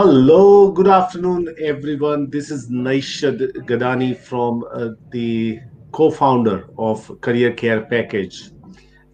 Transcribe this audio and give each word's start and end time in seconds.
Hello, 0.00 0.70
good 0.70 0.86
afternoon, 0.86 1.56
everyone. 1.60 2.30
This 2.30 2.52
is 2.52 2.70
Naishad 2.70 3.40
Gadani 3.66 4.16
from 4.16 4.64
uh, 4.72 4.90
the 5.10 5.58
co-founder 5.90 6.68
of 6.78 7.20
Career 7.20 7.52
Care 7.52 7.80
Package. 7.80 8.52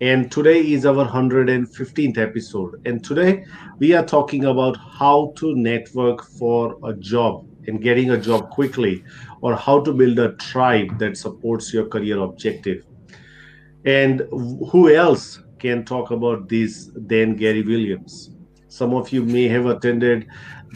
And 0.02 0.30
today 0.30 0.60
is 0.60 0.84
our 0.84 1.08
115th 1.08 2.18
episode. 2.18 2.82
And 2.84 3.02
today 3.02 3.46
we 3.78 3.94
are 3.94 4.04
talking 4.04 4.44
about 4.44 4.76
how 4.76 5.32
to 5.36 5.56
network 5.56 6.22
for 6.22 6.76
a 6.84 6.92
job 6.92 7.48
and 7.66 7.80
getting 7.80 8.10
a 8.10 8.18
job 8.18 8.50
quickly 8.50 9.02
or 9.40 9.56
how 9.56 9.80
to 9.84 9.90
build 9.90 10.18
a 10.18 10.32
tribe 10.32 10.98
that 10.98 11.16
supports 11.16 11.72
your 11.72 11.86
career 11.86 12.18
objective. 12.18 12.84
And 13.86 14.20
who 14.30 14.94
else 14.94 15.40
can 15.58 15.86
talk 15.86 16.10
about 16.10 16.50
this 16.50 16.90
than 16.94 17.36
Garry 17.36 17.62
Williams? 17.62 18.34
Some 18.74 18.92
of 18.92 19.12
you 19.12 19.22
may 19.22 19.46
have 19.46 19.66
attended 19.66 20.26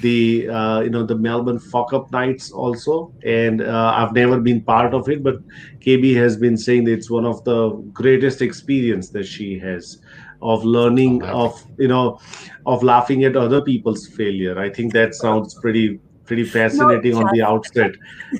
the 0.00 0.48
uh, 0.48 0.80
you 0.80 0.90
know 0.90 1.04
the 1.04 1.14
Melbourne 1.14 1.58
fuck 1.58 1.92
up 1.92 2.10
nights 2.12 2.50
also, 2.50 3.12
and 3.24 3.60
uh, 3.62 3.92
I've 3.96 4.12
never 4.12 4.40
been 4.40 4.60
part 4.62 4.94
of 4.94 5.08
it, 5.08 5.22
but 5.22 5.36
KB 5.80 6.14
has 6.16 6.36
been 6.36 6.56
saying 6.56 6.84
that 6.84 6.92
it's 6.92 7.10
one 7.10 7.24
of 7.24 7.42
the 7.44 7.70
greatest 7.92 8.42
experience 8.42 9.10
that 9.10 9.24
she 9.24 9.58
has 9.58 9.98
of 10.40 10.64
learning 10.64 11.22
of 11.24 11.64
you 11.78 11.88
know 11.88 12.20
of 12.66 12.82
laughing 12.82 13.24
at 13.24 13.36
other 13.36 13.60
people's 13.60 14.06
failure. 14.06 14.58
I 14.58 14.70
think 14.70 14.92
that 14.92 15.14
sounds 15.14 15.54
pretty 15.54 16.00
pretty 16.24 16.44
fascinating 16.44 17.14
on 17.14 17.26
the 17.32 17.42
outset. 17.42 17.92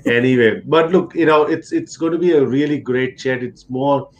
Anyway 0.06 0.60
but 0.66 0.92
look 0.92 1.14
you 1.14 1.26
know 1.26 1.42
it's 1.44 1.72
it's 1.72 1.96
going 1.96 2.12
to 2.12 2.18
be 2.18 2.32
a 2.32 2.44
really 2.44 2.78
great 2.78 3.18
chat. 3.18 3.42
It's 3.42 3.68
more 3.68 4.10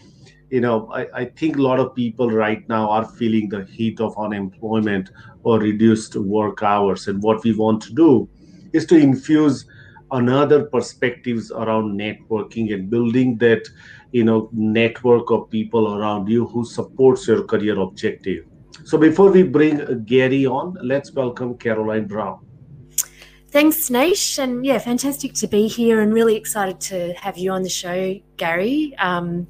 you 0.50 0.60
know 0.60 0.90
I, 0.92 1.06
I 1.14 1.24
think 1.26 1.56
a 1.56 1.62
lot 1.62 1.78
of 1.78 1.94
people 1.94 2.30
right 2.30 2.66
now 2.68 2.90
are 2.90 3.04
feeling 3.04 3.48
the 3.48 3.64
heat 3.64 4.00
of 4.00 4.16
unemployment 4.18 5.10
or 5.42 5.58
reduced 5.58 6.16
work 6.16 6.62
hours. 6.62 7.08
And 7.08 7.22
what 7.22 7.42
we 7.44 7.54
want 7.54 7.82
to 7.82 7.94
do 7.94 8.28
is 8.72 8.86
to 8.86 8.96
infuse 8.96 9.66
another 10.10 10.64
perspectives 10.64 11.50
around 11.50 11.98
networking 11.98 12.72
and 12.72 12.90
building 12.90 13.36
that 13.38 13.68
you 14.12 14.24
know 14.24 14.48
network 14.52 15.30
of 15.30 15.50
people 15.50 15.94
around 15.94 16.28
you 16.28 16.46
who 16.46 16.64
supports 16.64 17.28
your 17.28 17.44
career 17.44 17.78
objective 17.78 18.46
so 18.84 18.96
before 18.96 19.30
we 19.30 19.42
bring 19.42 20.02
gary 20.04 20.46
on 20.46 20.74
let's 20.82 21.12
welcome 21.12 21.54
caroline 21.58 22.06
brown 22.06 22.47
Thanks, 23.50 23.88
Naish. 23.88 24.38
And 24.38 24.64
yeah, 24.64 24.78
fantastic 24.78 25.32
to 25.34 25.46
be 25.46 25.68
here 25.68 26.02
and 26.02 26.12
really 26.12 26.36
excited 26.36 26.80
to 26.82 27.14
have 27.14 27.38
you 27.38 27.50
on 27.50 27.62
the 27.62 27.70
show, 27.70 28.20
Garry. 28.36 28.94
Um, 28.98 29.46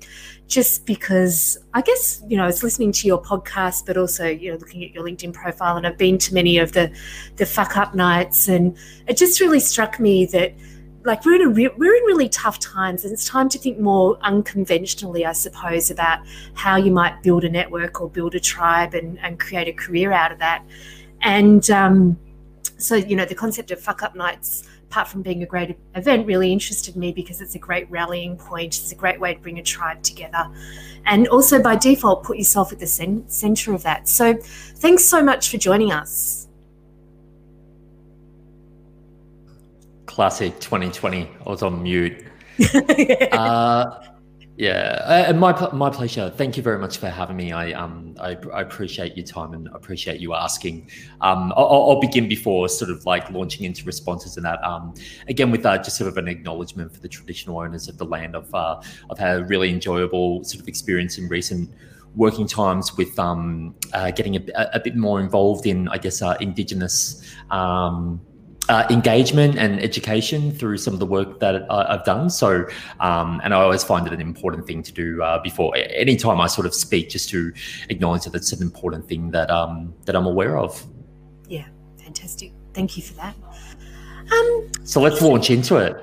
just 0.47 0.87
because 0.87 1.59
I 1.75 1.83
guess, 1.83 2.23
you 2.29 2.37
know, 2.37 2.45
I 2.45 2.47
was 2.47 2.63
listening 2.63 2.93
to 2.93 3.09
your 3.09 3.21
podcast, 3.21 3.87
but 3.87 3.97
also, 3.97 4.27
you 4.27 4.53
know, 4.53 4.57
looking 4.57 4.85
at 4.85 4.93
your 4.93 5.05
LinkedIn 5.05 5.35
profile 5.35 5.77
and 5.77 5.87
I've 5.87 5.99
been 5.99 6.17
to 6.19 6.33
many 6.33 6.59
of 6.59 6.73
the, 6.73 6.97
the 7.37 7.45
fuck 7.45 7.77
up 7.77 7.95
nights. 7.97 8.49
And 8.49 8.77
it 9.09 9.17
just 9.17 9.41
really 9.41 9.61
struck 9.61 9.99
me 9.99 10.27
that 10.27 10.55
like 11.05 11.25
we're 11.25 11.35
in 11.35 11.43
a 11.43 11.49
re- 11.49 11.75
we're 11.77 11.95
in 11.95 12.03
really 12.05 12.29
tough 12.29 12.61
times 12.61 13.05
and 13.05 13.13
it's 13.13 13.27
time 13.27 13.49
to 13.49 13.57
think 13.57 13.79
more 13.79 14.19
unconventionally 14.23 15.25
i 15.25 15.33
suppose 15.33 15.93
about 15.93 16.19
how 16.55 16.77
you 16.77 16.91
might 16.91 17.23
build 17.23 17.45
a 17.45 17.49
network 17.49 18.01
or 18.01 18.11
build 18.11 18.35
a 18.35 18.41
tribe 18.41 18.95
and, 18.95 19.17
and 19.21 19.39
create 19.39 19.69
a 19.69 19.73
career 19.73 20.11
out 20.11 20.33
of 20.33 20.41
that 20.41 20.65
and 21.23 21.71
um, 21.71 22.19
so 22.79 22.95
you 22.95 23.17
know 23.17 23.25
the 23.25 23.35
concept 23.35 23.71
of 23.71 23.81
fuck 23.81 24.03
up 24.03 24.15
nights 24.15 24.69
apart 24.91 25.07
from 25.07 25.21
being 25.21 25.43
a 25.43 25.47
great 25.47 25.77
event 25.97 26.27
really 26.27 26.51
interested 26.51 26.97
me 26.97 27.13
because 27.13 27.43
it's 27.43 27.55
a 27.55 27.59
great 27.59 27.91
rallying 27.91 28.37
point. 28.37 28.79
It's 28.79 28.91
a 28.91 28.95
great 28.95 29.21
way 29.21 29.35
to 29.35 29.41
bring 29.41 29.59
a 29.59 29.63
tribe 29.63 30.03
together. 30.03 30.51
And 31.05 31.29
also 31.29 31.63
by 31.63 31.77
default 31.77 32.25
put 32.25 32.39
yourself 32.39 32.73
at 32.73 32.79
the 32.79 32.87
center 32.87 33.75
of 33.75 33.83
that. 33.83 34.09
So 34.09 34.35
thanks 34.77 35.05
so 35.05 35.23
much 35.23 35.51
for 35.51 35.59
joining 35.59 35.93
us. 35.93 36.49
Classic 40.07 40.59
2020 40.59 41.29
i 41.47 41.49
was 41.49 41.63
on 41.63 41.83
mute. 41.83 42.25
Uh, 43.33 44.01
yeah, 44.59 45.27
uh, 45.29 45.33
my 45.35 45.53
my 45.73 45.89
pleasure. 45.89 46.31
Thank 46.37 46.57
you 46.57 46.65
very 46.65 46.81
much 46.81 46.99
for 46.99 47.09
having 47.09 47.37
me. 47.37 47.53
I 47.53 47.71
um 47.75 48.17
I, 48.19 48.37
I 48.53 48.63
appreciate 48.63 49.17
your 49.17 49.25
time 49.25 49.55
and 49.55 49.69
appreciate 49.69 50.21
you 50.21 50.35
asking. 50.35 50.91
Um, 51.21 51.53
I'll, 51.57 51.91
I'll, 51.91 52.01
begin 52.01 52.29
before 52.29 52.69
sort 52.69 52.91
of 52.91 53.07
like 53.07 53.31
launching 53.31 53.65
into 53.65 53.85
responses 53.85 54.37
and 54.37 54.45
that. 54.45 54.61
Um, 54.65 54.95
again 55.29 55.53
with 55.53 55.65
uh, 55.65 55.79
just 55.79 55.97
sort 55.97 56.09
of 56.09 56.17
an 56.17 56.27
acknowledgement 56.27 56.93
for 56.93 56.99
the 56.99 57.09
traditional 57.09 57.61
owners 57.61 57.87
of 57.87 57.99
the 57.99 58.05
land. 58.05 58.37
I've 58.37 58.53
uh, 58.53 58.83
I've 59.13 59.19
had 59.19 59.39
a 59.39 59.45
really 59.45 59.71
enjoyable 59.71 60.43
sort 60.43 60.61
of 60.61 60.67
experience 60.67 61.19
in 61.19 61.29
recent 61.29 61.71
working 62.17 62.49
times 62.49 62.97
with 62.97 63.17
um 63.17 63.77
uh, 63.93 64.11
getting 64.11 64.35
a, 64.35 64.71
a 64.75 64.81
bit 64.81 64.97
more 64.97 65.21
involved 65.21 65.67
in 65.67 65.87
I 65.87 65.99
guess 65.99 66.21
uh, 66.21 66.37
indigenous 66.41 67.23
um 67.53 68.21
uh, 68.69 68.87
engagement 68.91 69.57
and 69.57 69.81
education 69.81 70.53
through 70.53 70.77
some 70.77 70.93
of 70.93 71.01
the 71.01 71.07
work 71.07 71.41
that 71.41 71.71
I've 71.71 72.05
done. 72.05 72.31
So, 72.31 72.67
um, 73.01 73.41
and 73.43 73.55
I 73.55 73.63
always 73.63 73.83
find 73.85 74.07
it 74.07 74.13
an 74.13 74.21
important 74.21 74.67
thing 74.67 74.83
to 74.83 74.93
do 74.93 75.23
uh, 75.23 75.41
before 75.43 75.75
any 75.77 76.17
time 76.17 76.41
I 76.41 76.47
sort 76.47 76.67
of 76.67 76.75
speak, 76.75 77.09
just 77.09 77.29
to 77.31 77.53
acknowledge 77.89 78.25
that 78.25 78.35
it's 78.35 78.53
an 78.53 78.63
important 78.63 79.09
thing 79.09 79.31
that 79.31 79.51
um, 79.51 79.95
that 80.05 80.15
I'm 80.15 80.27
aware 80.27 80.59
of. 80.59 80.85
Yeah, 81.49 81.67
fantastic. 81.97 82.53
Thank 82.75 82.97
you 82.97 83.03
for 83.03 83.15
that. 83.15 83.35
Um, 84.31 84.71
so 84.85 85.01
let's 85.01 85.23
launch 85.23 85.51
into 85.51 85.77
it. 85.77 85.97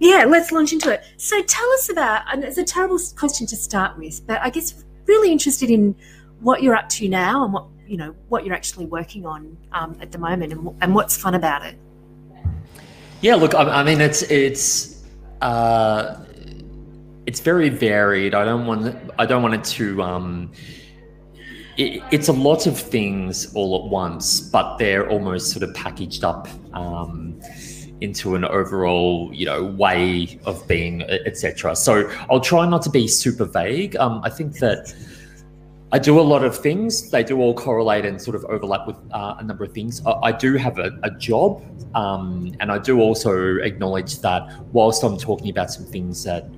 Yeah, 0.00 0.24
let's 0.26 0.52
launch 0.52 0.72
into 0.72 0.92
it. 0.92 1.04
So 1.16 1.42
tell 1.42 1.68
us 1.72 1.88
about, 1.88 2.22
and 2.32 2.44
it's 2.44 2.58
a 2.58 2.64
terrible 2.64 2.98
question 3.16 3.46
to 3.48 3.56
start 3.56 3.98
with, 3.98 4.26
but 4.26 4.40
I 4.42 4.50
guess 4.50 4.84
really 5.06 5.32
interested 5.32 5.70
in 5.70 5.96
what 6.40 6.62
you're 6.62 6.76
up 6.76 6.88
to 6.88 7.08
now 7.08 7.44
and 7.44 7.52
what 7.52 7.66
you 7.86 7.96
know 7.96 8.14
what 8.28 8.44
you're 8.44 8.54
actually 8.54 8.86
working 8.86 9.24
on 9.24 9.56
um, 9.72 9.96
at 10.00 10.12
the 10.12 10.18
moment 10.18 10.52
and, 10.52 10.76
and 10.82 10.94
what's 10.94 11.16
fun 11.16 11.34
about 11.34 11.64
it. 11.64 11.76
Yeah, 13.20 13.34
look, 13.34 13.54
I, 13.54 13.62
I 13.62 13.82
mean, 13.82 14.00
it's 14.00 14.22
it's 14.22 15.04
uh, 15.40 16.24
it's 17.26 17.40
very 17.40 17.68
varied. 17.68 18.34
I 18.34 18.44
don't 18.44 18.66
want 18.66 18.96
I 19.18 19.26
don't 19.26 19.42
want 19.42 19.54
it 19.54 19.64
to. 19.76 20.02
Um, 20.02 20.52
it, 21.76 22.02
it's 22.12 22.28
a 22.28 22.32
lot 22.32 22.66
of 22.66 22.78
things 22.78 23.52
all 23.54 23.84
at 23.84 23.90
once, 23.90 24.40
but 24.40 24.78
they're 24.78 25.08
almost 25.08 25.50
sort 25.50 25.62
of 25.62 25.74
packaged 25.74 26.22
up 26.22 26.48
um, 26.74 27.40
into 28.00 28.36
an 28.36 28.44
overall, 28.44 29.30
you 29.32 29.46
know, 29.46 29.64
way 29.64 30.38
of 30.44 30.66
being, 30.68 31.02
etc. 31.02 31.74
So 31.74 32.08
I'll 32.30 32.40
try 32.40 32.68
not 32.68 32.82
to 32.82 32.90
be 32.90 33.08
super 33.08 33.44
vague. 33.44 33.96
Um, 33.96 34.20
I 34.22 34.30
think 34.30 34.58
that 34.60 34.94
I 35.90 35.98
do 35.98 36.20
a 36.20 36.22
lot 36.22 36.44
of 36.44 36.56
things. 36.56 37.10
They 37.10 37.24
do 37.24 37.38
all 37.38 37.54
correlate 37.54 38.04
and 38.04 38.20
sort 38.20 38.34
of 38.34 38.44
overlap 38.44 38.86
with 38.86 38.96
uh, 39.10 39.36
a 39.38 39.42
number 39.42 39.64
of 39.64 39.72
things. 39.72 40.04
I, 40.04 40.12
I 40.24 40.32
do 40.32 40.54
have 40.56 40.78
a, 40.78 40.98
a 41.02 41.10
job, 41.10 41.62
um, 41.94 42.52
and 42.60 42.70
I 42.70 42.78
do 42.78 43.00
also 43.00 43.56
acknowledge 43.56 44.18
that 44.20 44.42
whilst 44.72 45.02
I'm 45.02 45.16
talking 45.16 45.48
about 45.48 45.70
some 45.70 45.86
things 45.86 46.24
that 46.24 46.48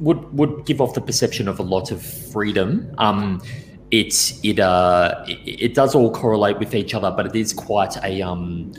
would 0.00 0.36
would 0.36 0.66
give 0.66 0.80
off 0.80 0.94
the 0.94 1.00
perception 1.00 1.46
of 1.46 1.60
a 1.60 1.62
lot 1.62 1.92
of 1.92 2.02
freedom, 2.02 2.92
um, 2.98 3.40
it 3.92 4.14
it 4.42 4.58
uh 4.58 5.24
it, 5.28 5.62
it, 5.62 5.74
does 5.74 5.94
all 5.94 6.10
correlate 6.10 6.58
with 6.58 6.74
each 6.74 6.92
other, 6.92 7.12
but 7.12 7.26
it 7.26 7.36
is 7.36 7.52
quite 7.52 7.96
a 8.02 8.20
um 8.20 8.72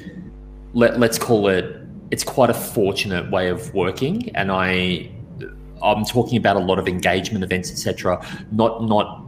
let 0.74 1.00
let's 1.00 1.18
call 1.18 1.48
it 1.48 1.80
it's 2.12 2.26
quite 2.26 2.50
a 2.50 2.54
fortunate 2.54 3.32
way 3.32 3.48
of 3.48 3.74
working, 3.74 4.36
and 4.36 4.52
I 4.52 5.10
I'm 5.82 6.04
talking 6.04 6.38
about 6.38 6.58
a 6.58 6.60
lot 6.60 6.78
of 6.78 6.90
engagement 6.90 7.44
events, 7.44 7.72
etc. 7.72 8.26
Not 8.52 8.84
not 8.84 9.24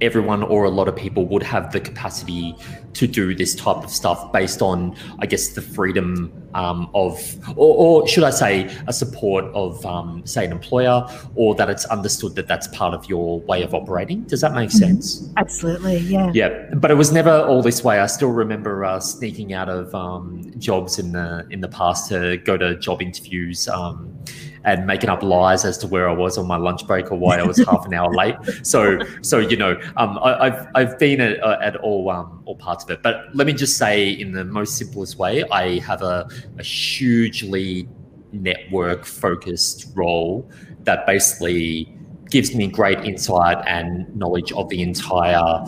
everyone 0.00 0.42
or 0.42 0.64
a 0.64 0.70
lot 0.70 0.88
of 0.88 0.96
people 0.96 1.26
would 1.26 1.42
have 1.42 1.72
the 1.72 1.80
capacity 1.80 2.54
to 2.94 3.06
do 3.06 3.34
this 3.34 3.54
type 3.54 3.76
of 3.76 3.90
stuff 3.90 4.32
based 4.32 4.62
on, 4.62 4.96
I 5.18 5.26
guess, 5.26 5.48
the 5.48 5.62
freedom 5.62 6.32
um, 6.54 6.90
of, 6.94 7.20
or, 7.56 8.02
or, 8.02 8.08
should 8.08 8.24
I 8.24 8.30
say, 8.30 8.74
a 8.86 8.92
support 8.92 9.44
of, 9.54 9.84
um, 9.84 10.24
say, 10.26 10.44
an 10.44 10.52
employer, 10.52 11.08
or 11.34 11.54
that 11.56 11.68
it's 11.68 11.84
understood 11.86 12.34
that 12.36 12.48
that's 12.48 12.66
part 12.68 12.94
of 12.94 13.08
your 13.08 13.40
way 13.40 13.62
of 13.62 13.74
operating. 13.74 14.22
Does 14.22 14.40
that 14.40 14.52
make 14.52 14.70
mm-hmm. 14.70 14.78
sense? 14.78 15.30
Absolutely, 15.36 15.98
yeah. 15.98 16.30
Yeah, 16.34 16.74
but 16.74 16.90
it 16.90 16.94
was 16.94 17.12
never 17.12 17.30
all 17.30 17.62
this 17.62 17.84
way. 17.84 18.00
I 18.00 18.06
still 18.06 18.30
remember 18.30 18.84
uh, 18.84 19.00
sneaking 19.00 19.52
out 19.52 19.68
of 19.68 19.94
um, 19.94 20.52
jobs 20.58 20.98
in 20.98 21.12
the 21.12 21.46
in 21.50 21.60
the 21.60 21.68
past 21.68 22.08
to 22.08 22.38
go 22.38 22.56
to 22.56 22.76
job 22.76 23.02
interviews 23.02 23.68
um, 23.68 24.18
and 24.64 24.86
making 24.86 25.10
up 25.10 25.22
lies 25.22 25.64
as 25.64 25.78
to 25.78 25.86
where 25.86 26.08
I 26.08 26.12
was 26.12 26.38
on 26.38 26.46
my 26.46 26.56
lunch 26.56 26.86
break 26.86 27.10
or 27.10 27.16
why 27.16 27.38
I 27.38 27.42
was 27.42 27.58
half 27.58 27.86
an 27.86 27.94
hour 27.94 28.12
late. 28.12 28.36
So, 28.62 28.98
so 29.22 29.38
you 29.38 29.56
know, 29.56 29.80
um, 29.96 30.18
I, 30.22 30.50
have 30.50 30.68
I've 30.74 30.98
been 30.98 31.20
at, 31.20 31.42
uh, 31.42 31.58
at 31.62 31.76
all 31.76 32.10
um, 32.10 32.42
all 32.44 32.56
parts 32.56 32.84
of 32.84 32.90
it. 32.90 33.02
But 33.02 33.34
let 33.34 33.46
me 33.46 33.52
just 33.52 33.76
say, 33.76 34.10
in 34.10 34.32
the 34.32 34.44
most 34.44 34.76
simplest 34.76 35.18
way, 35.18 35.44
I 35.50 35.78
have 35.80 36.02
a, 36.02 36.28
a 36.58 36.62
hugely 36.62 37.88
network 38.32 39.04
focused 39.04 39.92
role 39.94 40.50
that 40.80 41.06
basically 41.06 41.94
gives 42.30 42.54
me 42.54 42.66
great 42.66 42.98
insight 43.04 43.58
and 43.66 44.14
knowledge 44.14 44.52
of 44.52 44.68
the 44.68 44.82
entire 44.82 45.64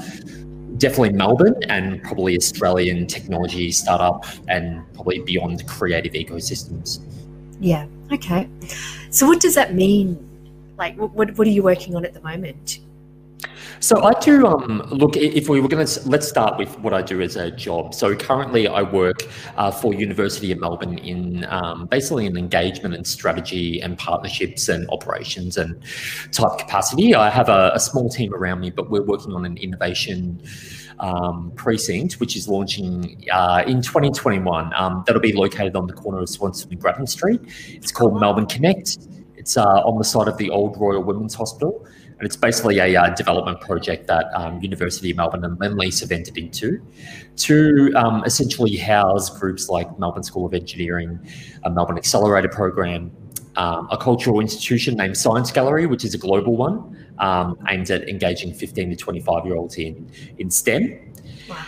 definitely 0.77 1.13
Melbourne 1.13 1.55
and 1.69 2.03
probably 2.03 2.37
Australian 2.37 3.07
technology 3.07 3.71
startup 3.71 4.25
and 4.49 4.83
probably 4.95 5.21
beyond 5.21 5.67
creative 5.67 6.15
ecosystems. 6.15 7.05
Yeah. 7.61 7.87
Okay. 8.13 8.49
So, 9.11 9.27
what 9.27 9.41
does 9.41 9.55
that 9.55 9.75
mean? 9.75 10.27
Like, 10.79 10.97
what, 10.97 11.37
what 11.37 11.47
are 11.47 11.51
you 11.51 11.63
working 11.63 11.95
on 11.95 12.05
at 12.05 12.15
the 12.15 12.23
moment? 12.23 12.81
So 13.81 14.03
I 14.03 14.13
do 14.21 14.47
um, 14.47 14.83
look. 14.91 15.17
If 15.17 15.49
we 15.49 15.61
were 15.61 15.69
going 15.69 15.87
to 15.87 16.09
let's 16.09 16.29
start 16.29 16.59
with 16.59 16.79
what 16.81 16.93
I 16.93 17.01
do 17.01 17.23
as 17.23 17.37
a 17.37 17.51
job. 17.51 17.95
So 17.95 18.15
currently, 18.15 18.69
I 18.69 18.83
work 18.83 19.23
uh, 19.57 19.71
for 19.71 19.95
University 19.95 20.53
of 20.53 20.61
Melbourne 20.61 20.99
in 20.99 21.47
um, 21.49 21.87
basically 21.87 22.27
an 22.27 22.37
engagement 22.37 22.95
and 22.95 23.07
strategy 23.07 23.81
and 23.81 23.97
partnerships 23.97 24.69
and 24.69 24.87
operations 24.91 25.57
and 25.57 25.83
type 26.31 26.59
capacity. 26.59 27.15
I 27.15 27.31
have 27.31 27.49
a, 27.49 27.73
a 27.75 27.81
small 27.81 28.11
team 28.11 28.35
around 28.35 28.61
me, 28.61 28.71
but 28.71 28.91
we're 28.91 29.03
working 29.03 29.33
on 29.33 29.47
an 29.47 29.57
innovation 29.57 30.43
um, 31.01 31.53
precinct, 31.57 32.15
which 32.21 32.37
is 32.37 32.49
launching 32.49 33.25
uh, 33.33 33.65
in 33.67 33.83
2021. 33.83 34.73
Um, 34.75 35.03
that'll 35.07 35.21
be 35.21 35.33
located 35.33 35.75
on 35.75 35.87
the 35.87 35.93
corner 35.93 36.21
of 36.21 36.29
Swanston 36.29 36.71
and 36.71 36.81
Grattan 36.81 37.07
Street. 37.07 37.41
It's 37.69 37.91
called 37.91 38.21
Melbourne 38.21 38.47
Connect. 38.47 38.99
It's 39.37 39.57
uh, 39.57 39.65
on 39.65 39.99
the 39.99 40.05
site 40.05 40.29
of 40.29 40.37
the 40.37 40.51
old 40.51 40.79
Royal 40.79 41.03
Women's 41.03 41.35
Hospital. 41.35 41.87
And 42.19 42.27
it's 42.27 42.37
basically 42.37 42.79
a 42.79 42.95
uh, 43.01 43.15
development 43.15 43.63
project 43.63 44.07
that 44.09 44.27
um, 44.35 44.61
University 44.61 45.11
of 45.11 45.17
Melbourne 45.17 45.43
and 45.43 45.59
Lendlease 45.59 46.01
have 46.01 46.13
entered 46.13 46.37
into 46.37 46.79
to 47.37 47.91
um, 47.97 48.23
essentially 48.27 48.77
house 48.77 49.39
groups 49.39 49.71
like 49.71 49.99
Melbourne 49.99 50.23
School 50.23 50.45
of 50.45 50.53
Engineering, 50.53 51.19
a 51.65 51.71
Melbourne 51.71 51.97
Accelerator 51.97 52.51
Program, 52.51 53.11
um, 53.57 53.89
a 53.91 53.97
cultural 53.97 54.41
institution 54.41 54.97
named 54.97 55.17
Science 55.17 55.51
Gallery, 55.51 55.87
which 55.87 56.05
is 56.05 56.13
a 56.13 56.19
global 56.19 56.59
one, 56.59 56.95
um, 57.21 57.57
aimed 57.69 57.91
at 57.91 58.09
engaging 58.09 58.53
15 58.53 58.91
to 58.91 58.97
25 58.97 59.47
year 59.47 59.57
olds 59.57 59.77
in 59.77 60.11
in 60.39 60.51
STEM. 60.51 61.13
Wow. 61.49 61.65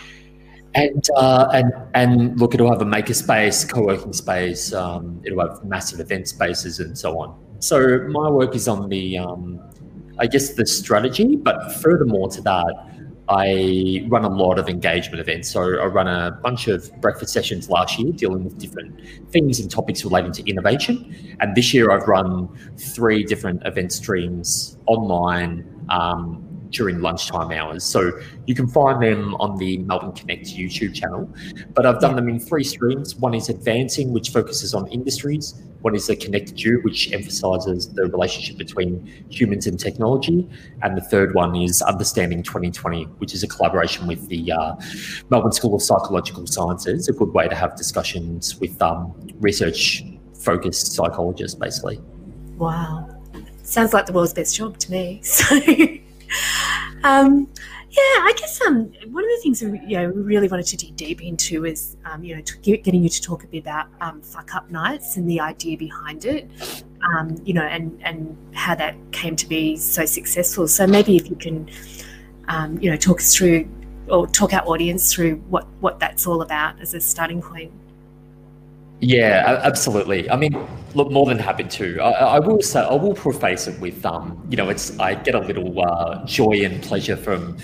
And 0.75 1.07
uh, 1.15 1.47
and 1.53 1.71
and 1.93 2.39
look, 2.39 2.55
it'll 2.55 2.71
have 2.71 2.81
a 2.81 2.85
maker 2.85 3.13
space, 3.13 3.63
co-working 3.63 4.13
space. 4.13 4.73
Um, 4.73 5.21
it'll 5.23 5.47
have 5.47 5.63
massive 5.63 5.99
event 5.99 6.27
spaces 6.27 6.79
and 6.79 6.97
so 6.97 7.19
on. 7.19 7.39
So 7.59 7.99
my 8.09 8.29
work 8.29 8.55
is 8.55 8.67
on 8.67 8.89
the, 8.89 9.19
um, 9.19 9.61
I 10.19 10.27
guess, 10.27 10.55
the 10.55 10.65
strategy. 10.65 11.35
But 11.35 11.71
furthermore 11.73 12.27
to 12.31 12.41
that, 12.41 12.92
I 13.29 14.05
run 14.09 14.25
a 14.25 14.29
lot 14.29 14.59
of 14.59 14.67
engagement 14.67 15.19
events. 15.19 15.49
So 15.49 15.79
I 15.79 15.85
run 15.85 16.07
a 16.07 16.31
bunch 16.43 16.67
of 16.67 16.91
breakfast 16.99 17.33
sessions 17.33 17.69
last 17.69 17.97
year 17.97 18.11
dealing 18.11 18.43
with 18.43 18.57
different 18.57 18.99
things 19.29 19.59
and 19.59 19.71
topics 19.71 20.03
relating 20.03 20.33
to 20.33 20.49
innovation. 20.49 21.37
And 21.39 21.55
this 21.55 21.73
year 21.73 21.91
I've 21.91 22.07
run 22.07 22.49
three 22.77 23.23
different 23.23 23.65
event 23.65 23.93
streams 23.93 24.77
online 24.87 25.85
um, 25.89 26.52
during 26.73 26.99
lunchtime 26.99 27.51
hours. 27.51 27.83
So 27.83 28.11
you 28.45 28.55
can 28.55 28.67
find 28.67 29.01
them 29.01 29.35
on 29.35 29.57
the 29.57 29.77
Melbourne 29.77 30.11
Connect 30.11 30.45
YouTube 30.45 30.93
channel. 30.93 31.29
But 31.73 31.85
I've 31.85 32.01
done 32.01 32.15
them 32.15 32.27
in 32.27 32.39
three 32.39 32.63
streams. 32.63 33.15
One 33.15 33.33
is 33.33 33.47
advancing, 33.47 34.11
which 34.11 34.29
focuses 34.29 34.73
on 34.73 34.87
industries. 34.87 35.53
One 35.81 35.95
is 35.95 36.07
the 36.07 36.15
connected 36.15 36.61
you, 36.61 36.79
which 36.83 37.11
emphasizes 37.11 37.93
the 37.93 38.03
relationship 38.03 38.57
between 38.57 39.25
humans 39.29 39.67
and 39.67 39.79
technology. 39.79 40.49
And 40.81 40.97
the 40.97 41.01
third 41.01 41.35
one 41.35 41.55
is 41.55 41.81
understanding 41.81 42.41
2020, 42.41 43.03
which 43.19 43.33
is 43.33 43.43
a 43.43 43.47
collaboration 43.47 44.07
with 44.07 44.27
the 44.27 44.51
uh, 44.51 44.75
Melbourne 45.29 45.51
School 45.51 45.75
of 45.75 45.81
Psychological 45.81 46.47
Sciences, 46.47 47.07
a 47.07 47.13
good 47.13 47.33
way 47.33 47.47
to 47.47 47.55
have 47.55 47.75
discussions 47.75 48.59
with 48.59 48.81
um, 48.81 49.13
research 49.39 50.03
focused 50.33 50.93
psychologists, 50.93 51.57
basically. 51.57 52.01
Wow. 52.57 53.09
Sounds 53.63 53.93
like 53.93 54.05
the 54.05 54.13
world's 54.13 54.33
best 54.33 54.55
job 54.55 54.77
to 54.79 54.91
me. 54.91 55.21
So 55.33 55.59
um, 57.03 57.47
yeah, 57.89 57.99
I 57.99 58.33
guess 58.35 58.59
um, 58.65 58.91
one 59.11 59.23
of 59.23 59.29
the 59.29 59.39
things 59.43 59.61
we 59.61 59.79
you 59.81 59.97
know 59.97 60.07
really 60.07 60.47
wanted 60.47 60.65
to 60.65 60.77
dig 60.77 60.95
deep 60.95 61.23
into 61.23 61.65
is 61.65 61.95
um, 62.05 62.23
you 62.23 62.35
know 62.35 62.41
getting 62.63 63.03
you 63.03 63.09
to 63.09 63.21
talk 63.21 63.43
a 63.43 63.47
bit 63.47 63.59
about 63.59 63.87
um, 64.01 64.19
fuck 64.21 64.55
up 64.55 64.71
nights 64.71 65.17
and 65.17 65.29
the 65.29 65.39
idea 65.39 65.77
behind 65.77 66.25
it, 66.25 66.49
um, 67.03 67.39
you 67.45 67.53
know, 67.53 67.61
and 67.61 67.99
and 68.03 68.35
how 68.53 68.73
that 68.73 68.95
came 69.11 69.35
to 69.35 69.47
be 69.47 69.77
so 69.77 70.05
successful. 70.05 70.67
So 70.67 70.87
maybe 70.87 71.17
if 71.17 71.29
you 71.29 71.35
can, 71.35 71.69
um, 72.47 72.79
you 72.79 72.89
know, 72.89 72.97
talk 72.97 73.19
us 73.19 73.35
through 73.35 73.69
or 74.09 74.25
talk 74.25 74.53
our 74.53 74.65
audience 74.67 75.13
through 75.13 75.35
what 75.49 75.67
what 75.79 75.99
that's 75.99 76.25
all 76.25 76.41
about 76.41 76.79
as 76.81 76.95
a 76.95 77.01
starting 77.01 77.43
point. 77.43 77.71
Yeah, 79.03 79.59
absolutely. 79.63 80.29
I 80.29 80.37
mean, 80.37 80.55
look, 80.93 81.11
more 81.11 81.25
than 81.25 81.37
happy 81.37 81.65
to. 81.65 81.99
I, 81.99 82.37
I, 82.37 82.39
will 82.39 82.61
say, 82.61 82.79
I 82.79 82.93
will 82.93 83.13
preface 83.13 83.67
it 83.67 83.77
with, 83.81 84.05
um, 84.05 84.41
you 84.49 84.55
know, 84.55 84.69
it's 84.69 84.97
I 84.97 85.15
get 85.15 85.35
a 85.35 85.39
little 85.39 85.77
uh, 85.81 86.25
joy 86.25 86.63
and 86.63 86.81
pleasure 86.81 87.17
from, 87.17 87.57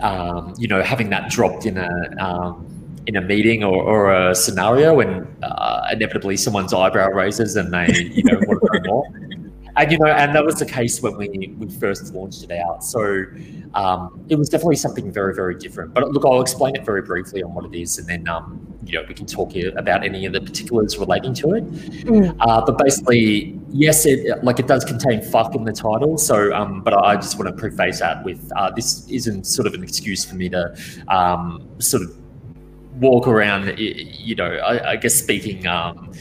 um, 0.00 0.52
you 0.58 0.66
know, 0.66 0.82
having 0.82 1.10
that 1.10 1.30
dropped 1.30 1.64
in 1.64 1.78
a 1.78 1.88
um, 2.18 2.66
in 3.06 3.14
a 3.14 3.20
meeting 3.20 3.62
or, 3.62 3.84
or 3.84 4.12
a 4.12 4.34
scenario, 4.34 4.98
and 4.98 5.28
uh, 5.44 5.86
inevitably 5.92 6.36
someone's 6.36 6.74
eyebrow 6.74 7.08
raises 7.10 7.54
and 7.54 7.72
they, 7.72 8.10
you 8.12 8.24
know, 8.24 8.40
want 8.48 8.60
to 8.72 8.80
know 8.80 9.04
more 9.04 9.06
and 9.76 9.90
you 9.90 9.98
know, 9.98 10.06
and 10.06 10.34
that 10.34 10.44
was 10.44 10.56
the 10.56 10.66
case 10.66 11.02
when 11.02 11.16
we 11.16 11.54
we 11.58 11.68
first 11.68 12.14
launched 12.14 12.44
it 12.44 12.52
out. 12.52 12.84
So 12.84 13.24
um, 13.74 14.24
it 14.28 14.36
was 14.36 14.48
definitely 14.48 14.76
something 14.76 15.10
very 15.10 15.34
very 15.34 15.56
different. 15.56 15.94
But 15.94 16.10
look, 16.10 16.24
I'll 16.24 16.40
explain 16.40 16.76
it 16.76 16.84
very 16.84 17.02
briefly 17.02 17.42
on 17.42 17.54
what 17.54 17.64
it 17.64 17.74
is, 17.74 17.98
and 17.98 18.06
then 18.06 18.28
um, 18.28 18.66
you 18.84 18.98
know 18.98 19.04
we 19.08 19.14
can 19.14 19.26
talk 19.26 19.54
about 19.56 20.04
any 20.04 20.26
of 20.26 20.32
the 20.32 20.40
particulars 20.40 20.96
relating 20.96 21.34
to 21.34 21.54
it. 21.54 21.72
Mm. 22.04 22.36
Uh, 22.40 22.64
but 22.64 22.78
basically, 22.78 23.58
yes, 23.70 24.06
it 24.06 24.44
like 24.44 24.60
it 24.60 24.68
does 24.68 24.84
contain 24.84 25.22
fuck 25.22 25.54
in 25.54 25.64
the 25.64 25.72
title. 25.72 26.18
So, 26.18 26.54
um, 26.54 26.82
but 26.82 26.94
I 26.94 27.16
just 27.16 27.38
want 27.38 27.48
to 27.48 27.54
preface 27.54 27.98
that 28.00 28.24
with 28.24 28.52
uh, 28.56 28.70
this 28.70 29.08
isn't 29.08 29.44
sort 29.44 29.66
of 29.66 29.74
an 29.74 29.82
excuse 29.82 30.24
for 30.24 30.36
me 30.36 30.48
to 30.50 30.76
um, 31.08 31.68
sort 31.78 32.04
of 32.04 32.16
walk 33.00 33.26
around, 33.26 33.76
you 33.76 34.36
know, 34.36 34.46
I, 34.46 34.92
I 34.92 34.96
guess 34.96 35.14
speaking. 35.14 35.66
Um, 35.66 36.12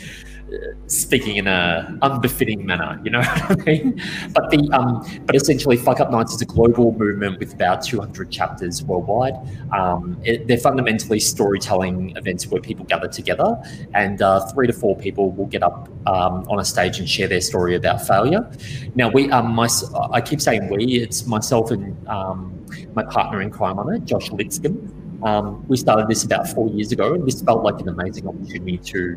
speaking 0.88 1.38
in 1.38 1.48
a 1.48 1.98
unbefitting 2.02 2.66
manner, 2.66 3.00
you 3.04 3.12
know 3.12 3.20
what 3.48 3.62
I 3.62 3.64
mean? 3.64 4.02
But 4.34 4.50
the 4.50 4.70
um, 4.72 5.06
but 5.26 5.36
essentially, 5.36 5.78
Fuck 5.78 6.00
Up 6.00 6.12
Nights 6.12 6.34
is 6.34 6.42
a 6.42 6.46
global 6.46 6.94
movement 6.94 7.40
with 7.40 7.54
about 7.54 7.84
200 7.84 8.30
chapters 8.32 8.84
worldwide. 8.84 9.36
Um, 9.72 10.20
it, 10.24 10.48
they're 10.48 10.58
fundamentally 10.58 11.20
storytelling 11.20 12.16
events 12.18 12.48
where 12.48 12.62
people 12.62 12.86
gather 12.86 13.08
together, 13.08 13.62
and 13.94 14.22
uh, 14.22 14.46
three 14.48 14.68
to 14.68 14.74
four 14.74 14.96
people 14.96 15.32
will 15.32 15.48
get 15.48 15.64
up 15.64 15.90
um, 16.08 16.46
on 16.50 16.60
a 16.60 16.66
stage 16.66 17.00
and 17.00 17.10
share 17.10 17.28
their 17.28 17.42
story 17.42 17.76
about 17.76 18.06
failure. 18.06 18.50
Now, 18.96 19.10
we, 19.10 19.30
um, 19.32 19.54
my, 19.54 19.68
I 20.12 20.22
keep 20.22 20.42
saying 20.42 20.70
we. 20.70 21.02
It's 21.04 21.26
myself 21.26 21.72
and 21.72 22.08
um, 22.08 22.66
my 22.94 23.04
partner 23.04 23.42
in 23.42 23.50
crime 23.50 23.80
on 23.80 23.94
it, 23.94 24.06
Josh 24.06 24.30
Litscombe. 24.30 25.03
Um, 25.24 25.66
we 25.68 25.78
started 25.78 26.08
this 26.08 26.24
about 26.24 26.48
four 26.48 26.70
years 26.70 26.92
ago, 26.92 27.14
and 27.14 27.26
this 27.26 27.42
felt 27.42 27.64
like 27.64 27.80
an 27.80 27.90
amazing 27.90 28.28
opportunity 28.28 28.78
to 28.78 29.16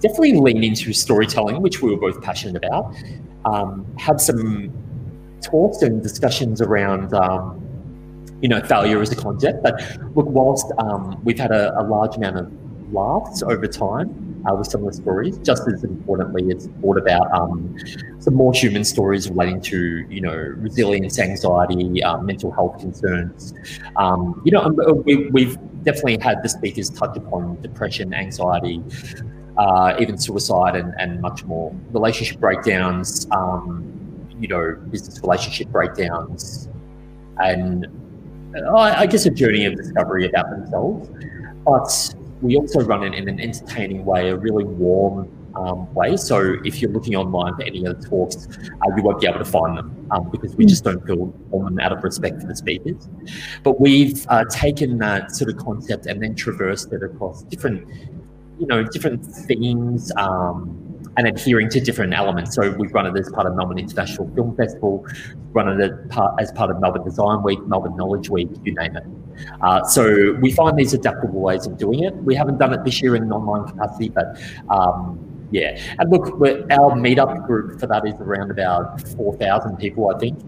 definitely 0.00 0.34
lean 0.34 0.64
into 0.64 0.92
storytelling, 0.92 1.60
which 1.60 1.82
we 1.82 1.90
were 1.90 2.00
both 2.00 2.22
passionate 2.22 2.64
about. 2.64 2.94
Um, 3.44 3.86
have 3.98 4.20
some 4.20 4.72
talks 5.42 5.82
and 5.82 6.02
discussions 6.02 6.60
around, 6.60 7.12
um, 7.12 7.60
you 8.40 8.48
know, 8.48 8.62
failure 8.62 9.00
as 9.02 9.12
a 9.12 9.16
concept. 9.16 9.62
But 9.62 9.80
look, 10.14 10.26
whilst 10.26 10.72
um, 10.78 11.20
we've 11.24 11.38
had 11.38 11.50
a, 11.50 11.78
a 11.78 11.82
large 11.82 12.16
amount 12.16 12.38
of 12.38 12.92
laughs 12.92 13.42
over 13.42 13.66
time, 13.66 14.31
uh, 14.46 14.54
with 14.54 14.66
some 14.66 14.84
of 14.84 14.88
the 14.88 14.96
stories. 14.96 15.38
Just 15.38 15.68
as 15.68 15.84
importantly, 15.84 16.44
it's 16.48 16.66
brought 16.66 16.98
about 16.98 17.30
um, 17.32 17.76
some 18.18 18.34
more 18.34 18.52
human 18.52 18.84
stories 18.84 19.28
relating 19.28 19.60
to, 19.62 20.06
you 20.08 20.20
know, 20.20 20.34
resilience, 20.34 21.18
anxiety, 21.18 22.02
uh, 22.02 22.18
mental 22.18 22.50
health 22.50 22.78
concerns. 22.78 23.54
Um, 23.96 24.40
you 24.44 24.52
know, 24.52 24.60
uh, 24.60 24.92
we, 24.92 25.28
we've 25.28 25.56
definitely 25.84 26.18
had 26.18 26.42
the 26.42 26.48
speakers 26.48 26.90
touch 26.90 27.16
upon 27.16 27.60
depression, 27.60 28.14
anxiety, 28.14 28.82
uh, 29.56 29.96
even 29.98 30.16
suicide, 30.18 30.76
and, 30.76 30.94
and 30.98 31.20
much 31.20 31.44
more. 31.44 31.74
Relationship 31.90 32.38
breakdowns, 32.38 33.26
um, 33.32 34.28
you 34.38 34.48
know, 34.48 34.76
business 34.90 35.20
relationship 35.20 35.68
breakdowns, 35.68 36.68
and 37.38 37.86
I 38.76 39.06
guess, 39.06 39.26
a 39.26 39.30
journey 39.30 39.64
of 39.66 39.76
discovery 39.76 40.26
about 40.26 40.50
themselves. 40.50 41.08
But 41.64 42.14
we 42.42 42.56
also 42.56 42.80
run 42.80 43.04
it 43.04 43.14
in 43.14 43.28
an 43.28 43.40
entertaining 43.40 44.04
way, 44.04 44.30
a 44.30 44.36
really 44.36 44.64
warm 44.64 45.30
um, 45.54 45.92
way. 45.94 46.16
So 46.16 46.56
if 46.64 46.80
you're 46.80 46.90
looking 46.90 47.14
online 47.14 47.54
for 47.54 47.62
any 47.62 47.84
of 47.84 48.00
the 48.00 48.08
talks, 48.08 48.48
uh, 48.48 48.96
you 48.96 49.02
won't 49.02 49.20
be 49.20 49.26
able 49.26 49.38
to 49.38 49.44
find 49.44 49.78
them 49.78 50.08
um, 50.10 50.30
because 50.30 50.54
we 50.56 50.66
just 50.66 50.84
don't 50.84 51.04
feel 51.06 51.32
them 51.50 51.78
out 51.80 51.92
of 51.92 52.02
respect 52.02 52.40
for 52.40 52.46
the 52.46 52.56
speakers. 52.56 53.08
But 53.62 53.80
we've 53.80 54.26
uh, 54.28 54.44
taken 54.50 54.98
that 54.98 55.34
sort 55.34 55.50
of 55.50 55.58
concept 55.58 56.06
and 56.06 56.22
then 56.22 56.34
traversed 56.34 56.92
it 56.92 57.02
across 57.02 57.42
different, 57.44 57.88
you 58.58 58.66
know, 58.66 58.82
different 58.82 59.24
themes. 59.24 60.10
Um, 60.16 60.91
and 61.16 61.26
adhering 61.26 61.68
to 61.70 61.80
different 61.80 62.14
elements. 62.14 62.54
So 62.54 62.70
we've 62.72 62.92
run 62.92 63.06
it 63.06 63.18
as 63.18 63.30
part 63.30 63.46
of 63.46 63.54
Melbourne 63.54 63.78
International 63.78 64.28
Film 64.34 64.56
Festival, 64.56 65.06
run 65.52 65.80
it 65.80 65.92
as 66.38 66.52
part, 66.52 66.70
of 66.70 66.80
Melbourne 66.80 67.04
Design 67.04 67.42
Week, 67.42 67.60
Melbourne 67.66 67.96
Knowledge 67.96 68.30
Week, 68.30 68.48
you 68.64 68.74
name 68.74 68.96
it. 68.96 69.04
Uh, 69.60 69.84
so 69.84 70.34
we 70.40 70.52
find 70.52 70.78
these 70.78 70.94
adaptable 70.94 71.40
ways 71.40 71.66
of 71.66 71.78
doing 71.78 72.04
it. 72.04 72.14
We 72.16 72.34
haven't 72.34 72.58
done 72.58 72.72
it 72.72 72.84
this 72.84 73.02
year 73.02 73.16
in 73.16 73.22
an 73.24 73.32
online 73.32 73.68
capacity, 73.68 74.10
but 74.10 74.38
um, 74.70 75.31
yeah. 75.52 75.78
And 75.98 76.10
look, 76.10 76.28
our 76.70 76.92
meetup 76.96 77.46
group 77.46 77.78
for 77.78 77.86
that 77.86 78.06
is 78.06 78.14
around 78.20 78.50
about 78.50 79.00
4,000 79.08 79.76
people, 79.76 80.10
I 80.10 80.18
think. 80.18 80.42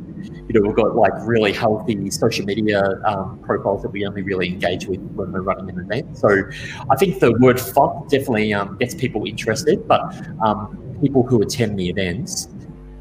You 0.49 0.61
know, 0.61 0.67
we've 0.67 0.75
got 0.75 0.97
like 0.97 1.13
really 1.27 1.53
healthy 1.53 2.11
social 2.11 2.47
media 2.47 2.83
um, 3.05 3.39
profiles 3.41 3.83
that 3.83 3.91
we 3.91 4.07
only 4.07 4.23
really 4.23 4.49
engage 4.49 4.87
with 4.87 5.01
when 5.13 5.31
we're 5.31 5.43
running 5.43 5.69
an 5.69 5.79
event. 5.79 6.17
So 6.17 6.45
I 6.91 6.97
think 6.97 7.21
the 7.21 7.33
word 7.35 7.61
fuck 7.61 8.09
definitely 8.09 8.55
um, 8.55 8.79
gets 8.79 8.95
people 8.95 9.27
interested, 9.27 9.87
but 9.87 10.01
um, 10.43 10.97
people 11.03 11.23
who 11.23 11.43
attend 11.43 11.79
the 11.79 11.91
events 11.91 12.49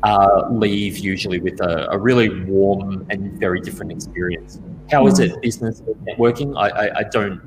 uh, 0.03 0.49
leave 0.51 0.97
usually 0.97 1.39
with 1.39 1.61
a, 1.61 1.89
a, 1.91 1.97
really 1.97 2.43
warm 2.43 3.05
and 3.09 3.39
very 3.39 3.61
different 3.61 3.89
experience. 3.89 4.59
How 4.91 5.07
is 5.07 5.19
it 5.19 5.41
business 5.41 5.81
networking? 6.05 6.57
I, 6.57 6.67
I, 6.67 6.97
I 6.97 7.03
don't 7.03 7.41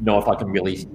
know 0.00 0.18
if 0.18 0.26
I 0.26 0.34
can 0.34 0.48
really 0.48 0.88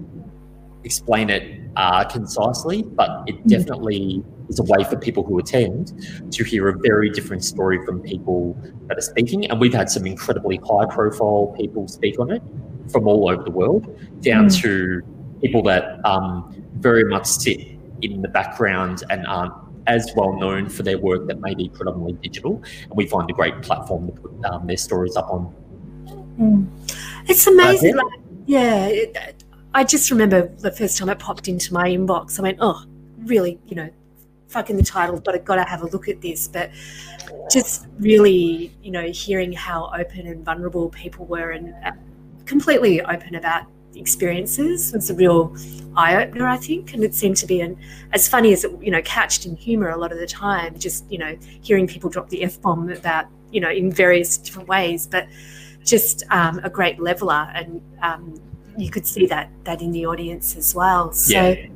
explain 0.83 1.29
it 1.29 1.64
uh, 1.75 2.03
concisely, 2.05 2.83
but 2.83 3.23
it 3.27 3.35
mm. 3.35 3.49
definitely 3.49 4.23
is 4.49 4.59
a 4.59 4.63
way 4.63 4.83
for 4.83 4.97
people 4.97 5.23
who 5.23 5.39
attend 5.39 5.93
to 6.31 6.43
hear 6.43 6.69
a 6.69 6.77
very 6.77 7.09
different 7.09 7.43
story 7.43 7.83
from 7.85 8.01
people 8.01 8.57
that 8.87 8.97
are 8.97 9.01
speaking. 9.01 9.49
And 9.49 9.59
we've 9.59 9.73
had 9.73 9.89
some 9.89 10.05
incredibly 10.05 10.57
high 10.57 10.85
profile 10.85 11.53
people 11.57 11.87
speak 11.87 12.19
on 12.19 12.31
it 12.31 12.41
from 12.91 13.07
all 13.07 13.29
over 13.29 13.43
the 13.43 13.51
world, 13.51 13.85
down 14.21 14.45
mm. 14.47 14.61
to 14.61 15.01
people 15.41 15.63
that 15.63 16.05
um, 16.05 16.63
very 16.75 17.03
much 17.03 17.25
sit 17.25 17.59
in 18.01 18.21
the 18.21 18.27
background 18.27 19.03
and 19.09 19.25
aren't 19.25 19.53
as 19.87 20.11
well 20.15 20.37
known 20.39 20.67
for 20.67 20.83
their 20.83 20.97
work 20.97 21.27
that 21.27 21.39
may 21.39 21.53
be 21.53 21.69
predominantly 21.69 22.13
digital. 22.13 22.61
And 22.83 22.93
we 22.93 23.07
find 23.07 23.29
a 23.29 23.33
great 23.33 23.61
platform 23.61 24.07
to 24.07 24.13
put 24.13 24.45
um, 24.45 24.67
their 24.67 24.77
stories 24.77 25.15
up 25.15 25.29
on. 25.29 25.53
Mm. 26.39 26.67
It's 27.27 27.47
amazing. 27.47 27.95
Like, 27.95 28.05
yeah, 28.45 28.85
it, 28.87 29.43
I 29.75 29.83
just 29.83 30.09
remember 30.09 30.47
the 30.47 30.71
first 30.71 30.97
time 30.97 31.09
it 31.09 31.19
popped 31.19 31.49
into 31.49 31.73
my 31.73 31.89
inbox. 31.89 32.39
I 32.39 32.43
went, 32.43 32.59
oh, 32.61 32.85
really, 33.25 33.59
you 33.67 33.75
know, 33.75 33.89
fucking 34.47 34.77
the 34.77 34.83
title, 34.83 35.19
but 35.19 35.35
I've 35.35 35.43
got 35.43 35.55
to 35.55 35.65
have 35.65 35.81
a 35.81 35.87
look 35.87 36.07
at 36.07 36.21
this. 36.21 36.47
But 36.47 36.71
just 37.51 37.85
really, 37.99 38.73
you 38.81 38.91
know, 38.91 39.11
hearing 39.11 39.51
how 39.51 39.91
open 39.93 40.27
and 40.27 40.45
vulnerable 40.45 40.89
people 40.91 41.25
were 41.25 41.51
and 41.51 41.75
uh, 41.83 41.91
completely 42.45 43.01
open 43.01 43.35
about 43.35 43.65
experiences 43.95 44.93
was 44.93 45.09
a 45.09 45.13
real 45.13 45.53
eye 45.97 46.23
opener, 46.23 46.47
I 46.47 46.55
think. 46.55 46.93
And 46.93 47.03
it 47.03 47.13
seemed 47.13 47.35
to 47.37 47.45
be 47.45 47.59
an, 47.59 47.77
as 48.13 48.29
funny 48.29 48.53
as 48.53 48.63
it, 48.63 48.71
you 48.81 48.91
know, 48.91 49.01
couched 49.01 49.45
in 49.45 49.57
humor 49.57 49.89
a 49.89 49.97
lot 49.97 50.13
of 50.13 50.19
the 50.19 50.27
time, 50.27 50.79
just, 50.79 51.03
you 51.11 51.17
know, 51.17 51.37
hearing 51.61 51.85
people 51.85 52.09
drop 52.09 52.29
the 52.29 52.43
F 52.43 52.61
bomb 52.61 52.89
about, 52.89 53.25
you 53.51 53.59
know, 53.59 53.71
in 53.71 53.91
various 53.91 54.37
different 54.37 54.69
ways, 54.69 55.05
but 55.05 55.27
just 55.83 56.23
um, 56.29 56.61
a 56.63 56.69
great 56.69 56.97
leveler 57.01 57.51
and, 57.53 57.81
um, 58.01 58.41
you 58.77 58.89
could 58.89 59.05
see 59.05 59.25
that 59.27 59.49
that 59.63 59.81
in 59.81 59.91
the 59.91 60.05
audience 60.05 60.55
as 60.55 60.75
well. 60.75 61.11
So. 61.11 61.33
Yeah. 61.33 61.67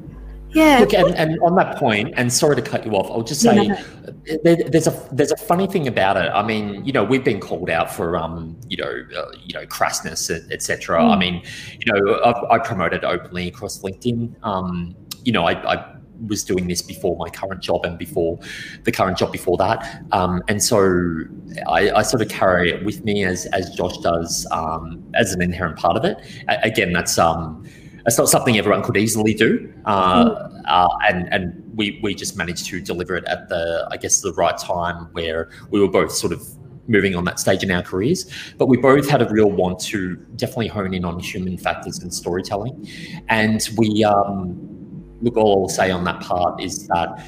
Yeah. 0.51 0.79
Look, 0.79 0.95
and, 0.95 1.13
and 1.15 1.39
on 1.41 1.55
that 1.57 1.77
point, 1.77 2.11
and 2.17 2.33
sorry 2.33 2.55
to 2.55 2.61
cut 2.63 2.83
you 2.83 2.93
off, 2.93 3.07
I'll 3.11 3.21
just 3.21 3.41
say 3.41 3.53
no, 3.55 3.63
no, 3.63 3.75
no. 3.75 4.37
There, 4.43 4.55
there's 4.55 4.87
a 4.87 5.09
there's 5.11 5.31
a 5.31 5.37
funny 5.37 5.67
thing 5.67 5.87
about 5.87 6.17
it. 6.17 6.31
I 6.33 6.41
mean, 6.41 6.83
you 6.83 6.91
know, 6.91 7.03
we've 7.03 7.23
been 7.23 7.39
called 7.39 7.69
out 7.69 7.93
for 7.93 8.17
um, 8.17 8.59
you 8.67 8.77
know, 8.77 9.03
uh, 9.15 9.31
you 9.43 9.53
know, 9.53 9.67
crassness, 9.67 10.31
etc. 10.51 10.99
Mm. 10.99 11.11
I 11.11 11.19
mean, 11.19 11.43
you 11.79 11.93
know, 11.93 12.15
I, 12.21 12.55
I 12.55 12.57
promoted 12.57 13.03
openly 13.03 13.47
across 13.47 13.83
LinkedIn. 13.83 14.33
Um, 14.41 14.95
you 15.23 15.31
know, 15.31 15.45
I, 15.45 15.51
I 15.71 15.98
was 16.27 16.43
doing 16.43 16.67
this 16.67 16.81
before 16.81 17.15
my 17.17 17.29
current 17.29 17.61
job 17.61 17.85
and 17.85 17.97
before 17.97 18.39
the 18.83 18.91
current 18.91 19.17
job 19.17 19.31
before 19.31 19.57
that. 19.57 20.03
Um, 20.11 20.41
and 20.47 20.61
so 20.61 21.23
I, 21.67 21.91
I, 21.91 22.01
sort 22.01 22.21
of 22.21 22.29
carry 22.29 22.71
it 22.71 22.85
with 22.85 23.03
me 23.03 23.23
as, 23.23 23.45
as 23.47 23.69
Josh 23.71 23.97
does 23.99 24.47
um, 24.51 25.03
as 25.15 25.33
an 25.33 25.41
inherent 25.41 25.77
part 25.77 25.97
of 25.97 26.05
it. 26.05 26.17
A- 26.47 26.59
again, 26.63 26.93
that's 26.93 27.17
um, 27.17 27.65
that's 28.05 28.17
not 28.17 28.29
something 28.29 28.57
everyone 28.57 28.83
could 28.83 28.97
easily 28.97 29.33
do. 29.33 29.73
Uh, 29.85 30.25
mm. 30.25 30.61
uh, 30.67 30.89
and 31.07 31.31
and 31.33 31.63
we, 31.75 31.99
we 32.03 32.13
just 32.13 32.35
managed 32.35 32.65
to 32.65 32.81
deliver 32.81 33.15
it 33.15 33.23
at 33.25 33.47
the, 33.47 33.87
I 33.89 33.97
guess, 33.97 34.19
the 34.19 34.33
right 34.33 34.57
time 34.57 35.07
where 35.13 35.49
we 35.71 35.79
were 35.79 35.87
both 35.87 36.11
sort 36.11 36.33
of 36.33 36.45
moving 36.89 37.15
on 37.15 37.23
that 37.23 37.39
stage 37.39 37.63
in 37.63 37.71
our 37.71 37.81
careers. 37.81 38.29
But 38.57 38.65
we 38.65 38.75
both 38.75 39.07
had 39.07 39.21
a 39.21 39.29
real 39.29 39.49
want 39.49 39.79
to 39.81 40.17
definitely 40.35 40.67
hone 40.67 40.93
in 40.93 41.05
on 41.05 41.19
human 41.19 41.57
factors 41.57 41.99
and 41.99 42.13
storytelling. 42.13 42.89
And 43.29 43.69
we, 43.77 44.03
um, 44.03 44.78
look, 45.21 45.37
all 45.37 45.63
I'll 45.63 45.69
say 45.69 45.91
on 45.91 46.03
that 46.05 46.21
part 46.21 46.61
is 46.61 46.87
that 46.87 47.23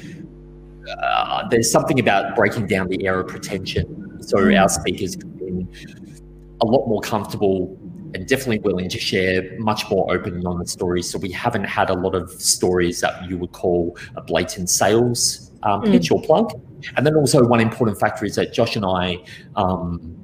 uh, 1.02 1.48
there's 1.48 1.70
something 1.70 2.00
about 2.00 2.34
breaking 2.34 2.66
down 2.66 2.88
the 2.88 3.06
air 3.06 3.20
of 3.20 3.28
pretension. 3.28 4.18
So 4.22 4.38
mm. 4.38 4.60
our 4.60 4.68
speakers 4.68 5.14
have 5.14 5.38
been 5.38 5.68
a 6.60 6.66
lot 6.66 6.86
more 6.86 7.00
comfortable 7.00 7.76
and 8.14 8.26
definitely 8.26 8.58
willing 8.58 8.88
to 8.88 8.98
share 8.98 9.58
much 9.58 9.88
more 9.90 10.12
openly 10.12 10.44
on 10.44 10.58
the 10.58 10.66
stories. 10.66 11.08
So 11.08 11.18
we 11.18 11.30
haven't 11.32 11.64
had 11.64 11.88
a 11.88 11.94
lot 11.94 12.14
of 12.14 12.30
stories 12.30 13.00
that 13.00 13.28
you 13.28 13.38
would 13.38 13.52
call 13.52 13.96
a 14.16 14.22
blatant 14.22 14.68
sales 14.68 15.50
um, 15.62 15.82
mm. 15.82 15.92
pitch 15.92 16.10
or 16.10 16.20
plug. 16.22 16.52
And 16.96 17.06
then 17.06 17.14
also 17.14 17.46
one 17.46 17.60
important 17.60 17.98
factor 17.98 18.24
is 18.24 18.34
that 18.34 18.52
Josh 18.52 18.76
and 18.76 18.84
I, 18.84 19.18
um, 19.56 20.18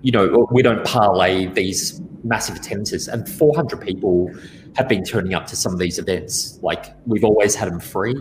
you 0.00 0.12
know, 0.12 0.48
we 0.50 0.62
don't 0.62 0.84
parlay 0.84 1.46
these 1.46 2.00
massive 2.24 2.56
attendances 2.56 3.08
and 3.08 3.28
400 3.28 3.80
people 3.80 4.30
have 4.76 4.88
been 4.88 5.04
turning 5.04 5.34
up 5.34 5.46
to 5.46 5.56
some 5.56 5.72
of 5.72 5.78
these 5.78 5.98
events. 5.98 6.58
Like 6.62 6.94
we've 7.06 7.24
always 7.24 7.54
had 7.54 7.70
them 7.70 7.80
free. 7.80 8.14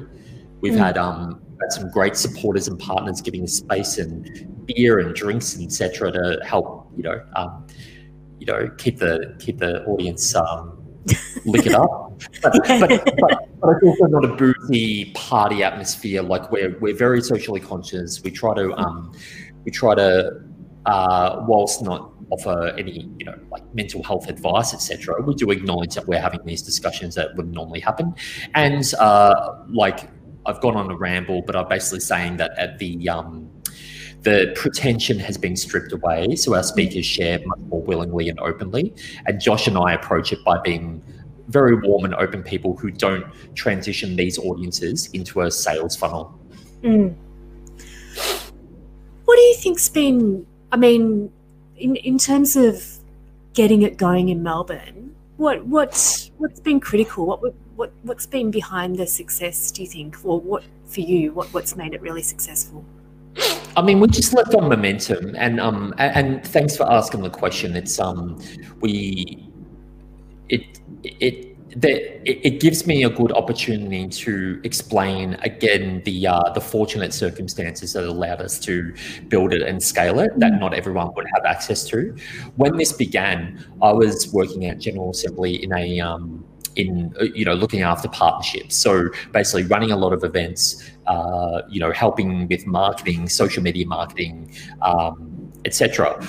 We've 0.62 0.74
mm. 0.74 0.77
had 0.77 0.98
um 0.98 1.41
had 1.62 1.72
some 1.72 1.89
great 1.91 2.15
supporters 2.15 2.67
and 2.67 2.79
partners 2.79 3.22
giving 3.22 3.43
us 3.43 3.53
space 3.53 3.98
and 3.98 4.65
beer 4.65 5.00
and 5.00 5.15
drinks 5.15 5.60
etc. 5.60 6.12
to 6.12 6.39
help 6.43 6.91
you 6.96 7.03
know 7.03 7.24
um, 7.36 7.65
you 8.39 8.46
know 8.46 8.70
keep 8.77 8.98
the 8.98 9.36
keep 9.39 9.60
the 9.60 9.84
audience 9.86 10.36
um, 10.36 10.81
lick 11.46 11.65
it 11.65 11.74
up. 11.74 12.08
But, 12.43 12.53
but, 12.67 12.79
but, 12.88 13.17
but, 13.60 13.77
it's 13.77 13.84
also 13.84 14.05
not 14.05 14.24
a 14.24 14.36
boozy 14.36 15.12
party 15.15 15.63
atmosphere. 15.63 16.22
Like 16.22 16.51
we're 16.51 16.77
we're 16.79 16.96
very 16.96 17.20
socially 17.20 17.60
conscious. 17.60 18.22
We 18.24 18.29
try 18.29 18.53
to 18.53 18.74
um 18.74 19.12
we 19.65 19.72
try 19.72 19.96
to 19.96 20.39
uh, 20.85 21.43
whilst 21.47 21.81
not 21.81 22.11
offer 22.31 22.73
any, 22.77 23.09
you 23.17 23.25
know, 23.25 23.38
like 23.51 23.63
mental 23.75 24.01
health 24.03 24.29
advice, 24.29 24.73
etc., 24.73 25.21
we 25.21 25.35
do 25.35 25.51
acknowledge 25.51 25.95
that 25.95 26.07
we're 26.07 26.19
having 26.19 26.39
these 26.45 26.61
discussions 26.61 27.15
that 27.15 27.35
wouldn't 27.35 27.53
normally 27.53 27.79
happen. 27.79 28.13
And 28.55 28.91
uh, 29.00 29.55
like 29.67 30.09
I've 30.45 30.61
gone 30.61 30.75
on 30.75 30.89
a 30.89 30.95
ramble, 30.95 31.41
but 31.41 31.55
I'm 31.55 31.67
basically 31.67 32.00
saying 32.00 32.38
that 32.38 32.57
at 32.57 32.79
the 32.79 33.09
um, 33.09 33.50
the 34.21 34.53
pretension 34.55 35.17
has 35.19 35.38
been 35.38 35.55
stripped 35.55 35.91
away, 35.91 36.35
so 36.35 36.55
our 36.55 36.63
speakers 36.63 37.05
share 37.05 37.39
much 37.45 37.59
more 37.67 37.81
willingly 37.81 38.29
and 38.29 38.39
openly. 38.39 38.93
And 39.25 39.41
Josh 39.41 39.67
and 39.67 39.77
I 39.77 39.93
approach 39.93 40.31
it 40.31 40.43
by 40.45 40.59
being 40.63 41.01
very 41.47 41.75
warm 41.75 42.05
and 42.05 42.13
open 42.15 42.43
people 42.43 42.77
who 42.77 42.91
don't 42.91 43.25
transition 43.55 44.15
these 44.15 44.38
audiences 44.38 45.09
into 45.13 45.41
a 45.41 45.51
sales 45.51 45.95
funnel. 45.95 46.39
Mm. 46.81 47.15
What 49.25 49.35
do 49.35 49.41
you 49.41 49.55
think's 49.55 49.89
been 49.89 50.45
I 50.71 50.77
mean, 50.77 51.31
in, 51.77 51.95
in 51.97 52.17
terms 52.17 52.55
of 52.55 52.83
getting 53.53 53.81
it 53.81 53.97
going 53.97 54.29
in 54.29 54.41
Melbourne, 54.43 55.15
what 55.37 55.65
what's 55.65 56.31
what's 56.37 56.59
been 56.59 56.79
critical? 56.79 57.25
What 57.25 57.53
what 57.75 57.91
what's 58.03 58.25
been 58.25 58.51
behind 58.51 58.97
the 58.97 59.07
success? 59.07 59.71
Do 59.71 59.81
you 59.81 59.87
think, 59.87 60.17
or 60.23 60.39
what 60.39 60.63
for 60.85 61.01
you? 61.01 61.33
What 61.33 61.47
what's 61.53 61.75
made 61.75 61.93
it 61.93 62.01
really 62.01 62.21
successful? 62.21 62.85
I 63.75 63.81
mean, 63.81 63.99
we 63.99 64.07
just 64.07 64.33
left 64.33 64.53
on 64.53 64.69
momentum, 64.69 65.35
and 65.37 65.59
um, 65.59 65.93
and 65.97 66.45
thanks 66.45 66.75
for 66.75 66.91
asking 66.91 67.21
the 67.21 67.29
question. 67.29 67.75
It's 67.75 67.99
um, 67.99 68.39
we, 68.81 69.47
it 70.49 70.79
it 71.03 71.50
that 71.77 72.21
it, 72.25 72.59
gives 72.59 72.85
me 72.85 73.03
a 73.03 73.09
good 73.09 73.31
opportunity 73.31 74.07
to 74.07 74.59
explain 74.63 75.35
again 75.35 76.01
the 76.05 76.27
uh, 76.27 76.51
the 76.53 76.61
fortunate 76.61 77.13
circumstances 77.13 77.93
that 77.93 78.03
allowed 78.03 78.41
us 78.41 78.59
to 78.59 78.93
build 79.29 79.53
it 79.53 79.61
and 79.61 79.81
scale 79.81 80.19
it 80.19 80.31
that 80.37 80.59
not 80.59 80.73
everyone 80.73 81.11
would 81.15 81.25
have 81.33 81.45
access 81.45 81.83
to. 81.85 82.15
When 82.57 82.77
this 82.77 82.93
began, 82.93 83.65
I 83.81 83.93
was 83.93 84.31
working 84.33 84.65
at 84.65 84.79
General 84.79 85.11
Assembly 85.11 85.63
in 85.63 85.73
a 85.73 85.99
um, 86.01 86.45
in 86.75 87.13
uh, 87.19 87.25
you 87.33 87.45
know 87.45 87.53
looking 87.53 87.81
after 87.81 88.07
partnerships. 88.09 88.75
So 88.75 89.09
basically 89.31 89.63
running 89.63 89.91
a 89.91 89.97
lot 89.97 90.13
of 90.13 90.23
events 90.23 90.91
uh, 91.07 91.61
you 91.69 91.79
know 91.79 91.91
helping 91.91 92.47
with 92.47 92.65
marketing 92.67 93.29
social 93.29 93.63
media 93.63 93.85
marketing 93.85 94.53
um, 94.81 95.51
etc 95.65 96.19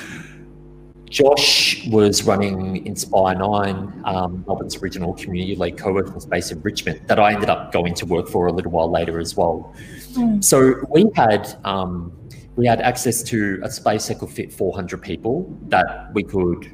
Josh 1.12 1.86
was 1.88 2.24
running 2.24 2.86
Inspire 2.86 3.34
Nine, 3.34 4.02
um, 4.06 4.44
Melbourne's 4.46 4.76
original 4.82 5.12
community 5.12 5.54
led 5.54 5.76
co-working 5.76 6.18
space 6.20 6.50
in 6.50 6.62
Richmond 6.62 7.02
that 7.06 7.18
I 7.18 7.34
ended 7.34 7.50
up 7.50 7.70
going 7.70 7.92
to 7.96 8.06
work 8.06 8.28
for 8.28 8.46
a 8.46 8.52
little 8.52 8.72
while 8.72 8.90
later 8.90 9.20
as 9.20 9.36
well. 9.36 9.74
Mm. 10.12 10.42
So 10.42 10.74
we 10.88 11.10
had 11.14 11.54
um, 11.64 12.16
we 12.56 12.66
had 12.66 12.80
access 12.80 13.22
to 13.24 13.60
a 13.62 13.70
space 13.70 14.08
that 14.08 14.20
could 14.20 14.30
fit 14.30 14.54
400 14.54 15.02
people 15.02 15.54
that 15.68 16.10
we 16.14 16.22
could 16.22 16.72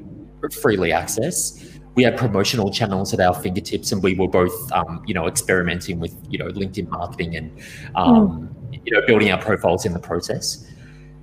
freely 0.62 0.92
access. 0.92 1.80
We 1.96 2.04
had 2.04 2.16
promotional 2.16 2.70
channels 2.70 3.12
at 3.12 3.18
our 3.18 3.34
fingertips, 3.34 3.90
and 3.90 4.00
we 4.04 4.14
were 4.14 4.28
both, 4.28 4.70
um, 4.70 5.02
you 5.04 5.14
know, 5.14 5.26
experimenting 5.26 5.98
with, 5.98 6.14
you 6.30 6.38
know, 6.38 6.46
LinkedIn 6.46 6.88
marketing 6.88 7.34
and, 7.34 7.50
um, 7.96 8.54
mm. 8.70 8.80
you 8.84 8.92
know, 8.92 9.04
building 9.04 9.32
our 9.32 9.42
profiles 9.42 9.84
in 9.84 9.94
the 9.94 9.98
process 9.98 10.64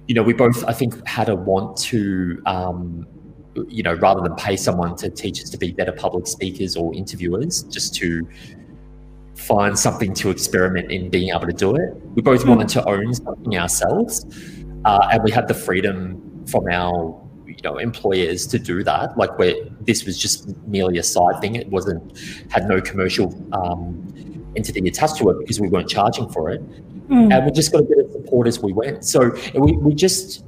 you 0.07 0.15
know, 0.15 0.23
we 0.23 0.33
both, 0.33 0.63
I 0.65 0.73
think, 0.73 1.05
had 1.07 1.29
a 1.29 1.35
want 1.35 1.77
to, 1.77 2.41
um, 2.45 3.07
you 3.67 3.83
know, 3.83 3.93
rather 3.95 4.21
than 4.21 4.35
pay 4.35 4.55
someone 4.55 4.95
to 4.97 5.09
teach 5.09 5.41
us 5.41 5.49
to 5.49 5.57
be 5.57 5.71
better 5.71 5.91
public 5.91 6.27
speakers 6.27 6.75
or 6.75 6.93
interviewers, 6.93 7.63
just 7.63 7.95
to 7.95 8.27
find 9.35 9.77
something 9.77 10.13
to 10.13 10.29
experiment 10.29 10.91
in 10.91 11.09
being 11.09 11.29
able 11.29 11.47
to 11.47 11.53
do 11.53 11.75
it. 11.75 11.95
We 12.15 12.21
both 12.21 12.43
mm. 12.43 12.49
wanted 12.49 12.69
to 12.69 12.87
own 12.87 13.13
something 13.13 13.57
ourselves, 13.57 14.25
uh, 14.85 15.09
and 15.11 15.23
we 15.23 15.31
had 15.31 15.47
the 15.47 15.53
freedom 15.53 16.45
from 16.47 16.67
our 16.67 17.21
you 17.47 17.57
know 17.63 17.77
employers 17.77 18.45
to 18.47 18.59
do 18.59 18.83
that. 18.83 19.17
Like 19.17 19.37
where 19.39 19.55
this 19.81 20.05
was 20.05 20.17
just 20.17 20.55
merely 20.67 20.97
a 20.97 21.03
side 21.03 21.41
thing. 21.41 21.55
It 21.55 21.69
wasn't 21.69 22.17
had 22.51 22.67
no 22.67 22.81
commercial 22.81 23.33
um, 23.53 24.45
entity 24.55 24.87
attached 24.87 25.17
to 25.17 25.29
it 25.29 25.39
because 25.39 25.59
we 25.59 25.67
weren't 25.67 25.89
charging 25.89 26.29
for 26.29 26.51
it. 26.51 26.61
Mm. 27.09 27.33
And 27.33 27.45
we 27.45 27.51
just 27.51 27.71
got 27.71 27.81
a 27.81 27.83
bit 27.83 27.99
of 27.99 28.14
as 28.43 28.59
we 28.59 28.73
went. 28.73 29.05
So 29.05 29.31
we, 29.55 29.77
we 29.77 29.93
just, 29.93 30.43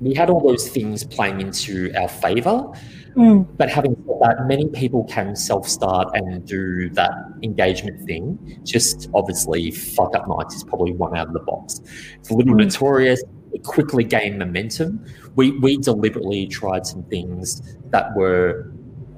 we 0.00 0.14
had 0.14 0.30
all 0.30 0.40
those 0.40 0.68
things 0.68 1.04
playing 1.04 1.40
into 1.40 1.92
our 1.96 2.08
favor. 2.08 2.72
Mm. 3.16 3.46
But 3.56 3.68
having 3.68 3.94
said 3.94 4.16
that, 4.22 4.46
many 4.46 4.68
people 4.68 5.04
can 5.04 5.36
self 5.36 5.68
start 5.68 6.08
and 6.14 6.46
do 6.46 6.88
that 6.90 7.12
engagement 7.42 8.06
thing. 8.06 8.60
Just 8.64 9.10
obviously, 9.14 9.70
fuck 9.70 10.16
up 10.16 10.26
nights 10.28 10.54
is 10.54 10.64
probably 10.64 10.92
one 10.92 11.16
out 11.16 11.26
of 11.26 11.32
the 11.34 11.40
box. 11.40 11.80
It's 12.18 12.30
a 12.30 12.34
little 12.34 12.54
mm. 12.54 12.64
notorious. 12.64 13.22
It 13.52 13.64
quickly 13.64 14.04
gained 14.04 14.38
momentum. 14.38 15.04
We, 15.36 15.50
we 15.58 15.76
deliberately 15.76 16.46
tried 16.46 16.86
some 16.86 17.02
things 17.04 17.76
that 17.90 18.16
were 18.16 18.72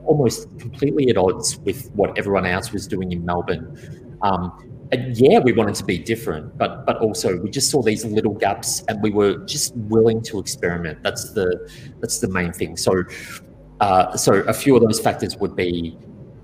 almost 0.06 0.49
completely 0.59 1.09
at 1.09 1.16
odds 1.16 1.59
with 1.59 1.90
what 1.94 2.18
everyone 2.18 2.47
else 2.47 2.73
was 2.73 2.87
doing 2.87 3.12
in 3.12 3.25
Melbourne. 3.25 4.18
Um, 4.23 4.84
and 4.95 5.17
yeah, 5.17 5.41
we 5.41 5.53
wanted 5.53 5.75
to 5.77 5.85
be 5.85 5.99
different, 5.99 6.57
but 6.57 6.87
but 6.87 6.99
also 6.99 7.37
we 7.41 7.51
just 7.51 7.71
saw 7.71 7.83
these 7.83 8.05
little 8.05 8.35
gaps, 8.35 8.85
and 8.89 9.03
we 9.03 9.11
were 9.11 9.35
just 9.45 9.75
willing 9.77 10.23
to 10.23 10.39
experiment. 10.39 11.03
That's 11.03 11.33
the 11.33 11.69
that's 12.01 12.21
the 12.21 12.29
main 12.29 12.53
thing. 12.53 12.77
So, 12.77 13.03
uh, 13.81 14.17
so 14.17 14.35
a 14.47 14.53
few 14.53 14.77
of 14.77 14.83
those 14.83 15.01
factors 15.01 15.37
would 15.37 15.57
be 15.57 15.99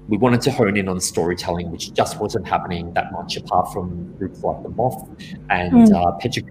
we 0.09 0.17
wanted 0.17 0.41
to 0.41 0.51
hone 0.51 0.77
in 0.77 0.89
on 0.89 0.99
storytelling, 1.01 1.71
which 1.71 1.93
just 1.93 2.19
wasn't 2.19 2.47
happening 2.49 2.93
that 2.95 3.13
much 3.13 3.37
apart 3.37 3.73
from 3.73 4.13
groups 4.19 4.43
like 4.43 4.61
the 4.65 4.71
Moth 4.71 5.09
and 5.51 5.73
mm. 5.73 5.95
uh, 5.95 6.11
Petra 6.19 6.43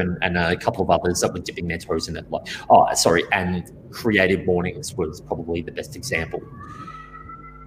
and, 0.00 0.16
and 0.22 0.38
a 0.38 0.56
couple 0.56 0.84
of 0.84 0.90
others 0.90 1.20
that 1.20 1.32
were 1.32 1.40
dipping 1.40 1.66
their 1.66 1.78
toes 1.78 2.06
in 2.06 2.16
it. 2.16 2.30
Like, 2.30 2.46
oh, 2.70 2.86
sorry, 2.94 3.24
and 3.32 3.72
Creative 3.90 4.46
Mornings 4.46 4.94
was 4.94 5.20
probably 5.20 5.62
the 5.62 5.72
best 5.72 5.96
example 5.96 6.40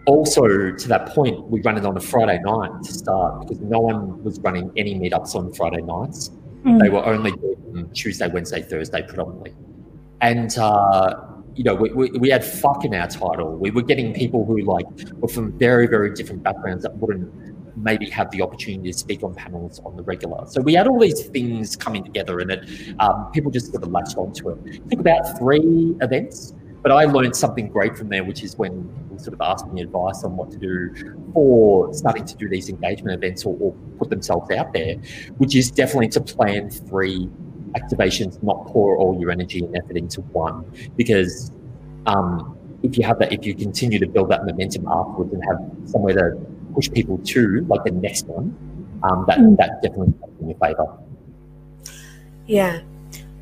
also 0.06 0.72
to 0.72 0.88
that 0.88 1.08
point, 1.10 1.48
we 1.50 1.62
run 1.62 1.78
it 1.78 1.86
on 1.86 1.96
a 1.96 2.00
Friday 2.00 2.40
night 2.44 2.84
to 2.84 2.94
start 2.94 3.42
because 3.42 3.60
no 3.62 3.80
one 3.80 4.24
was 4.24 4.40
running 4.40 4.72
any 4.76 4.96
meetups 4.96 5.36
on 5.36 5.54
Friday 5.54 5.82
nights. 5.82 6.32
Mm. 6.66 6.80
They 6.80 6.90
were 6.90 7.06
only 7.06 7.32
doing 7.32 7.90
Tuesday, 7.94 8.28
Wednesday, 8.28 8.62
Thursday 8.62 9.02
predominantly. 9.04 9.54
And, 10.22 10.58
uh, 10.58 11.16
you 11.56 11.64
know, 11.64 11.76
we, 11.76 11.92
we, 11.92 12.12
we, 12.12 12.30
had 12.30 12.46
fuck 12.46 12.86
in 12.86 12.94
our 12.94 13.08
title. 13.08 13.58
We 13.58 13.72
were 13.72 13.82
getting 13.82 14.14
people 14.14 14.46
who 14.46 14.62
like 14.62 14.86
were 15.16 15.28
from 15.28 15.58
very, 15.58 15.88
very 15.88 16.14
different 16.14 16.44
backgrounds 16.44 16.84
that 16.84 16.96
wouldn't 16.98 17.32
maybe 17.78 18.10
have 18.10 18.30
the 18.32 18.42
opportunity 18.42 18.92
to 18.92 18.98
speak 18.98 19.24
on 19.24 19.34
panels 19.34 19.82
on 19.86 19.96
the 19.96 20.04
regular. 20.04 20.46
So 20.48 20.62
we 20.62 20.74
had 20.74 20.88
all 20.88 21.00
these 21.00 21.26
things 21.28 21.76
coming 21.76 22.04
together 22.04 22.40
and 22.40 22.52
it 22.52 22.96
um, 23.00 23.30
people 23.32 23.52
just 23.52 23.72
sort 23.72 23.84
of 23.84 23.92
latched 23.92 24.18
onto 24.18 24.50
it. 24.50 24.82
I 24.86 24.88
think 24.88 25.02
about 25.02 25.38
three 25.38 25.96
events 26.02 26.54
but 26.82 26.92
I 26.92 27.06
learned 27.06 27.36
something 27.36 27.68
great 27.70 27.98
from 27.98 28.10
there, 28.10 28.24
which 28.24 28.44
is 28.44 28.58
when 28.58 28.88
people 28.98 29.20
sort 29.20 29.34
of 29.34 29.42
asked 29.42 29.68
me 29.68 29.82
advice 29.82 30.24
on 30.24 30.36
what 30.36 30.52
to 30.52 30.58
do 30.58 30.94
for 31.34 31.94
starting 31.94 32.26
to 32.26 32.36
do 32.36 32.50
these 32.50 32.70
engagement 32.70 33.16
events 33.16 33.46
or, 33.46 33.56
or 33.60 33.74
put 34.00 34.10
themselves 34.10 34.50
out 34.52 34.74
there, 34.74 34.96
which 35.38 35.56
is 35.56 35.70
definitely 35.70 36.10
to 36.10 36.22
plan 36.22 36.70
three 36.70 37.30
activations, 37.76 38.42
not 38.44 38.66
pour 38.68 38.98
all 38.98 39.20
your 39.20 39.32
energy 39.32 39.64
and 39.64 39.76
effort 39.78 39.96
into 39.96 40.22
one. 40.22 40.66
Because 40.98 41.52
um, 42.08 42.58
if 42.84 42.98
you 42.98 43.04
have 43.04 43.20
that, 43.20 43.32
if 43.32 43.46
you 43.46 43.54
continue 43.54 44.00
to 44.00 44.08
build 44.08 44.30
that 44.32 44.46
momentum 44.46 44.88
afterwards 44.88 45.34
and 45.34 45.44
have 45.46 45.90
somewhere 45.90 46.14
to 46.16 46.38
push 46.74 46.90
people 46.92 47.18
to, 47.20 47.66
like 47.70 47.84
the 47.84 47.92
next 47.92 48.26
one, 48.26 48.56
um, 49.04 49.26
that 49.28 49.40
mm. 49.40 49.56
that 49.58 49.82
definitely 49.82 50.14
in 50.40 50.50
your 50.50 50.58
favour. 50.58 50.98
Yeah. 52.48 52.82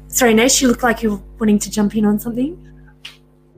Sorry, 0.08 0.34
Nash, 0.34 0.62
you 0.62 0.68
look 0.68 0.84
like 0.84 1.04
you're 1.04 1.22
wanting 1.40 1.60
to 1.60 1.72
jump 1.72 1.96
in 1.96 2.06
on 2.06 2.20
something. 2.20 2.69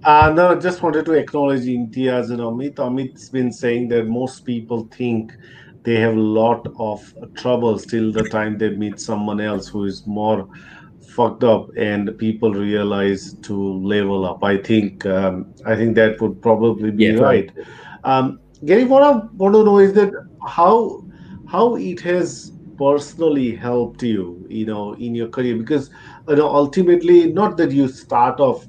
Uh, 0.04 0.34
no, 0.36 0.52
I 0.52 0.56
just 0.56 0.82
wanted 0.82 1.06
to 1.06 1.14
acknowledge 1.14 1.62
Imtiaz 1.62 2.32
and 2.32 2.40
Amit. 2.40 2.76
Amit's 2.76 3.30
been 3.30 3.52
saying 3.52 3.90
that 3.90 4.08
most 4.08 4.46
people 4.46 4.88
think 4.92 5.32
they 5.84 5.96
have 5.96 6.16
a 6.16 6.20
lot 6.20 6.66
of 6.80 7.14
trouble 7.36 7.78
till 7.78 8.12
the 8.12 8.24
time 8.24 8.58
they 8.58 8.72
meet 8.72 9.00
someone 9.00 9.40
else 9.40 9.68
who 9.68 9.86
is 9.86 10.06
more 10.08 10.48
fucked 11.16 11.44
up 11.44 11.70
and 11.78 12.18
people 12.18 12.52
realize 12.54 13.36
to 13.44 13.56
level 13.56 14.26
up. 14.26 14.44
I 14.44 14.58
think 14.58 15.06
um, 15.06 15.54
I 15.66 15.76
think 15.76 15.96
that 15.96 16.20
would 16.20 16.42
probably 16.42 16.90
be 16.90 17.06
yeah, 17.06 17.20
right. 17.20 17.52
Um, 18.04 18.40
Garry, 18.66 18.86
what 18.86 19.04
I 19.04 19.12
want 19.38 19.54
to 19.56 19.64
know 19.64 19.80
is 19.80 19.94
that 19.94 20.14
how 20.48 21.04
how 21.46 21.76
it 21.76 22.00
has 22.02 22.52
personally 22.78 23.56
helped 23.56 24.02
you, 24.02 24.44
you 24.50 24.66
know, 24.66 24.94
in 24.94 25.14
your 25.14 25.28
career 25.28 25.56
because 25.58 25.92
you 26.28 26.38
know 26.38 26.48
ultimately 26.48 27.32
not 27.32 27.58
that 27.58 27.72
you 27.72 27.88
start 27.88 28.40
off 28.40 28.66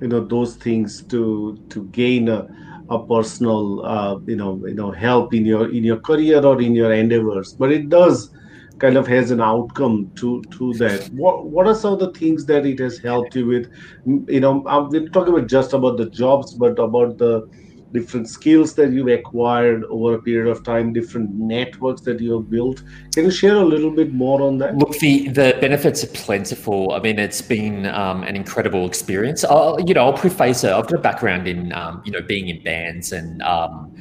you 0.00 0.08
know 0.08 0.24
those 0.24 0.56
things 0.56 1.02
to 1.04 1.58
to 1.70 1.84
gain 1.86 2.28
a, 2.28 2.46
a 2.90 3.04
personal 3.06 3.84
uh, 3.84 4.18
you 4.26 4.36
know 4.36 4.60
you 4.66 4.74
know 4.74 4.90
help 4.90 5.34
in 5.34 5.44
your 5.44 5.70
in 5.70 5.84
your 5.84 5.98
career 5.98 6.44
or 6.44 6.60
in 6.60 6.74
your 6.74 6.92
endeavors. 6.92 7.54
But 7.54 7.72
it 7.72 7.88
does 7.88 8.30
kind 8.78 8.96
of 8.96 9.06
has 9.06 9.30
an 9.30 9.40
outcome 9.40 10.10
to 10.16 10.42
to 10.50 10.74
that. 10.74 11.08
What 11.12 11.46
what 11.46 11.66
are 11.66 11.74
some 11.74 11.94
of 11.94 11.98
the 12.00 12.12
things 12.12 12.46
that 12.46 12.66
it 12.66 12.78
has 12.80 12.98
helped 12.98 13.34
you 13.34 13.46
with? 13.46 13.70
You 14.06 14.40
know 14.40 14.64
i'm 14.66 14.90
talking 15.10 15.34
about 15.34 15.48
just 15.48 15.72
about 15.72 15.96
the 15.96 16.08
jobs 16.10 16.54
but 16.54 16.78
about 16.78 17.18
the 17.18 17.48
different 17.92 18.28
skills 18.28 18.74
that 18.74 18.92
you've 18.92 19.08
acquired 19.08 19.84
over 19.84 20.14
a 20.14 20.22
period 20.22 20.50
of 20.50 20.62
time, 20.64 20.92
different 20.92 21.30
networks 21.34 22.02
that 22.02 22.20
you 22.20 22.32
have 22.34 22.50
built. 22.50 22.82
Can 23.14 23.24
you 23.24 23.30
share 23.30 23.56
a 23.56 23.64
little 23.64 23.90
bit 23.90 24.12
more 24.12 24.42
on 24.42 24.58
that? 24.58 24.76
Look, 24.76 24.98
the 24.98 25.28
the 25.28 25.56
benefits 25.60 26.04
are 26.04 26.08
plentiful. 26.08 26.92
I 26.92 27.00
mean, 27.00 27.18
it's 27.18 27.42
been 27.42 27.86
um, 27.86 28.22
an 28.22 28.36
incredible 28.36 28.86
experience. 28.86 29.44
I'll, 29.44 29.80
you 29.80 29.94
know, 29.94 30.04
I'll 30.06 30.12
preface 30.12 30.64
it. 30.64 30.70
I've 30.70 30.86
got 30.86 30.98
a 30.98 31.02
background 31.02 31.48
in 31.48 31.72
um, 31.72 32.02
you 32.04 32.12
know 32.12 32.22
being 32.22 32.48
in 32.48 32.62
bands 32.62 33.12
and. 33.12 33.42
Um, 33.42 33.94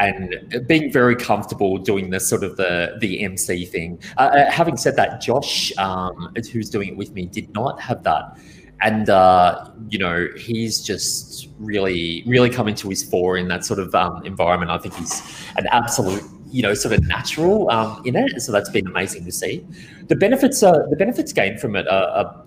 and 0.00 0.66
being 0.66 0.90
very 0.90 1.14
comfortable 1.14 1.78
doing 1.78 2.10
this 2.10 2.28
sort 2.28 2.42
of 2.42 2.56
the 2.56 2.96
the 3.00 3.22
MC 3.22 3.64
thing. 3.64 4.00
Uh, 4.16 4.22
uh, 4.22 4.50
having 4.50 4.76
said 4.76 4.96
that, 4.96 5.20
Josh, 5.20 5.72
um, 5.78 6.34
who's 6.52 6.68
doing 6.68 6.88
it 6.88 6.96
with 6.96 7.12
me, 7.12 7.26
did 7.26 7.52
not 7.54 7.80
have 7.80 8.02
that 8.02 8.36
and 8.84 9.08
uh, 9.08 9.70
you 9.88 9.98
know 9.98 10.28
he's 10.36 10.82
just 10.82 11.48
really 11.58 12.22
really 12.26 12.50
coming 12.50 12.74
to 12.76 12.88
his 12.88 13.02
fore 13.02 13.36
in 13.36 13.48
that 13.48 13.64
sort 13.64 13.80
of 13.80 13.94
um, 13.94 14.24
environment. 14.24 14.70
I 14.70 14.78
think 14.78 14.94
he's 14.94 15.22
an 15.56 15.66
absolute 15.72 16.22
you 16.50 16.62
know 16.62 16.74
sort 16.74 16.94
of 16.94 17.02
natural 17.08 17.70
um, 17.70 18.02
in 18.04 18.14
it, 18.14 18.40
so 18.40 18.52
that's 18.52 18.70
been 18.70 18.86
amazing 18.86 19.24
to 19.24 19.32
see. 19.32 19.66
The 20.08 20.16
benefits 20.16 20.62
are 20.62 20.86
the 20.90 20.96
benefits 20.96 21.32
gained 21.32 21.60
from 21.60 21.76
it 21.76 21.88
are, 21.88 22.08
are 22.08 22.44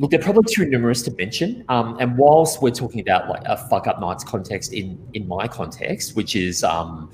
look 0.00 0.10
they're 0.10 0.20
probably 0.20 0.52
too 0.52 0.64
numerous 0.64 1.02
to 1.02 1.12
mention. 1.12 1.64
Um, 1.68 1.96
and 2.00 2.18
whilst 2.18 2.60
we're 2.60 2.70
talking 2.70 3.00
about 3.00 3.28
like 3.28 3.42
a 3.46 3.56
fuck 3.56 3.86
up 3.86 4.00
nights 4.00 4.24
context 4.24 4.72
in 4.72 4.98
in 5.14 5.28
my 5.28 5.46
context, 5.46 6.16
which 6.16 6.34
is 6.34 6.64
um, 6.64 7.08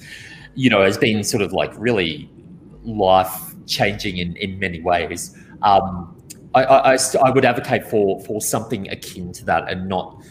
you 0.55 0.71
know 0.71 0.83
has 0.83 0.97
been 0.97 1.23
sort 1.23 1.43
of 1.43 1.53
like 1.53 1.73
really 1.79 2.31
life 2.83 3.55
changing 3.67 4.17
in 4.17 4.37
in 4.37 4.59
many 4.59 4.81
ways. 4.81 5.37
Um, 5.61 6.18
I, 6.65 6.95
I, 6.95 6.99
I, 7.25 7.31
would 7.31 7.45
advocate 7.45 7.85
for 7.85 8.21
for 8.21 8.41
something 8.41 8.89
akin 8.91 9.33
to 9.35 9.45
that, 9.47 9.71
and 9.71 9.89
not 9.89 10.23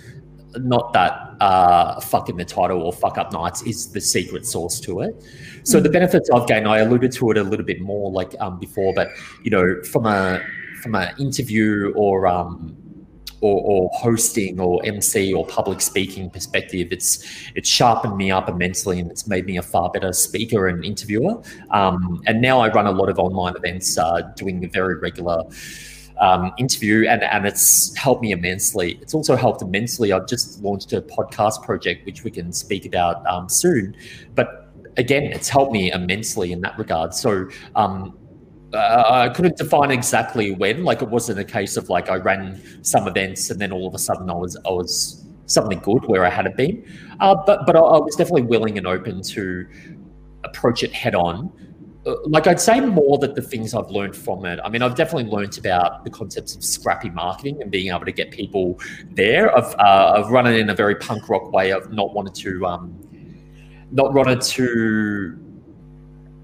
not 0.55 0.93
that 0.93 1.35
uh, 1.39 1.99
fuck 1.99 2.29
in 2.29 2.37
the 2.37 2.45
title 2.45 2.81
or 2.81 2.93
fuck 2.93 3.17
up 3.17 3.31
nights 3.31 3.61
is 3.63 3.91
the 3.91 4.01
secret 4.01 4.45
sauce 4.45 4.79
to 4.81 5.01
it. 5.01 5.15
So 5.63 5.79
mm. 5.79 5.83
the 5.83 5.89
benefits 5.89 6.29
I've 6.29 6.47
gained, 6.47 6.67
I 6.67 6.79
alluded 6.79 7.11
to 7.13 7.31
it 7.31 7.37
a 7.37 7.43
little 7.43 7.65
bit 7.65 7.81
more 7.81 8.11
like 8.11 8.33
um, 8.39 8.59
before, 8.59 8.93
but 8.93 9.09
you 9.43 9.51
know, 9.51 9.81
from 9.83 10.05
a 10.05 10.41
from 10.81 10.95
an 10.95 11.13
interview 11.19 11.93
or 11.95 12.27
um, 12.27 12.75
or, 13.41 13.61
or, 13.61 13.89
hosting 13.93 14.59
or 14.59 14.83
MC 14.83 15.31
or 15.31 15.45
public 15.45 15.79
speaking 15.79 16.29
perspective, 16.29 16.87
it's 16.91 17.23
it's 17.55 17.69
sharpened 17.69 18.17
me 18.17 18.31
up 18.31 18.49
immensely 18.49 18.99
and 18.99 19.11
it's 19.11 19.27
made 19.27 19.45
me 19.45 19.57
a 19.57 19.61
far 19.61 19.91
better 19.91 20.11
speaker 20.11 20.67
and 20.67 20.83
interviewer. 20.83 21.41
Um, 21.69 22.21
and 22.25 22.41
now 22.41 22.59
I 22.59 22.71
run 22.71 22.87
a 22.87 22.91
lot 22.91 23.09
of 23.09 23.19
online 23.19 23.55
events, 23.55 23.95
uh, 23.97 24.21
doing 24.35 24.65
a 24.65 24.67
very 24.67 24.97
regular 24.97 25.43
um, 26.19 26.53
interview, 26.57 27.07
and 27.07 27.23
and 27.23 27.45
it's 27.45 27.95
helped 27.95 28.21
me 28.21 28.31
immensely. 28.31 28.97
It's 29.01 29.13
also 29.13 29.35
helped 29.35 29.61
immensely. 29.61 30.11
I've 30.11 30.27
just 30.27 30.61
launched 30.61 30.93
a 30.93 31.01
podcast 31.01 31.63
project 31.63 32.05
which 32.05 32.23
we 32.23 32.31
can 32.31 32.51
speak 32.51 32.85
about 32.85 33.25
um, 33.27 33.49
soon, 33.49 33.95
but 34.35 34.73
again, 34.97 35.23
it's 35.23 35.49
helped 35.49 35.71
me 35.71 35.91
immensely 35.91 36.51
in 36.51 36.61
that 36.61 36.77
regard. 36.77 37.13
So. 37.13 37.49
Um, 37.75 38.17
uh, 38.73 39.29
I 39.29 39.29
couldn't 39.29 39.55
define 39.55 39.91
exactly 39.91 40.51
when. 40.51 40.83
Like 40.83 41.01
it 41.01 41.07
wasn't 41.07 41.39
a 41.39 41.45
case 41.45 41.77
of 41.77 41.89
like 41.89 42.09
I 42.09 42.17
ran 42.17 42.61
some 42.83 43.07
events 43.07 43.49
and 43.49 43.61
then 43.61 43.71
all 43.71 43.87
of 43.87 43.95
a 43.95 43.97
sudden 43.97 44.29
I 44.29 44.33
was 44.33 44.57
I 44.57 44.71
was 44.71 45.25
something 45.45 45.79
good 45.79 46.05
where 46.05 46.25
I 46.25 46.29
hadn't 46.29 46.57
been. 46.57 46.85
Uh, 47.19 47.35
but 47.45 47.65
but 47.65 47.75
I, 47.75 47.79
I, 47.79 47.97
was 47.99 48.15
definitely 48.15 48.43
willing 48.43 48.77
and 48.77 48.85
open 48.85 49.21
to 49.23 49.65
approach 50.43 50.83
it 50.83 50.93
head 50.93 51.15
on. 51.15 51.51
Uh, 52.07 52.15
like 52.25 52.47
I'd 52.47 52.61
say 52.61 52.79
more 52.79 53.17
that 53.19 53.35
the 53.35 53.41
things 53.41 53.73
I've 53.73 53.89
learned 53.89 54.15
from 54.15 54.45
it. 54.45 54.59
I 54.63 54.69
mean, 54.69 54.81
I've 54.81 54.95
definitely 54.95 55.29
learned 55.29 55.57
about 55.57 56.05
the 56.05 56.09
concepts 56.09 56.55
of 56.55 56.63
scrappy 56.63 57.09
marketing 57.09 57.61
and 57.61 57.69
being 57.69 57.89
able 57.89 58.05
to 58.05 58.11
get 58.11 58.31
people 58.31 58.79
there. 59.11 59.55
I've 59.55 59.75
uh, 59.75 60.13
I've 60.17 60.31
run 60.31 60.47
it 60.47 60.57
in 60.57 60.69
a 60.69 60.75
very 60.75 60.95
punk 60.95 61.29
rock 61.29 61.51
way. 61.51 61.73
I've 61.73 61.91
not 61.91 62.13
wanted 62.13 62.35
to 62.35 62.65
um, 62.65 62.97
not 63.91 64.13
wanted 64.13 64.41
to 64.41 65.37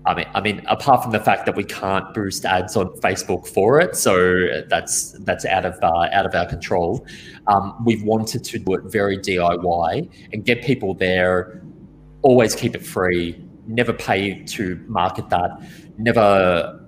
I 0.06 0.13
mean, 0.15 0.26
I 0.34 0.41
mean, 0.41 0.62
apart 0.67 1.02
from 1.04 1.13
the 1.13 1.19
fact 1.19 1.45
that 1.45 1.56
we 1.56 1.63
can't 1.63 2.13
boost 2.13 2.43
ads 2.45 2.76
on 2.76 2.88
Facebook 2.97 3.47
for 3.47 3.80
it, 3.80 3.95
so 3.95 4.63
that's 4.67 5.13
that's 5.19 5.45
out 5.45 5.65
of 5.65 5.80
uh, 5.82 6.10
out 6.12 6.26
of 6.26 6.36
our 6.36 6.45
control. 6.45 7.06
Um, 7.47 7.82
we've 7.86 8.04
wanted 8.04 8.43
to 8.43 8.60
do 8.60 8.73
it 8.73 8.84
very 8.86 9.17
DIY 9.17 10.10
and 10.34 10.43
get 10.43 10.62
people 10.62 10.93
there. 10.93 11.62
Always 12.21 12.54
keep 12.54 12.76
it 12.76 12.86
free. 12.86 13.42
Never 13.65 13.93
pay 13.93 14.43
to 14.43 14.84
market 14.88 15.30
that. 15.30 15.52
Never 15.97 16.80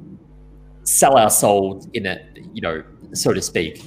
sell 0.84 1.18
our 1.18 1.30
soul 1.30 1.88
in 1.94 2.06
it, 2.06 2.40
you 2.54 2.62
know, 2.62 2.84
so 3.14 3.34
to 3.34 3.42
speak. 3.42 3.82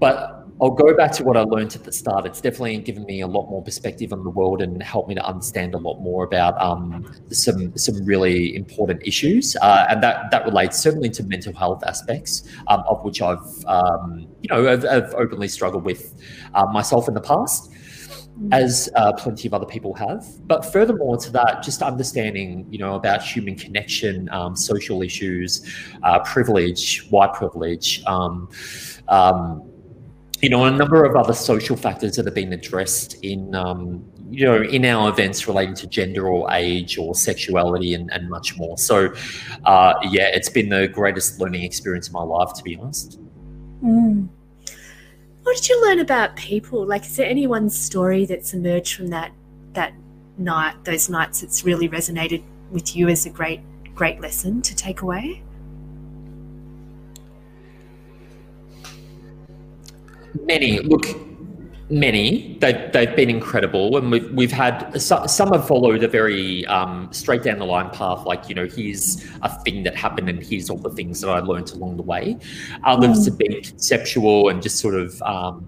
But 0.00 0.44
I'll 0.62 0.70
go 0.70 0.96
back 0.96 1.10
to 1.12 1.24
what 1.24 1.36
I 1.36 1.42
learned 1.42 1.74
at 1.74 1.82
the 1.82 1.92
start. 1.92 2.26
It's 2.26 2.40
definitely 2.40 2.78
given 2.78 3.04
me 3.04 3.22
a 3.22 3.26
lot 3.26 3.50
more 3.50 3.62
perspective 3.62 4.12
on 4.12 4.22
the 4.22 4.30
world 4.30 4.62
and 4.62 4.80
helped 4.82 5.08
me 5.08 5.14
to 5.16 5.24
understand 5.24 5.74
a 5.74 5.78
lot 5.78 6.00
more 6.00 6.24
about 6.24 6.60
um, 6.60 7.12
some 7.30 7.76
some 7.76 8.04
really 8.04 8.54
important 8.54 9.02
issues, 9.04 9.56
uh, 9.56 9.86
and 9.90 10.02
that 10.02 10.30
that 10.30 10.44
relates 10.44 10.78
certainly 10.78 11.10
to 11.10 11.24
mental 11.24 11.52
health 11.52 11.82
aspects, 11.84 12.44
um, 12.68 12.84
of 12.88 13.04
which 13.04 13.20
I've 13.20 13.64
um, 13.66 14.28
you 14.42 14.48
know 14.48 14.70
I've, 14.70 14.84
I've, 14.84 15.14
openly 15.14 15.48
struggled 15.48 15.84
with 15.84 16.14
uh, 16.54 16.66
myself 16.66 17.08
in 17.08 17.14
the 17.14 17.20
past. 17.20 17.70
As 18.50 18.90
uh, 18.96 19.12
plenty 19.12 19.46
of 19.46 19.54
other 19.54 19.64
people 19.64 19.94
have, 19.94 20.26
but 20.48 20.64
furthermore 20.64 21.16
to 21.18 21.30
that, 21.30 21.62
just 21.62 21.82
understanding, 21.82 22.66
you 22.68 22.78
know, 22.78 22.96
about 22.96 23.22
human 23.22 23.54
connection, 23.54 24.28
um, 24.30 24.56
social 24.56 25.02
issues, 25.02 25.64
uh, 26.02 26.18
privilege, 26.18 27.06
white 27.10 27.32
privilege, 27.32 28.02
um, 28.06 28.48
um, 29.08 29.62
you 30.42 30.48
know, 30.48 30.64
a 30.64 30.70
number 30.70 31.04
of 31.04 31.14
other 31.16 31.32
social 31.32 31.76
factors 31.76 32.16
that 32.16 32.26
have 32.26 32.34
been 32.34 32.52
addressed 32.52 33.14
in, 33.22 33.54
um, 33.54 34.04
you 34.30 34.44
know, 34.44 34.60
in 34.62 34.84
our 34.84 35.08
events 35.08 35.46
relating 35.46 35.74
to 35.76 35.86
gender 35.86 36.26
or 36.26 36.52
age 36.52 36.98
or 36.98 37.14
sexuality 37.14 37.94
and, 37.94 38.12
and 38.12 38.28
much 38.28 38.56
more. 38.56 38.76
So, 38.76 39.14
uh, 39.64 39.94
yeah, 40.10 40.28
it's 40.34 40.50
been 40.50 40.68
the 40.68 40.88
greatest 40.88 41.40
learning 41.40 41.62
experience 41.62 42.08
of 42.08 42.14
my 42.14 42.24
life, 42.24 42.52
to 42.54 42.62
be 42.64 42.76
honest. 42.76 43.20
Mm. 43.82 44.28
What 45.44 45.56
did 45.56 45.68
you 45.68 45.82
learn 45.82 46.00
about 46.00 46.36
people? 46.36 46.86
Like, 46.86 47.02
is 47.02 47.16
there 47.16 47.26
any 47.26 47.46
one 47.46 47.68
story 47.68 48.24
that's 48.24 48.54
emerged 48.54 48.94
from 48.96 49.08
that 49.08 49.30
that 49.74 49.92
night, 50.38 50.82
those 50.84 51.10
nights, 51.10 51.42
that's 51.42 51.64
really 51.64 51.86
resonated 51.86 52.42
with 52.70 52.96
you 52.96 53.08
as 53.08 53.26
a 53.26 53.30
great, 53.30 53.60
great 53.94 54.20
lesson 54.22 54.62
to 54.62 54.74
take 54.74 55.02
away? 55.02 55.42
Many 60.46 60.78
look, 60.80 61.04
many 61.90 62.56
they've 62.60 62.92
they've 62.92 63.14
been 63.14 63.30
incredible, 63.30 63.96
and 63.96 64.10
we've 64.10 64.30
we've 64.32 64.52
had 64.52 65.00
some, 65.00 65.28
some 65.28 65.52
have 65.52 65.66
followed 65.66 66.02
a 66.02 66.08
very 66.08 66.64
um, 66.66 67.08
straight 67.12 67.42
down 67.42 67.58
the 67.58 67.66
line 67.66 67.90
path. 67.90 68.24
Like 68.24 68.48
you 68.48 68.54
know, 68.54 68.66
here's 68.66 69.24
a 69.42 69.48
thing 69.62 69.82
that 69.84 69.94
happened, 69.94 70.28
and 70.28 70.42
here's 70.42 70.70
all 70.70 70.78
the 70.78 70.90
things 70.90 71.20
that 71.20 71.30
I 71.30 71.40
learned 71.40 71.70
along 71.72 71.96
the 71.96 72.02
way. 72.02 72.38
Others 72.84 73.20
mm. 73.20 73.24
have 73.26 73.38
been 73.38 73.62
conceptual 73.62 74.48
and 74.48 74.62
just 74.62 74.78
sort 74.78 74.94
of 74.94 75.20
um, 75.22 75.66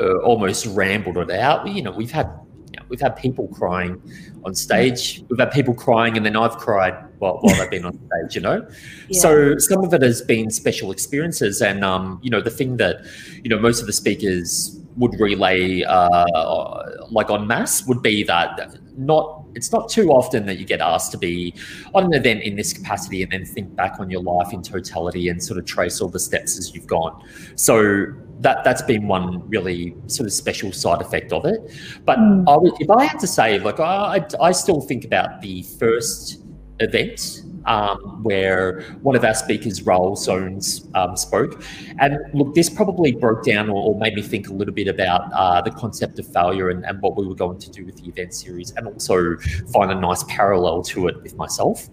uh, 0.00 0.18
almost 0.18 0.66
rambled 0.66 1.18
it 1.18 1.30
out. 1.30 1.66
You 1.68 1.82
know, 1.82 1.92
we've 1.92 2.10
had 2.10 2.30
you 2.72 2.78
know, 2.78 2.86
we've 2.88 3.00
had 3.00 3.16
people 3.16 3.48
crying 3.48 4.00
on 4.44 4.54
stage. 4.54 5.22
We've 5.28 5.38
had 5.38 5.52
people 5.52 5.74
crying, 5.74 6.16
and 6.16 6.26
then 6.26 6.36
I've 6.36 6.56
cried 6.56 6.94
while, 7.18 7.38
while 7.40 7.56
they've 7.56 7.70
been 7.70 7.84
on 7.84 7.92
stage. 8.06 8.34
You 8.34 8.40
know, 8.40 8.68
yeah. 9.08 9.20
so 9.20 9.58
some 9.58 9.84
of 9.84 9.94
it 9.94 10.02
has 10.02 10.22
been 10.22 10.50
special 10.50 10.90
experiences, 10.90 11.62
and 11.62 11.84
um, 11.84 12.18
you 12.20 12.30
know, 12.30 12.40
the 12.40 12.50
thing 12.50 12.78
that 12.78 13.04
you 13.44 13.48
know 13.48 13.60
most 13.60 13.80
of 13.80 13.86
the 13.86 13.92
speakers 13.92 14.79
would 14.96 15.18
relay, 15.18 15.82
uh, 15.82 17.06
like 17.10 17.30
on 17.30 17.46
mass, 17.46 17.86
would 17.86 18.02
be 18.02 18.22
that 18.24 18.76
not 18.96 19.44
it's 19.54 19.72
not 19.72 19.88
too 19.88 20.10
often 20.10 20.46
that 20.46 20.58
you 20.58 20.64
get 20.64 20.80
asked 20.80 21.10
to 21.12 21.18
be 21.18 21.54
on 21.94 22.04
an 22.04 22.14
event 22.14 22.42
in 22.42 22.56
this 22.56 22.72
capacity 22.72 23.22
and 23.22 23.32
then 23.32 23.44
think 23.44 23.74
back 23.74 23.98
on 23.98 24.08
your 24.10 24.22
life 24.22 24.52
in 24.52 24.62
totality 24.62 25.28
and 25.28 25.42
sort 25.42 25.58
of 25.58 25.64
trace 25.64 26.00
all 26.00 26.08
the 26.08 26.20
steps 26.20 26.58
as 26.58 26.74
you've 26.74 26.86
gone. 26.86 27.20
So 27.56 28.06
that 28.40 28.64
that's 28.64 28.82
been 28.82 29.08
one 29.08 29.48
really 29.48 29.94
sort 30.06 30.26
of 30.26 30.32
special 30.32 30.72
side 30.72 31.00
effect 31.00 31.32
of 31.32 31.44
it. 31.44 31.60
But 32.04 32.18
mm. 32.18 32.44
I 32.48 32.56
would, 32.56 32.80
if 32.80 32.90
I 32.90 33.04
had 33.04 33.18
to 33.20 33.26
say, 33.26 33.58
like 33.58 33.80
I, 33.80 34.24
I 34.40 34.52
still 34.52 34.80
think 34.80 35.04
about 35.04 35.40
the 35.40 35.62
first 35.62 36.42
event 36.78 37.42
um, 37.66 38.22
where 38.22 38.82
one 39.02 39.16
of 39.16 39.24
our 39.24 39.34
speakers, 39.34 39.80
Raul 39.80 40.16
Zones, 40.16 40.88
um, 40.94 41.16
spoke. 41.16 41.62
And 41.98 42.18
look, 42.32 42.54
this 42.54 42.70
probably 42.70 43.12
broke 43.12 43.44
down 43.44 43.68
or, 43.68 43.82
or 43.82 43.98
made 43.98 44.14
me 44.14 44.22
think 44.22 44.48
a 44.48 44.52
little 44.52 44.74
bit 44.74 44.88
about 44.88 45.32
uh, 45.32 45.60
the 45.60 45.70
concept 45.70 46.18
of 46.18 46.26
failure 46.32 46.70
and, 46.70 46.84
and, 46.84 47.00
what 47.00 47.16
we 47.16 47.26
were 47.26 47.34
going 47.34 47.58
to 47.58 47.70
do 47.70 47.86
with 47.86 47.96
the 47.96 48.08
event 48.08 48.34
series, 48.34 48.72
and 48.72 48.86
also 48.86 49.36
find 49.72 49.90
a 49.90 49.94
nice 49.94 50.22
parallel 50.24 50.82
to 50.82 51.08
it 51.08 51.22
with 51.22 51.34
myself. 51.36 51.88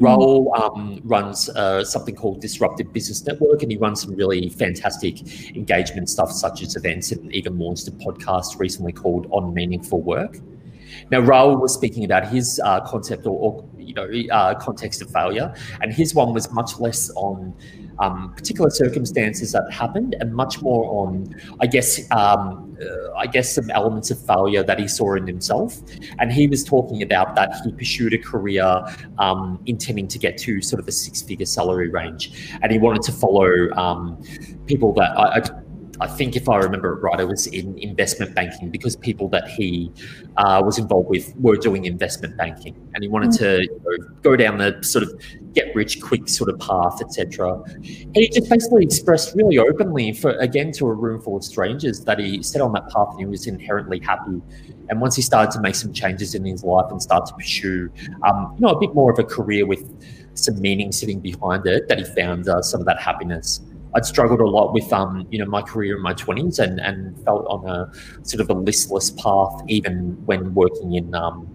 Raul 0.00 0.56
um, 0.58 1.00
runs 1.04 1.48
uh, 1.50 1.84
something 1.84 2.14
called 2.14 2.40
Disruptive 2.40 2.92
Business 2.92 3.24
Network, 3.26 3.62
and 3.62 3.72
he 3.72 3.76
runs 3.76 4.02
some 4.02 4.14
really 4.14 4.48
fantastic 4.48 5.56
engagement 5.56 6.08
stuff, 6.08 6.30
such 6.30 6.62
as 6.62 6.76
events, 6.76 7.10
and 7.10 7.32
even 7.34 7.58
launched 7.58 7.88
a 7.88 7.90
podcast 7.90 8.58
recently 8.60 8.92
called 8.92 9.26
On 9.30 9.52
Meaningful 9.52 10.00
Work. 10.00 10.38
Now, 11.10 11.20
Raul 11.20 11.60
was 11.60 11.72
speaking 11.72 12.04
about 12.04 12.28
his 12.28 12.60
uh, 12.64 12.80
concept 12.80 13.26
or, 13.26 13.38
or, 13.38 13.64
you 13.78 13.94
know 13.94 14.08
uh, 14.34 14.54
context 14.54 15.00
of 15.00 15.10
failure, 15.10 15.54
and 15.80 15.92
his 15.92 16.14
one 16.14 16.34
was 16.34 16.52
much 16.52 16.78
less 16.78 17.10
on 17.16 17.54
um, 17.98 18.34
particular 18.34 18.70
circumstances 18.70 19.52
that 19.52 19.70
happened, 19.72 20.14
and 20.20 20.34
much 20.34 20.60
more 20.60 20.84
on, 21.02 21.34
I 21.60 21.66
guess, 21.66 21.98
um, 22.12 22.76
uh, 22.80 23.12
I 23.16 23.26
guess 23.26 23.54
some 23.54 23.70
elements 23.70 24.10
of 24.10 24.24
failure 24.24 24.62
that 24.62 24.78
he 24.78 24.86
saw 24.86 25.14
in 25.14 25.26
himself. 25.26 25.80
And 26.18 26.30
he 26.30 26.46
was 26.46 26.62
talking 26.64 27.02
about 27.02 27.34
that 27.36 27.54
he 27.64 27.72
pursued 27.72 28.12
a 28.12 28.18
career 28.18 28.84
um, 29.18 29.58
intending 29.66 30.06
to 30.08 30.18
get 30.18 30.36
to 30.38 30.60
sort 30.60 30.80
of 30.80 30.86
a 30.86 30.92
six-figure 30.92 31.46
salary 31.46 31.88
range, 31.88 32.52
and 32.62 32.70
he 32.70 32.78
wanted 32.78 33.02
to 33.02 33.12
follow 33.12 33.70
um, 33.72 34.22
people 34.66 34.92
that 34.94 35.16
I, 35.18 35.38
I 35.38 35.40
I 36.00 36.06
think 36.06 36.36
if 36.36 36.48
I 36.48 36.58
remember 36.58 36.92
it 36.92 37.00
right, 37.02 37.18
it 37.18 37.26
was 37.26 37.46
in 37.48 37.76
investment 37.78 38.34
banking 38.34 38.70
because 38.70 38.94
people 38.96 39.28
that 39.30 39.48
he 39.48 39.90
uh, 40.36 40.62
was 40.64 40.78
involved 40.78 41.08
with 41.08 41.34
were 41.36 41.56
doing 41.56 41.84
investment 41.86 42.36
banking, 42.36 42.76
and 42.94 43.02
he 43.02 43.08
wanted 43.08 43.32
to 43.32 43.62
you 43.62 43.82
know, 43.84 44.08
go 44.22 44.36
down 44.36 44.58
the 44.58 44.78
sort 44.82 45.02
of 45.04 45.20
get 45.54 45.74
rich 45.74 46.00
quick 46.00 46.28
sort 46.28 46.50
of 46.50 46.58
path, 46.60 47.00
etc. 47.00 47.62
He 47.82 48.28
just 48.28 48.48
basically 48.48 48.84
expressed 48.84 49.34
really 49.34 49.58
openly, 49.58 50.12
for 50.12 50.30
again 50.38 50.70
to 50.72 50.86
a 50.86 50.94
room 50.94 51.20
full 51.20 51.36
of 51.36 51.44
strangers, 51.44 52.04
that 52.04 52.18
he 52.18 52.42
set 52.42 52.62
on 52.62 52.72
that 52.72 52.88
path 52.90 53.08
and 53.10 53.20
he 53.20 53.26
was 53.26 53.46
inherently 53.46 53.98
happy. 53.98 54.40
And 54.90 55.00
once 55.00 55.16
he 55.16 55.22
started 55.22 55.50
to 55.52 55.60
make 55.60 55.74
some 55.74 55.92
changes 55.92 56.34
in 56.34 56.44
his 56.44 56.64
life 56.64 56.90
and 56.90 57.02
start 57.02 57.26
to 57.26 57.34
pursue, 57.34 57.90
um, 58.22 58.54
you 58.54 58.66
know, 58.66 58.72
a 58.72 58.78
bit 58.78 58.94
more 58.94 59.12
of 59.12 59.18
a 59.18 59.24
career 59.24 59.66
with 59.66 59.84
some 60.34 60.60
meaning 60.60 60.92
sitting 60.92 61.20
behind 61.20 61.66
it, 61.66 61.88
that 61.88 61.98
he 61.98 62.04
found 62.04 62.48
uh, 62.48 62.62
some 62.62 62.80
of 62.80 62.86
that 62.86 63.00
happiness. 63.00 63.60
I'd 63.98 64.06
struggled 64.06 64.40
a 64.40 64.46
lot 64.46 64.72
with 64.72 64.92
um, 64.92 65.26
you 65.28 65.40
know 65.40 65.46
my 65.46 65.60
career 65.60 65.96
in 65.96 66.02
my 66.02 66.14
twenties 66.14 66.60
and, 66.60 66.78
and 66.78 67.18
felt 67.24 67.44
on 67.48 67.68
a 67.68 67.90
sort 68.22 68.40
of 68.40 68.48
a 68.48 68.54
listless 68.54 69.10
path 69.10 69.60
even 69.66 70.16
when 70.26 70.54
working 70.54 70.94
in 70.94 71.12
um, 71.16 71.48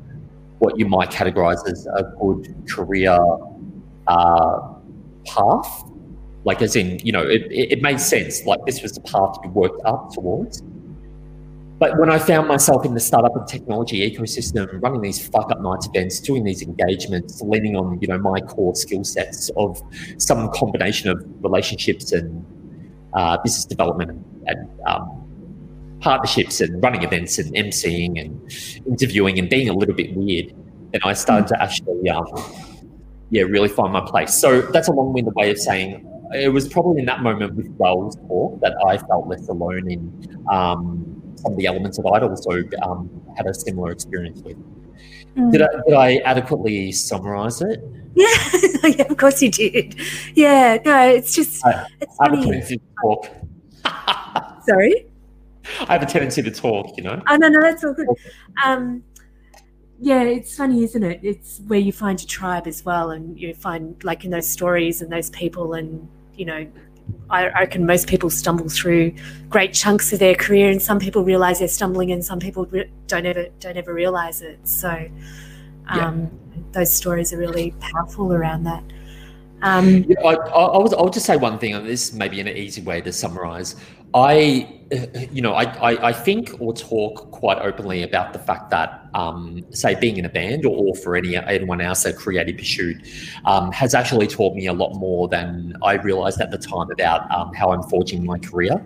what 0.59 0.77
you 0.77 0.85
might 0.85 1.09
categorize 1.09 1.65
as 1.71 1.87
a 1.87 2.03
good 2.19 2.53
career 2.69 3.17
uh, 4.07 4.59
path. 5.25 5.83
Like 6.43 6.61
as 6.61 6.75
in, 6.75 6.99
you 6.99 7.13
know, 7.13 7.25
it, 7.25 7.43
it 7.49 7.81
made 7.81 8.01
sense. 8.01 8.45
Like 8.45 8.59
this 8.65 8.81
was 8.81 8.91
the 8.91 8.99
path 8.99 9.37
you 9.45 9.49
worked 9.51 9.79
up 9.85 10.11
towards. 10.11 10.61
But 11.79 11.99
when 11.99 12.09
I 12.09 12.19
found 12.19 12.47
myself 12.47 12.85
in 12.85 12.93
the 12.93 12.99
startup 12.99 13.35
and 13.35 13.47
technology 13.47 14.09
ecosystem, 14.09 14.81
running 14.81 15.01
these 15.01 15.27
fuck 15.27 15.51
up 15.51 15.59
nights 15.61 15.87
events, 15.87 16.19
doing 16.19 16.43
these 16.43 16.61
engagements, 16.61 17.41
leaning 17.41 17.75
on 17.75 17.99
you 17.99 18.07
know 18.07 18.17
my 18.17 18.39
core 18.39 18.75
skill 18.75 19.03
sets 19.03 19.49
of 19.57 19.81
some 20.17 20.49
combination 20.53 21.09
of 21.09 21.23
relationships 21.43 22.11
and 22.11 22.45
uh, 23.13 23.37
business 23.43 23.65
development 23.65 24.25
and 24.45 24.69
um, 24.85 25.23
partnerships 25.99 26.61
and 26.61 26.81
running 26.83 27.03
events 27.03 27.39
and 27.39 27.53
emceeing 27.55 28.19
and 28.19 28.85
interviewing 28.85 29.39
and 29.39 29.49
being 29.49 29.69
a 29.69 29.73
little 29.73 29.95
bit 29.95 30.15
weird, 30.15 30.53
then 30.91 31.01
I 31.03 31.13
started 31.13 31.47
to 31.47 31.61
actually, 31.61 32.09
um, 32.09 32.25
yeah, 33.29 33.43
really 33.43 33.69
find 33.69 33.93
my 33.93 34.01
place. 34.01 34.33
So 34.33 34.61
that's 34.61 34.89
a 34.89 34.91
long-winded 34.91 35.33
way 35.35 35.51
of 35.51 35.57
saying 35.57 36.07
it 36.33 36.51
was 36.51 36.67
probably 36.67 36.99
in 36.99 37.05
that 37.05 37.21
moment 37.21 37.55
with 37.55 37.67
Wells 37.77 38.15
talk 38.27 38.59
that 38.61 38.75
I 38.85 38.97
felt 38.97 39.27
less 39.27 39.47
alone 39.47 39.89
in 39.89 40.45
um, 40.51 41.12
some 41.35 41.53
of 41.53 41.57
the 41.57 41.65
elements 41.65 41.97
that 41.97 42.07
I'd 42.07 42.23
also 42.23 42.63
um, 42.83 43.09
had 43.35 43.45
a 43.47 43.53
similar 43.53 43.91
experience 43.91 44.41
with. 44.41 44.57
Mm. 45.35 45.51
Did, 45.51 45.61
I, 45.61 45.67
did 45.87 45.93
I 45.95 46.17
adequately 46.25 46.91
summarize 46.91 47.61
it? 47.61 47.83
Yeah, 48.15 48.27
yeah, 48.83 49.05
of 49.09 49.17
course 49.17 49.41
you 49.41 49.49
did. 49.49 49.99
Yeah, 50.35 50.77
no, 50.85 51.07
it's 51.07 51.33
just 51.33 51.65
I, 51.65 51.87
it's 51.99 52.15
I 52.19 52.27
funny. 52.27 52.59
Have 52.59 52.65
a 52.65 52.67
to 52.67 52.79
talk. 53.01 53.27
Sorry, 54.67 55.07
I 55.81 55.93
have 55.93 56.03
a 56.03 56.05
tendency 56.05 56.43
to 56.43 56.51
talk. 56.51 56.95
You 56.97 57.03
know. 57.03 57.21
Oh 57.27 57.35
no, 57.37 57.47
no, 57.49 57.59
that's 57.61 57.83
all 57.83 57.93
good. 57.93 58.07
Um, 58.63 59.03
yeah, 59.99 60.21
it's 60.21 60.55
funny, 60.55 60.83
isn't 60.83 61.03
it? 61.03 61.21
It's 61.23 61.61
where 61.61 61.79
you 61.79 61.91
find 61.91 62.21
your 62.21 62.27
tribe 62.27 62.67
as 62.67 62.85
well, 62.85 63.11
and 63.11 63.39
you 63.39 63.53
find 63.55 64.01
like 64.03 64.25
in 64.25 64.31
those 64.31 64.47
stories 64.47 65.01
and 65.01 65.11
those 65.11 65.29
people, 65.31 65.73
and 65.73 66.07
you 66.35 66.45
know, 66.45 66.67
I, 67.29 67.47
I 67.47 67.59
reckon 67.61 67.85
most 67.85 68.07
people 68.07 68.29
stumble 68.29 68.69
through 68.69 69.13
great 69.49 69.73
chunks 69.73 70.13
of 70.13 70.19
their 70.19 70.35
career, 70.35 70.69
and 70.69 70.81
some 70.81 70.99
people 70.99 71.23
realize 71.23 71.59
they're 71.59 71.67
stumbling, 71.67 72.11
and 72.11 72.23
some 72.23 72.39
people 72.39 72.65
re- 72.67 72.89
don't 73.07 73.25
ever 73.25 73.47
don't 73.59 73.77
ever 73.77 73.93
realize 73.93 74.41
it. 74.41 74.59
So, 74.67 74.89
um, 75.87 76.21
yeah. 76.21 76.61
those 76.71 76.93
stories 76.93 77.33
are 77.33 77.37
really 77.37 77.73
powerful 77.79 78.33
around 78.33 78.63
that. 78.65 78.83
Um, 79.63 80.03
yeah, 80.09 80.19
I, 80.25 80.33
I, 80.33 80.77
was, 80.77 80.93
I'll 80.93 81.09
just 81.09 81.25
say 81.25 81.37
one 81.37 81.57
thing, 81.57 81.73
and 81.73 81.87
this 81.87 82.11
may 82.11 82.27
be 82.27 82.41
an 82.41 82.49
easy 82.49 82.81
way 82.81 82.99
to 83.01 83.13
summarize. 83.13 83.77
I, 84.15 84.69
you 85.31 85.41
know, 85.41 85.53
I, 85.53 85.63
I, 85.63 86.09
I, 86.09 86.13
think 86.13 86.55
or 86.59 86.73
talk 86.73 87.31
quite 87.31 87.57
openly 87.57 88.03
about 88.03 88.31
the 88.31 88.39
fact 88.39 88.69
that, 88.69 89.09
um, 89.15 89.65
say, 89.71 89.95
being 89.99 90.17
in 90.17 90.25
a 90.25 90.29
band 90.29 90.65
or, 90.65 90.75
or 90.75 90.95
for 90.95 91.15
any 91.15 91.35
anyone 91.35 91.81
else 91.81 92.05
a 92.05 92.13
creative 92.13 92.57
pursuit 92.57 92.97
um, 93.45 93.71
has 93.71 93.95
actually 93.95 94.27
taught 94.27 94.55
me 94.55 94.67
a 94.67 94.73
lot 94.73 94.93
more 94.95 95.27
than 95.27 95.75
I 95.81 95.93
realized 95.93 96.39
at 96.41 96.51
the 96.51 96.59
time 96.59 96.91
about 96.91 97.29
um, 97.31 97.53
how 97.53 97.71
I'm 97.71 97.83
forging 97.83 98.23
my 98.23 98.37
career. 98.37 98.85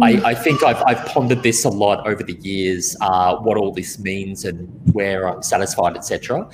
I, 0.00 0.12
mm. 0.14 0.24
I, 0.24 0.34
think 0.34 0.62
I've, 0.62 0.82
I've, 0.86 1.04
pondered 1.06 1.42
this 1.42 1.64
a 1.64 1.68
lot 1.68 2.06
over 2.06 2.22
the 2.22 2.34
years, 2.34 2.96
uh, 3.00 3.36
what 3.36 3.56
all 3.56 3.72
this 3.72 3.98
means 3.98 4.44
and 4.44 4.68
where 4.92 5.28
I'm 5.28 5.42
satisfied, 5.42 5.96
etc. 5.96 6.48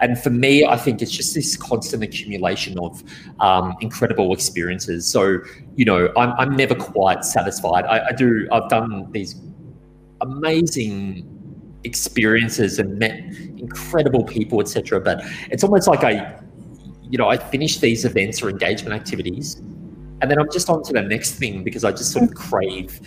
And 0.00 0.18
for 0.18 0.30
me, 0.30 0.64
I 0.66 0.76
think 0.76 1.00
it's 1.00 1.10
just 1.10 1.34
this 1.34 1.56
constant 1.56 2.02
accumulation 2.02 2.78
of 2.78 3.02
um, 3.40 3.74
incredible 3.80 4.32
experiences. 4.32 5.06
So, 5.06 5.38
you 5.76 5.84
know, 5.84 6.12
I'm, 6.16 6.32
I'm 6.32 6.56
never 6.56 6.74
quite 6.74 7.24
satisfied. 7.24 7.84
I, 7.84 8.08
I 8.08 8.12
do, 8.12 8.46
I've 8.52 8.68
done 8.68 9.10
these 9.12 9.34
amazing 10.20 11.26
experiences 11.84 12.78
and 12.78 12.98
met 12.98 13.18
incredible 13.56 14.24
people, 14.24 14.60
etc. 14.60 15.00
But 15.00 15.22
it's 15.50 15.64
almost 15.64 15.88
like 15.88 16.04
I, 16.04 16.38
you 17.02 17.18
know, 17.18 17.28
I 17.28 17.36
finish 17.36 17.78
these 17.78 18.04
events 18.04 18.42
or 18.42 18.50
engagement 18.50 18.94
activities, 18.94 19.60
and 20.20 20.30
then 20.30 20.38
I'm 20.38 20.50
just 20.52 20.68
on 20.68 20.82
to 20.84 20.92
the 20.92 21.02
next 21.02 21.32
thing 21.32 21.64
because 21.64 21.84
I 21.84 21.90
just 21.90 22.12
sort 22.12 22.24
of 22.28 22.34
crave 22.34 23.00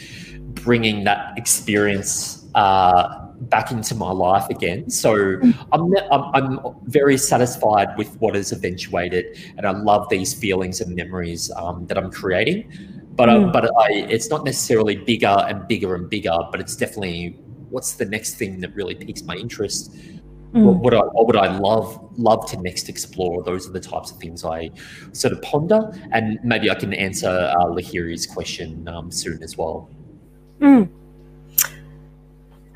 bringing 0.63 1.03
that 1.03 1.37
experience 1.37 2.45
uh, 2.55 3.27
back 3.41 3.71
into 3.71 3.95
my 3.95 4.11
life 4.11 4.49
again. 4.49 4.89
So. 4.89 5.39
I'm, 5.71 5.93
I'm, 6.11 6.23
I'm 6.33 6.59
very 6.85 7.17
satisfied 7.17 7.97
with 7.97 8.15
what 8.21 8.35
has 8.35 8.51
eventuated, 8.51 9.37
and 9.57 9.65
I 9.65 9.71
love 9.71 10.07
these 10.09 10.33
feelings 10.33 10.81
and 10.81 10.95
memories 10.95 11.51
um, 11.55 11.87
that 11.87 11.97
I'm 11.97 12.11
creating. 12.11 12.71
But 13.15 13.29
uh, 13.29 13.33
mm. 13.33 13.53
but 13.53 13.65
I, 13.65 13.91
it's 14.09 14.29
not 14.29 14.43
necessarily 14.43 14.95
bigger 14.95 15.45
and 15.47 15.67
bigger 15.67 15.95
and 15.95 16.09
bigger, 16.09 16.37
but 16.51 16.59
it's 16.59 16.75
definitely 16.75 17.37
what's 17.69 17.93
the 17.93 18.05
next 18.05 18.35
thing 18.35 18.59
that 18.61 18.73
really 18.75 18.95
piques 18.95 19.23
my 19.23 19.35
interest. 19.35 19.95
Mm. 20.53 20.65
What, 20.65 20.75
what, 20.77 20.93
I, 20.93 20.99
what 20.99 21.27
would 21.27 21.35
I 21.35 21.57
love 21.57 21.99
love 22.17 22.49
to 22.51 22.61
next 22.61 22.87
explore? 22.87 23.41
Those 23.43 23.67
are 23.67 23.71
the 23.71 23.79
types 23.79 24.11
of 24.11 24.17
things 24.17 24.45
I 24.45 24.69
sort 25.11 25.33
of 25.33 25.41
ponder, 25.41 25.91
and 26.11 26.39
maybe 26.43 26.69
I 26.69 26.75
can 26.75 26.93
answer 26.93 27.27
uh, 27.27 27.65
Lahiri's 27.65 28.27
question 28.27 28.87
um, 28.87 29.09
soon 29.09 29.41
as 29.41 29.57
well. 29.57 29.89
Mm. 30.61 30.89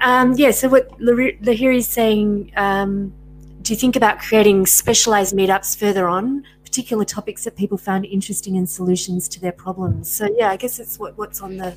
Um, 0.02 0.34
yeah, 0.34 0.52
so 0.52 0.70
what 0.70 0.90
Lahiri 1.00 1.78
is 1.78 1.88
saying, 1.88 2.52
um, 2.56 3.14
do 3.62 3.74
you 3.74 3.78
think 3.78 3.96
about 3.96 4.20
creating 4.20 4.66
specialized 4.66 5.36
meetups 5.36 5.78
further 5.78 6.08
on, 6.08 6.44
particular 6.64 7.06
topics 7.06 7.44
that 7.44 7.56
people 7.56 7.78
found 7.78 8.06
interesting 8.06 8.58
and 8.58 8.70
solutions 8.70 9.28
to 9.30 9.40
their 9.40 9.52
problems? 9.52 10.12
So 10.12 10.30
yeah, 10.36 10.50
I 10.50 10.58
guess 10.58 10.80
it's 10.80 11.00
what, 11.00 11.18
what's 11.18 11.42
on 11.42 11.58
the 11.58 11.76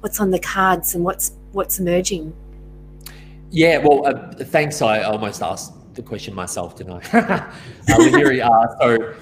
what's 0.00 0.18
on 0.20 0.30
the 0.30 0.38
cards 0.38 0.94
and 0.94 1.04
what's 1.04 1.32
what's 1.52 1.78
emerging. 1.78 2.32
Yeah, 3.52 3.78
well, 3.78 4.06
uh, 4.06 4.32
thanks. 4.44 4.80
I 4.80 5.02
almost 5.02 5.42
asked 5.42 5.74
the 5.94 6.02
question 6.02 6.34
myself, 6.34 6.74
didn't 6.76 7.14
I? 7.14 7.18
uh, 7.90 7.96
uh, 8.40 8.66
so 8.80 9.14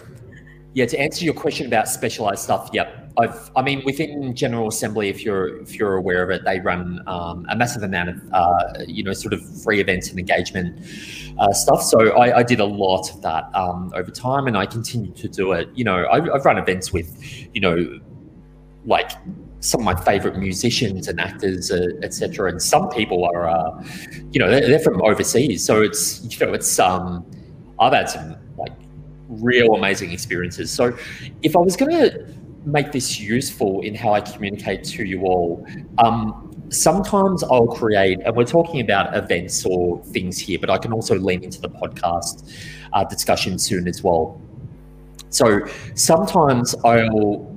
yeah, 0.72 0.86
to 0.86 0.98
answer 1.00 1.24
your 1.24 1.34
question 1.34 1.66
about 1.66 1.88
specialized 1.88 2.42
stuff, 2.42 2.70
yep. 2.72 3.12
I've, 3.18 3.50
I 3.56 3.62
mean, 3.62 3.82
within 3.84 4.36
General 4.36 4.68
Assembly, 4.68 5.08
if 5.08 5.24
you're 5.24 5.60
if 5.60 5.74
you're 5.74 5.96
aware 5.96 6.22
of 6.22 6.30
it, 6.30 6.44
they 6.44 6.60
run 6.60 7.00
um, 7.08 7.44
a 7.50 7.56
massive 7.56 7.82
amount 7.82 8.10
of 8.10 8.32
uh, 8.32 8.84
you 8.86 9.02
know 9.02 9.12
sort 9.12 9.34
of 9.34 9.40
free 9.64 9.80
events 9.80 10.10
and 10.10 10.18
engagement 10.18 10.78
uh, 11.40 11.52
stuff. 11.52 11.82
So 11.82 12.10
I, 12.10 12.38
I, 12.38 12.42
did 12.44 12.60
a 12.60 12.64
lot 12.64 13.12
of 13.12 13.20
that 13.22 13.50
um, 13.52 13.92
over 13.96 14.12
time, 14.12 14.46
and 14.46 14.56
I 14.56 14.64
continue 14.64 15.12
to 15.14 15.28
do 15.28 15.50
it. 15.52 15.68
You 15.74 15.82
know, 15.82 16.04
I, 16.04 16.32
I've 16.32 16.44
run 16.44 16.56
events 16.56 16.92
with, 16.92 17.20
you 17.52 17.60
know, 17.60 17.98
like 18.84 19.10
some 19.60 19.80
of 19.80 19.84
my 19.84 19.94
favorite 19.94 20.38
musicians 20.38 21.06
and 21.08 21.20
actors, 21.20 21.70
uh, 21.70 21.88
etc. 22.02 22.50
And 22.50 22.60
some 22.60 22.88
people 22.88 23.24
are, 23.24 23.48
uh, 23.48 23.84
you 24.32 24.40
know, 24.40 24.50
they're, 24.50 24.66
they're, 24.66 24.78
from 24.78 25.00
overseas, 25.02 25.64
so 25.64 25.82
it's 25.82 26.22
you 26.22 26.46
know, 26.46 26.54
it's 26.54 26.78
um, 26.78 27.24
I've 27.78 27.92
had 27.92 28.08
some 28.08 28.36
like 28.56 28.72
real 29.28 29.74
amazing 29.74 30.12
experiences. 30.12 30.70
So, 30.70 30.96
if 31.42 31.54
I 31.56 31.60
was 31.60 31.76
going 31.76 31.92
to 31.92 32.26
make 32.64 32.92
this 32.92 33.20
useful 33.20 33.80
in 33.82 33.94
how 33.94 34.14
I 34.14 34.20
communicate 34.20 34.84
to 34.84 35.04
you 35.04 35.22
all, 35.22 35.66
um, 35.98 36.64
sometimes 36.70 37.42
I'll 37.44 37.66
create, 37.66 38.20
and 38.24 38.34
we're 38.34 38.44
talking 38.44 38.80
about 38.80 39.16
events 39.16 39.64
or 39.66 40.02
things 40.06 40.38
here, 40.38 40.58
but 40.58 40.70
I 40.70 40.78
can 40.78 40.92
also 40.92 41.16
lean 41.16 41.44
into 41.44 41.60
the 41.60 41.70
podcast 41.70 42.50
uh, 42.92 43.04
discussion 43.04 43.58
soon 43.58 43.86
as 43.88 44.02
well. 44.02 44.40
So, 45.28 45.66
sometimes 45.94 46.74
I'll 46.84 47.49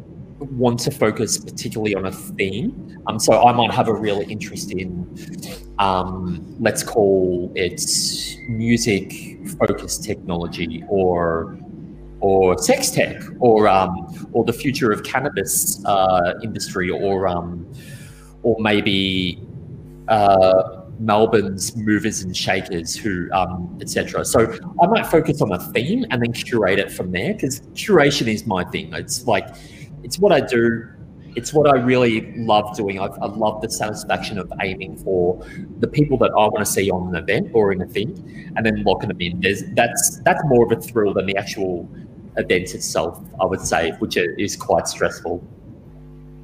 want 0.51 0.79
to 0.81 0.91
focus 0.91 1.37
particularly 1.37 1.95
on 1.95 2.05
a 2.05 2.11
theme. 2.11 2.97
Um, 3.07 3.19
so 3.19 3.43
I 3.43 3.51
might 3.53 3.71
have 3.71 3.87
a 3.87 3.93
real 3.93 4.21
interest 4.27 4.71
in, 4.71 5.07
um, 5.79 6.55
let's 6.59 6.83
call 6.83 7.51
it 7.55 7.81
music 8.49 9.39
focused 9.59 10.03
technology 10.03 10.83
or 10.87 11.57
or 12.23 12.57
sex 12.57 12.89
tech 12.89 13.21
or 13.39 13.67
um, 13.67 14.29
or 14.31 14.45
the 14.45 14.53
future 14.53 14.91
of 14.91 15.03
cannabis 15.03 15.83
uh, 15.85 16.33
industry 16.41 16.89
or 16.89 17.27
um, 17.27 17.69
or 18.43 18.55
maybe 18.59 19.45
uh, 20.07 20.83
Melbourne's 20.99 21.75
movers 21.75 22.21
and 22.21 22.35
shakers 22.35 22.95
who 22.95 23.29
um, 23.33 23.77
etc. 23.81 24.23
So 24.23 24.57
I 24.81 24.87
might 24.87 25.05
focus 25.05 25.41
on 25.41 25.51
a 25.51 25.59
theme 25.59 26.05
and 26.11 26.21
then 26.21 26.31
curate 26.31 26.79
it 26.79 26.91
from 26.91 27.11
there 27.11 27.33
because 27.33 27.59
curation 27.73 28.27
is 28.27 28.45
my 28.45 28.63
thing. 28.63 28.93
It's 28.93 29.27
like 29.27 29.49
it's 30.03 30.19
what 30.19 30.31
I 30.31 30.41
do. 30.41 30.87
It's 31.35 31.51
what 31.51 31.67
I 31.67 31.79
really 31.79 32.31
love 32.37 32.75
doing. 32.77 32.99
I, 32.99 33.05
I 33.05 33.25
love 33.25 33.61
the 33.61 33.69
satisfaction 33.69 34.37
of 34.37 34.51
aiming 34.61 34.97
for 34.97 35.43
the 35.79 35.87
people 35.87 36.17
that 36.19 36.29
I 36.31 36.45
want 36.45 36.59
to 36.59 36.65
see 36.65 36.91
on 36.91 37.09
an 37.09 37.15
event 37.15 37.49
or 37.53 37.71
in 37.71 37.81
a 37.81 37.87
thing, 37.87 38.53
and 38.55 38.65
then 38.65 38.83
locking 38.83 39.09
them 39.09 39.19
in. 39.19 39.41
There's 39.41 39.63
that's 39.73 40.19
that's 40.19 40.41
more 40.45 40.65
of 40.65 40.71
a 40.71 40.79
thrill 40.79 41.13
than 41.13 41.25
the 41.25 41.35
actual 41.35 41.89
event 42.37 42.75
itself, 42.75 43.19
I 43.41 43.45
would 43.45 43.61
say, 43.61 43.91
which 43.99 44.15
is 44.17 44.55
quite 44.55 44.87
stressful. 44.87 45.43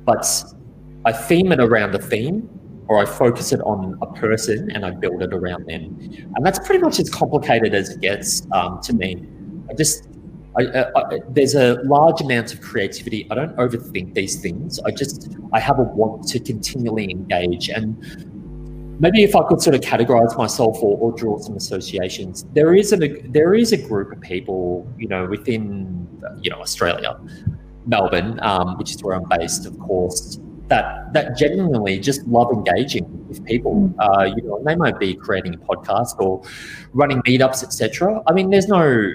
But 0.05 0.25
I 1.05 1.11
theme 1.11 1.51
it 1.51 1.59
around 1.59 1.93
a 1.93 1.99
theme, 1.99 2.49
or 2.89 2.99
I 2.99 3.05
focus 3.05 3.53
it 3.53 3.61
on 3.61 3.97
a 4.01 4.07
person 4.13 4.71
and 4.71 4.83
I 4.83 4.89
build 4.89 5.21
it 5.21 5.33
around 5.33 5.67
them. 5.67 5.83
And 6.35 6.45
that's 6.45 6.59
pretty 6.59 6.81
much 6.81 6.99
as 6.99 7.09
complicated 7.09 7.75
as 7.75 7.91
it 7.91 8.01
gets 8.01 8.47
um, 8.51 8.81
to 8.81 8.93
me. 8.93 9.23
I 9.69 9.73
just, 9.75 10.07
I, 10.57 10.85
I, 10.95 11.19
there's 11.29 11.55
a 11.55 11.75
large 11.83 12.21
amount 12.21 12.53
of 12.53 12.61
creativity. 12.61 13.27
I 13.29 13.35
don't 13.35 13.55
overthink 13.57 14.13
these 14.13 14.41
things. 14.41 14.79
I 14.79 14.91
just, 14.91 15.37
I 15.53 15.59
have 15.59 15.79
a 15.79 15.83
want 15.83 16.27
to 16.29 16.39
continually 16.39 17.09
engage. 17.11 17.69
And 17.69 17.95
maybe 18.99 19.23
if 19.23 19.35
I 19.35 19.47
could 19.47 19.61
sort 19.61 19.75
of 19.75 19.81
categorize 19.81 20.37
myself 20.37 20.77
or, 20.81 20.97
or 20.97 21.17
draw 21.17 21.39
some 21.39 21.55
associations, 21.55 22.45
there 22.53 22.73
is 22.73 22.93
a 22.93 22.97
there 22.97 23.53
is 23.53 23.71
a 23.71 23.77
group 23.77 24.11
of 24.11 24.21
people, 24.21 24.87
you 24.97 25.07
know, 25.07 25.25
within 25.25 26.07
you 26.41 26.49
know 26.49 26.57
Australia, 26.57 27.19
Melbourne, 27.85 28.39
um, 28.41 28.77
which 28.77 28.91
is 28.91 29.03
where 29.03 29.15
I'm 29.15 29.27
based, 29.29 29.65
of 29.65 29.77
course, 29.79 30.39
that 30.67 31.13
that 31.13 31.37
genuinely 31.37 31.99
just 31.99 32.25
love 32.27 32.51
engaging 32.51 33.27
with 33.27 33.43
people. 33.45 33.75
Mm. 33.75 33.95
Uh, 33.99 34.23
you 34.35 34.43
know, 34.43 34.61
they 34.63 34.75
might 34.75 34.99
be 34.99 35.15
creating 35.15 35.55
a 35.55 35.57
podcast 35.57 36.19
or 36.19 36.43
running 36.93 37.21
meetups, 37.21 37.63
etc. 37.63 38.21
I 38.27 38.33
mean, 38.33 38.49
there's 38.49 38.67
no 38.67 39.11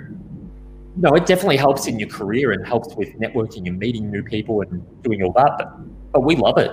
no, 0.96 1.11
it 1.14 1.26
definitely 1.26 1.57
helps 1.57 1.87
in 1.87 1.98
your 1.98 2.09
career 2.09 2.52
and 2.52 2.66
helps 2.66 2.94
with 2.94 3.09
networking 3.18 3.66
and 3.66 3.78
meeting 3.78 4.11
new 4.11 4.22
people 4.22 4.61
and 4.61 5.02
doing 5.02 5.22
all 5.22 5.33
that. 5.33 5.52
But, 5.59 6.12
but 6.12 6.20
we 6.20 6.37
love 6.37 6.59
it. 6.59 6.70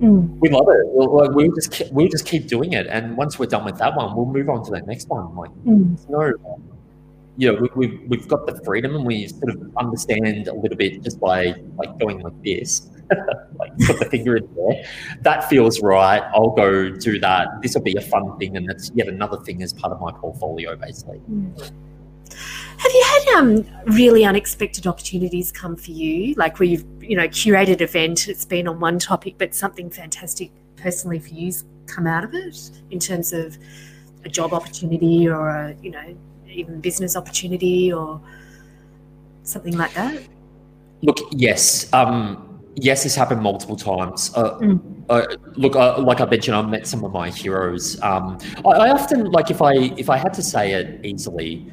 Mm. 0.00 0.38
We 0.40 0.48
love 0.48 0.66
it. 0.68 0.86
We'll, 0.86 1.32
we 1.32 1.48
just 1.50 1.70
keep, 1.70 1.92
we 1.92 2.08
just 2.08 2.26
keep 2.26 2.48
doing 2.48 2.72
it, 2.72 2.86
and 2.88 3.16
once 3.16 3.38
we're 3.38 3.46
done 3.46 3.64
with 3.64 3.78
that 3.78 3.96
one, 3.96 4.16
we'll 4.16 4.26
move 4.26 4.48
on 4.48 4.64
to 4.64 4.70
the 4.72 4.80
next 4.80 5.08
one. 5.08 5.34
Like 5.36 5.50
mm. 5.64 6.10
no, 6.10 6.32
you 7.36 7.52
know, 7.52 7.60
we, 7.60 7.68
we've, 7.74 8.00
we've 8.08 8.28
got 8.28 8.46
the 8.46 8.60
freedom 8.64 8.94
and 8.94 9.04
we 9.04 9.26
sort 9.26 9.50
of 9.50 9.76
understand 9.76 10.48
a 10.48 10.54
little 10.54 10.76
bit 10.76 11.02
just 11.02 11.18
by 11.18 11.54
like 11.76 11.98
going 11.98 12.20
like 12.20 12.42
this, 12.42 12.88
like 13.58 13.76
put 13.86 13.98
the 13.98 14.06
finger 14.10 14.36
in 14.36 14.48
there. 14.54 14.84
That 15.22 15.48
feels 15.48 15.80
right. 15.80 16.22
I'll 16.32 16.50
go 16.50 16.90
do 16.90 17.18
that. 17.20 17.48
This 17.62 17.74
will 17.74 17.82
be 17.82 17.96
a 17.96 18.00
fun 18.00 18.38
thing, 18.38 18.56
and 18.56 18.68
that's 18.68 18.90
yet 18.94 19.08
another 19.08 19.38
thing 19.38 19.62
as 19.62 19.72
part 19.72 19.92
of 19.92 20.00
my 20.00 20.12
portfolio, 20.12 20.76
basically. 20.76 21.20
Have 22.78 22.92
you 22.92 23.04
had 23.06 23.38
um, 23.38 23.66
really 23.94 24.24
unexpected 24.24 24.86
opportunities 24.86 25.50
come 25.52 25.76
for 25.76 25.90
you, 25.90 26.34
like 26.34 26.58
where 26.58 26.68
you've 26.68 26.84
you 27.02 27.16
know 27.16 27.28
curated 27.28 27.80
event, 27.80 28.28
it's 28.28 28.44
been 28.44 28.68
on 28.68 28.80
one 28.80 28.98
topic, 28.98 29.36
but 29.38 29.54
something 29.54 29.90
fantastic 29.90 30.50
personally 30.76 31.18
for 31.18 31.28
you's 31.28 31.64
come 31.86 32.06
out 32.06 32.24
of 32.24 32.34
it 32.34 32.70
in 32.90 32.98
terms 32.98 33.32
of 33.32 33.56
a 34.24 34.28
job 34.28 34.52
opportunity 34.52 35.28
or 35.28 35.48
a 35.48 35.74
you 35.82 35.90
know 35.90 36.16
even 36.48 36.80
business 36.80 37.16
opportunity 37.16 37.92
or 37.92 38.20
something 39.42 39.76
like 39.76 39.92
that? 39.94 40.22
Look, 41.02 41.18
yes. 41.32 41.92
Um, 41.92 42.60
yes, 42.76 43.02
this 43.02 43.14
happened 43.14 43.42
multiple 43.42 43.76
times. 43.76 44.32
Uh, 44.34 44.58
Mm. 44.58 44.80
uh, 45.08 45.26
look, 45.56 45.76
uh, 45.76 45.98
like 46.00 46.20
I 46.20 46.24
mentioned, 46.26 46.56
I've 46.56 46.68
met 46.68 46.86
some 46.86 47.04
of 47.04 47.12
my 47.12 47.28
heroes. 47.30 48.00
Um, 48.02 48.38
I, 48.64 48.70
I 48.70 48.90
often 48.90 49.30
like 49.30 49.50
if 49.50 49.60
I 49.62 49.74
if 49.96 50.08
I 50.08 50.16
had 50.16 50.32
to 50.34 50.42
say 50.42 50.72
it 50.72 51.04
easily, 51.04 51.70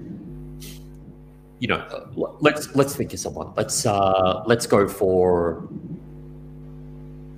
you 1.62 1.68
know, 1.68 1.86
let's 2.40 2.76
let's 2.76 2.96
think 2.96 3.14
of 3.14 3.20
someone. 3.20 3.54
Let's 3.56 3.86
uh, 3.86 4.44
let's 4.48 4.66
go 4.66 4.88
for. 4.88 5.70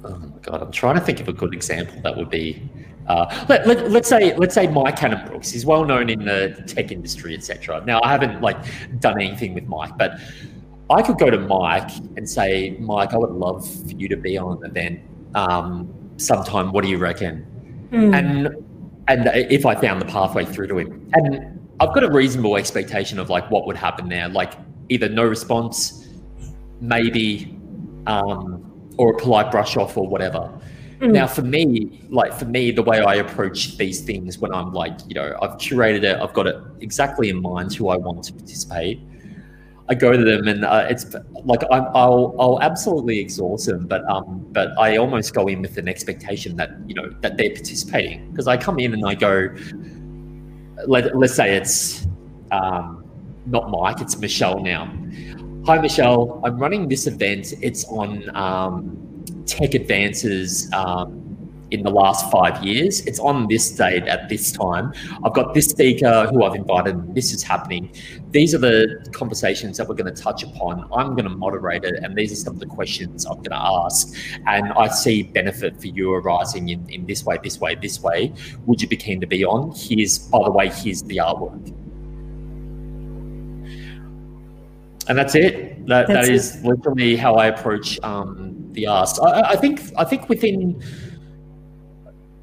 Oh 0.05 0.17
my 0.17 0.38
god, 0.41 0.63
I'm 0.63 0.71
trying 0.71 0.95
to 0.95 1.01
think 1.01 1.19
of 1.19 1.27
a 1.27 1.33
good 1.33 1.53
example 1.53 2.01
that 2.03 2.15
would 2.15 2.29
be. 2.29 2.69
Uh, 3.05 3.45
let, 3.49 3.67
let, 3.67 3.91
let's 3.91 4.07
say 4.07 4.33
let's 4.38 4.55
say 4.55 4.65
Mike 4.65 4.95
Cannon-Brookes. 4.95 5.51
He's 5.51 5.65
well 5.65 5.83
known 5.83 6.09
in 6.09 6.23
the 6.23 6.63
tech 6.67 6.89
industry, 6.93 7.36
etc. 7.36 7.83
Now 7.86 7.99
I 8.01 8.12
haven't 8.12 8.41
like 8.41 8.55
done 9.01 9.21
anything 9.21 9.53
with 9.55 9.65
Mike, 9.65 9.97
but 9.97 10.17
I 10.89 11.01
could 11.01 11.17
go 11.17 11.29
to 11.29 11.38
Mike 11.38 11.91
and 12.15 12.27
say, 12.29 12.77
Mike, 12.79 13.13
I 13.13 13.17
would 13.17 13.31
love 13.31 13.69
for 13.69 13.91
you 13.91 14.07
to 14.07 14.15
be 14.15 14.38
on 14.38 14.63
an 14.63 14.69
event 14.69 15.01
um, 15.36 15.93
sometime. 16.15 16.71
What 16.71 16.86
do 16.86 16.89
you 16.89 16.97
reckon? 16.97 17.45
Mm. 17.91 18.15
And 18.15 18.65
and 19.09 19.51
if 19.51 19.65
I 19.65 19.75
found 19.75 19.99
the 19.99 20.05
pathway 20.05 20.45
through 20.45 20.67
to 20.67 20.77
him, 20.77 21.09
and 21.12 21.59
I've 21.79 21.93
got 21.93 22.03
a 22.03 22.12
reasonable 22.12 22.57
expectation 22.57 23.19
of 23.19 23.29
like 23.29 23.49
what 23.49 23.65
would 23.67 23.77
happen 23.77 24.09
there, 24.09 24.29
like 24.29 24.53
either 24.89 25.09
no 25.09 25.23
response, 25.23 26.07
maybe, 26.79 27.57
um, 28.07 28.69
or 28.97 29.13
a 29.13 29.17
polite 29.17 29.51
brush 29.51 29.75
off 29.77 29.97
or 29.97 30.07
whatever. 30.07 30.51
Mm. 30.99 31.12
Now, 31.12 31.27
for 31.27 31.41
me, 31.41 32.01
like 32.09 32.33
for 32.33 32.45
me, 32.45 32.71
the 32.71 32.83
way 32.83 33.01
I 33.01 33.15
approach 33.15 33.77
these 33.77 34.01
things 34.01 34.38
when 34.38 34.53
I'm 34.53 34.73
like, 34.73 34.97
you 35.07 35.15
know, 35.15 35.38
I've 35.41 35.57
curated 35.57 36.03
it, 36.03 36.17
I've 36.21 36.33
got 36.33 36.47
it 36.47 36.55
exactly 36.79 37.29
in 37.29 37.41
mind 37.41 37.73
who 37.73 37.89
I 37.89 37.97
want 37.97 38.23
to 38.25 38.33
participate. 38.33 38.99
I 39.89 39.95
go 39.95 40.13
to 40.13 40.23
them 40.23 40.47
and 40.47 40.63
uh, 40.63 40.88
it's 40.89 41.13
like 41.43 41.62
I'm, 41.69 41.88
I'll 41.93 42.33
I'll 42.39 42.62
absolutely 42.62 43.19
exhaust 43.19 43.65
them, 43.65 43.86
but 43.86 44.09
um, 44.09 44.47
but 44.53 44.69
I 44.79 44.95
almost 44.95 45.33
go 45.33 45.47
in 45.47 45.62
with 45.62 45.77
an 45.77 45.89
expectation 45.89 46.55
that 46.55 46.71
you 46.88 46.95
know 46.95 47.09
that 47.19 47.36
they're 47.36 47.49
participating 47.49 48.31
because 48.31 48.47
I 48.47 48.55
come 48.55 48.79
in 48.79 48.93
and 48.93 49.05
I 49.05 49.13
go, 49.13 49.49
let 50.88 51.15
let's 51.17 51.36
say 51.36 51.55
it's 51.55 52.07
um, 52.51 53.03
not 53.45 53.69
Mike, 53.69 54.01
it's 54.01 54.17
Michelle 54.17 54.59
now. 54.59 54.86
Hi 55.65 55.79
Michelle, 55.79 56.41
I'm 56.43 56.57
running 56.57 56.88
this 56.88 57.07
event. 57.07 57.53
It's 57.62 57.86
on 57.86 58.36
um, 58.36 59.23
tech 59.45 59.73
advances 59.73 60.71
um, 60.73 61.32
in 61.73 61.81
the 61.83 61.89
last 61.89 62.31
five 62.31 62.63
years. 62.63 63.01
It's 63.07 63.19
on 63.19 63.47
this 63.47 63.69
date 63.71 64.03
at 64.03 64.29
this 64.29 64.51
time. 64.51 64.93
I've 65.23 65.33
got 65.33 65.53
this 65.53 65.65
speaker 65.67 66.27
who 66.27 66.43
I've 66.43 66.55
invited, 66.55 66.95
and 66.95 67.15
this 67.15 67.33
is 67.33 67.41
happening. 67.41 67.91
These 68.29 68.53
are 68.53 68.59
the 68.59 69.05
conversations 69.12 69.77
that 69.77 69.88
we're 69.88 69.95
going 69.95 70.13
to 70.13 70.21
touch 70.21 70.43
upon. 70.43 70.88
I'm 70.93 71.15
going 71.15 71.25
to 71.25 71.36
moderate 71.36 71.83
it, 71.83 71.95
and 72.03 72.15
these 72.15 72.31
are 72.31 72.36
some 72.36 72.53
of 72.53 72.59
the 72.59 72.67
questions 72.67 73.25
I'm 73.25 73.38
going 73.38 73.51
to 73.51 73.57
ask. 73.57 74.15
And 74.45 74.71
I 74.73 74.88
see 74.88 75.23
benefit 75.23 75.81
for 75.81 75.88
you 75.88 76.13
arising 76.13 76.69
in, 76.69 76.88
in 76.89 77.05
this 77.07 77.25
way, 77.25 77.39
this 77.43 77.59
way, 77.59 77.75
this 77.75 77.99
way. 78.01 78.31
Would 78.67 78.81
you 78.81 78.88
be 78.88 78.97
keen 78.97 79.19
to 79.21 79.27
be 79.27 79.43
on? 79.43 79.73
Here's, 79.75 80.19
by 80.19 80.43
the 80.43 80.51
way, 80.51 80.69
here's 80.69 81.01
the 81.03 81.17
artwork. 81.17 81.73
And 85.09 85.17
that's 85.17 85.36
it. 85.36 85.86
That, 85.88 86.07
That's 86.07 86.27
that 86.27 86.33
is 86.33 86.63
literally 86.63 87.17
how 87.17 87.36
I 87.36 87.47
approach 87.47 87.99
um, 88.03 88.55
the 88.71 88.86
ask. 88.86 89.21
I- 89.21 89.41
I 89.51 89.55
think 89.57 89.81
I 89.97 90.05
think 90.05 90.29
within 90.29 90.81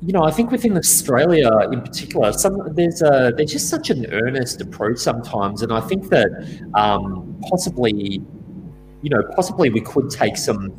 you 0.02 0.12
know, 0.12 0.22
I 0.22 0.30
think 0.30 0.50
within 0.50 0.76
Australia 0.78 1.50
in 1.72 1.82
particular, 1.82 2.32
some 2.32 2.56
there's 2.74 3.02
a 3.02 3.32
there's 3.36 3.52
just 3.52 3.68
such 3.68 3.90
an 3.90 4.06
earnest 4.12 4.60
approach 4.60 4.98
sometimes, 4.98 5.62
and 5.62 5.72
I 5.72 5.80
think 5.80 6.08
that 6.08 6.28
um, 6.74 7.38
possibly, 7.50 8.22
you 9.02 9.10
know, 9.10 9.22
possibly 9.36 9.68
we 9.68 9.80
could 9.82 10.08
take 10.08 10.36
some 10.38 10.72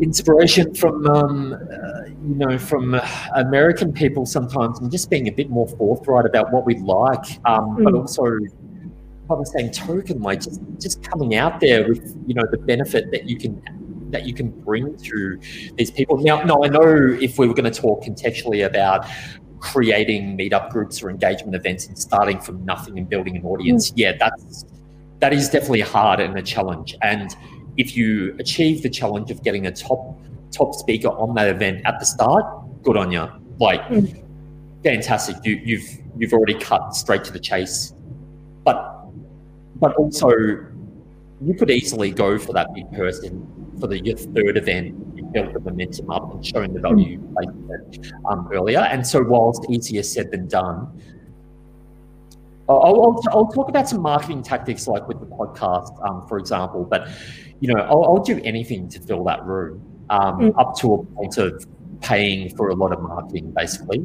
inspiration 0.00 0.74
from 0.74 1.06
um, 1.06 1.52
uh, 1.52 2.06
you 2.06 2.34
know 2.34 2.58
from 2.58 3.00
American 3.36 3.92
people 3.92 4.26
sometimes, 4.26 4.80
and 4.80 4.90
just 4.90 5.08
being 5.08 5.28
a 5.28 5.32
bit 5.32 5.48
more 5.48 5.68
forthright 5.68 6.26
about 6.26 6.52
what 6.52 6.66
we 6.66 6.76
like, 6.78 7.38
um, 7.44 7.76
but 7.84 7.92
Mm. 7.94 8.00
also 8.00 8.24
by 9.28 9.36
the 9.36 9.46
same 9.46 9.70
token, 9.70 10.20
like 10.20 10.40
just 10.40 10.60
just 10.80 11.02
coming 11.08 11.36
out 11.36 11.60
there 11.60 11.86
with 11.88 12.16
you 12.26 12.34
know 12.34 12.42
the 12.50 12.58
benefit 12.58 13.12
that 13.12 13.28
you 13.28 13.38
can 13.38 13.62
that 14.10 14.26
you 14.26 14.34
can 14.34 14.50
bring 14.50 14.96
to 14.96 15.38
these 15.76 15.90
people. 15.90 16.18
Now, 16.18 16.42
no, 16.42 16.64
I 16.64 16.68
know 16.68 16.82
if 17.20 17.38
we 17.38 17.46
were 17.46 17.54
going 17.54 17.70
to 17.72 17.80
talk 17.80 18.04
contextually 18.04 18.64
about 18.66 19.06
creating 19.60 20.38
meetup 20.38 20.70
groups 20.70 21.02
or 21.02 21.10
engagement 21.10 21.54
events 21.54 21.86
and 21.86 21.98
starting 21.98 22.40
from 22.40 22.64
nothing 22.64 22.98
and 22.98 23.08
building 23.08 23.36
an 23.36 23.44
audience, 23.44 23.92
yeah, 23.96 24.12
that's 24.18 24.64
that 25.20 25.32
is 25.34 25.50
definitely 25.50 25.82
hard 25.82 26.18
and 26.20 26.36
a 26.38 26.42
challenge. 26.42 26.96
And 27.02 27.34
if 27.76 27.94
you 27.96 28.34
achieve 28.38 28.82
the 28.82 28.88
challenge 28.90 29.30
of 29.30 29.42
getting 29.42 29.66
a 29.66 29.70
top 29.72 30.18
top 30.50 30.74
speaker 30.74 31.08
on 31.08 31.34
that 31.34 31.48
event 31.48 31.82
at 31.84 31.98
the 32.00 32.06
start, 32.06 32.44
good 32.82 32.96
on 32.96 33.12
you. 33.12 33.28
Like, 33.58 33.82
Mm. 33.88 34.22
fantastic. 34.82 35.36
You, 35.44 35.60
you've 35.64 35.88
you've 36.16 36.32
already 36.32 36.54
cut 36.54 36.94
straight 36.94 37.24
to 37.24 37.32
the 37.32 37.38
chase. 37.38 37.92
But 38.64 39.04
but 39.76 39.94
also 39.96 40.30
you 41.42 41.54
could 41.58 41.70
easily 41.70 42.10
go 42.10 42.38
for 42.38 42.52
that 42.52 42.72
big 42.74 42.90
person 42.92 43.46
for 43.80 43.86
the 43.86 43.98
your 44.04 44.16
third 44.16 44.56
event. 44.56 44.94
You 45.16 45.24
built 45.24 45.52
the 45.54 45.60
momentum 45.60 46.10
up 46.10 46.32
and 46.34 46.44
showing 46.44 46.72
the 46.72 46.80
value 46.80 47.20
said, 47.42 48.12
um, 48.28 48.48
earlier. 48.52 48.80
And 48.80 49.06
so, 49.06 49.22
whilst 49.22 49.64
it's 49.68 49.88
easier 49.88 50.02
said 50.02 50.30
than 50.30 50.46
done, 50.48 50.88
I'll, 52.68 52.82
I'll, 52.82 53.22
I'll 53.32 53.48
talk 53.48 53.68
about 53.68 53.88
some 53.88 54.00
marketing 54.00 54.42
tactics 54.42 54.86
like 54.86 55.08
with 55.08 55.18
the 55.20 55.26
podcast, 55.26 55.90
um, 56.08 56.26
for 56.28 56.38
example. 56.38 56.84
But 56.84 57.08
you 57.60 57.72
know, 57.74 57.80
I'll, 57.82 58.04
I'll 58.04 58.22
do 58.22 58.40
anything 58.44 58.88
to 58.90 59.00
fill 59.00 59.24
that 59.24 59.44
room 59.44 59.82
um, 60.10 60.38
Mm. 60.40 60.60
up 60.60 60.76
to 60.78 60.94
a 60.94 61.04
point 61.04 61.38
of 61.38 61.66
paying 62.00 62.54
for 62.56 62.70
a 62.70 62.74
lot 62.74 62.92
of 62.92 63.00
marketing, 63.02 63.52
basically. 63.54 64.04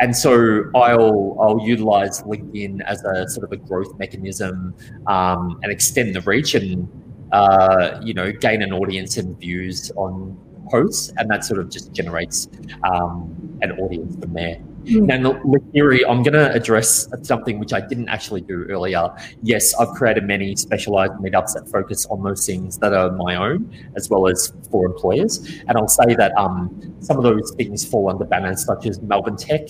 And 0.00 0.14
so 0.14 0.64
I'll 0.74 1.36
I'll 1.40 1.60
utilize 1.64 2.22
LinkedIn 2.22 2.82
as 2.84 3.04
a 3.04 3.28
sort 3.28 3.44
of 3.44 3.52
a 3.52 3.56
growth 3.56 3.96
mechanism 3.98 4.74
um, 5.06 5.58
and 5.62 5.70
extend 5.70 6.14
the 6.14 6.20
reach 6.22 6.54
and 6.54 6.88
uh, 7.32 8.00
you 8.02 8.14
know 8.14 8.32
gain 8.32 8.62
an 8.62 8.72
audience 8.72 9.16
and 9.16 9.38
views 9.38 9.90
on 9.96 10.38
posts, 10.70 11.12
and 11.16 11.30
that 11.30 11.44
sort 11.44 11.60
of 11.60 11.70
just 11.70 11.92
generates 11.92 12.48
um, 12.84 13.58
an 13.62 13.72
audience 13.72 14.16
from 14.16 14.32
there. 14.32 14.58
Mm. 14.84 15.06
Now, 15.06 15.32
Lakiri, 15.42 16.00
I'm 16.08 16.22
going 16.22 16.34
to 16.34 16.50
address 16.52 17.08
something 17.22 17.58
which 17.58 17.72
I 17.72 17.80
didn't 17.80 18.08
actually 18.08 18.40
do 18.42 18.64
earlier. 18.70 19.10
Yes, 19.42 19.74
I've 19.74 19.90
created 19.90 20.24
many 20.24 20.56
specialized 20.56 21.12
meetups 21.14 21.54
that 21.54 21.68
focus 21.70 22.06
on 22.06 22.22
those 22.22 22.46
things 22.46 22.78
that 22.78 22.94
are 22.94 23.10
my 23.10 23.36
own, 23.36 23.70
as 23.96 24.08
well 24.08 24.28
as 24.28 24.52
for 24.70 24.86
employers. 24.86 25.46
And 25.68 25.76
I'll 25.76 25.88
say 25.88 26.14
that 26.14 26.32
um, 26.36 26.96
some 27.00 27.16
of 27.18 27.22
those 27.22 27.52
things 27.56 27.84
fall 27.84 28.08
under 28.08 28.24
banners 28.24 28.64
such 28.64 28.86
as 28.86 29.00
Melbourne 29.02 29.36
Tech, 29.36 29.68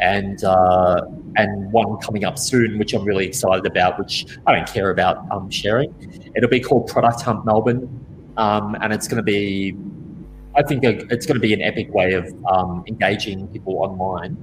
and 0.00 0.42
uh, 0.44 1.02
and 1.36 1.70
one 1.72 1.98
coming 1.98 2.24
up 2.24 2.38
soon, 2.38 2.78
which 2.78 2.94
I'm 2.94 3.04
really 3.04 3.26
excited 3.26 3.66
about, 3.66 3.98
which 3.98 4.26
I 4.46 4.56
don't 4.56 4.66
care 4.66 4.90
about 4.90 5.30
um, 5.30 5.50
sharing. 5.50 5.94
It'll 6.34 6.48
be 6.48 6.60
called 6.60 6.88
Product 6.88 7.20
Hunt 7.20 7.44
Melbourne, 7.44 7.88
um, 8.36 8.76
and 8.80 8.92
it's 8.92 9.06
going 9.06 9.18
to 9.18 9.22
be 9.22 9.76
I 10.56 10.62
think 10.62 10.84
a, 10.84 10.98
it's 11.12 11.26
going 11.26 11.36
to 11.36 11.40
be 11.40 11.54
an 11.54 11.62
epic 11.62 11.92
way 11.92 12.14
of 12.14 12.34
um, 12.46 12.82
engaging 12.88 13.46
people 13.48 13.78
online. 13.78 14.36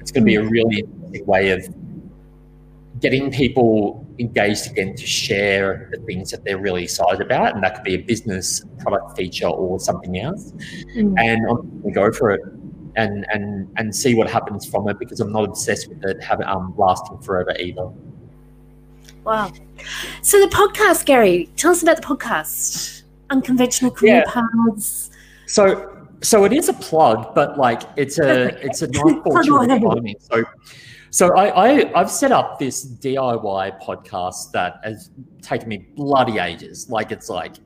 It's 0.00 0.10
going 0.10 0.22
to 0.22 0.26
be 0.26 0.36
a 0.36 0.42
really 0.42 0.80
interesting 0.80 1.26
way 1.26 1.50
of 1.50 1.68
getting 3.00 3.30
people 3.30 4.06
engaged 4.18 4.70
again 4.70 4.94
to 4.94 5.06
share 5.06 5.88
the 5.92 5.98
things 5.98 6.30
that 6.30 6.44
they're 6.44 6.58
really 6.58 6.84
excited 6.84 7.20
about, 7.20 7.54
and 7.54 7.62
that 7.62 7.74
could 7.74 7.84
be 7.84 7.94
a 7.94 8.02
business 8.02 8.64
product 8.78 9.16
feature 9.16 9.48
or 9.48 9.78
something 9.78 10.18
else. 10.18 10.52
Mm. 10.96 11.14
And 11.18 11.40
I'm 11.48 11.80
going 11.82 11.82
to 11.82 11.90
go 11.90 12.12
for 12.12 12.30
it 12.30 12.40
and 12.96 13.26
and 13.32 13.68
and 13.76 13.94
see 13.94 14.14
what 14.14 14.28
happens 14.30 14.66
from 14.66 14.88
it 14.88 14.98
because 14.98 15.20
I'm 15.20 15.32
not 15.32 15.44
obsessed 15.44 15.88
with 15.88 16.04
it 16.04 16.22
having 16.22 16.46
um, 16.46 16.74
lasting 16.76 17.18
forever 17.18 17.54
either. 17.58 17.88
Wow. 19.24 19.52
So 20.22 20.40
the 20.40 20.48
podcast, 20.48 21.04
Garry, 21.06 21.48
tell 21.56 21.70
us 21.70 21.82
about 21.82 21.96
the 21.96 22.02
podcast. 22.02 23.02
Unconventional 23.30 23.90
career 23.90 24.24
Yeah. 24.26 24.32
paths. 24.32 25.10
So 25.46 25.88
so 26.22 26.44
it 26.44 26.52
is 26.52 26.68
a 26.68 26.74
plug, 26.74 27.34
but 27.34 27.58
like 27.58 27.82
it's 27.96 28.18
a 28.18 28.46
Okay. 28.48 28.58
it's 28.62 28.82
a 28.82 28.88
fortune 29.24 29.70
away. 29.70 30.14
So 30.20 30.44
So 31.10 31.34
I, 31.36 31.64
I 31.64 31.98
have 31.98 32.10
set 32.10 32.32
up 32.32 32.58
this 32.58 32.86
DIY 32.86 33.82
podcast 33.82 34.50
that 34.52 34.80
has 34.82 35.10
taken 35.42 35.68
me 35.68 35.86
bloody 35.94 36.38
ages. 36.38 36.88
Like 36.88 37.12
it's 37.12 37.28
like 37.28 37.56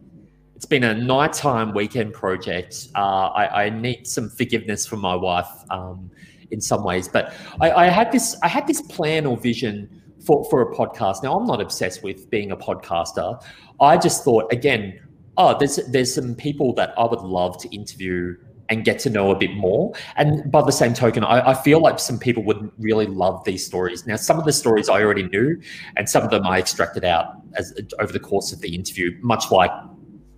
it's 0.57 0.64
been 0.64 0.84
a 0.84 0.94
nighttime 0.94 1.74
weekend 1.74 2.14
project. 2.14 2.88
Uh, 2.94 3.26
I, 3.26 3.64
I, 3.64 3.68
need 3.68 4.07
some 4.07 4.30
forgiveness 4.30 4.86
from 4.86 5.00
my 5.00 5.14
wife 5.14 5.50
um, 5.68 6.11
in 6.50 6.62
some 6.62 6.82
ways, 6.82 7.09
but 7.09 7.34
I, 7.61 7.70
I 7.70 7.86
had 7.88 8.11
this 8.11 8.34
I 8.42 8.48
had 8.48 8.66
this 8.66 8.80
plan 8.80 9.26
or 9.26 9.36
vision 9.36 10.02
for, 10.24 10.48
for 10.48 10.62
a 10.62 10.74
podcast. 10.74 11.22
Now 11.22 11.38
I'm 11.38 11.44
not 11.44 11.61
obsessed 11.61 12.02
with 12.02 12.30
being 12.30 12.52
a 12.52 12.57
podcaster. 12.57 13.44
I 13.80 13.98
just 13.98 14.24
thought 14.24 14.50
again, 14.50 14.98
oh, 15.36 15.59
there's 15.59 15.76
there's 15.90 16.14
some 16.14 16.34
people 16.34 16.72
that 16.76 16.94
I 16.98 17.04
would 17.04 17.20
love 17.20 17.59
to 17.59 17.68
interview 17.68 18.34
and 18.70 18.82
get 18.82 18.98
to 19.00 19.11
know 19.11 19.30
a 19.30 19.36
bit 19.36 19.54
more. 19.54 19.92
And 20.16 20.50
by 20.50 20.62
the 20.62 20.72
same 20.72 20.94
token, 20.94 21.22
I, 21.22 21.50
I, 21.50 21.54
feel 21.54 21.80
like 21.80 22.00
some 22.00 22.18
people 22.18 22.42
would 22.46 22.68
really 22.78 23.07
love 23.07 23.44
these 23.44 23.64
stories. 23.64 24.04
Now, 24.09 24.16
some 24.16 24.40
of 24.40 24.44
the 24.44 24.52
stories 24.52 24.88
I 24.88 25.02
already 25.02 25.22
knew, 25.22 25.61
and 25.96 26.09
some 26.09 26.24
of 26.24 26.30
them 26.30 26.44
I 26.44 26.59
extracted 26.59 27.04
out 27.04 27.34
as 27.54 27.72
over 28.00 28.12
the 28.12 28.18
course 28.18 28.52
of 28.52 28.62
the 28.62 28.74
interview, 28.74 29.16
much 29.20 29.52
like 29.52 29.70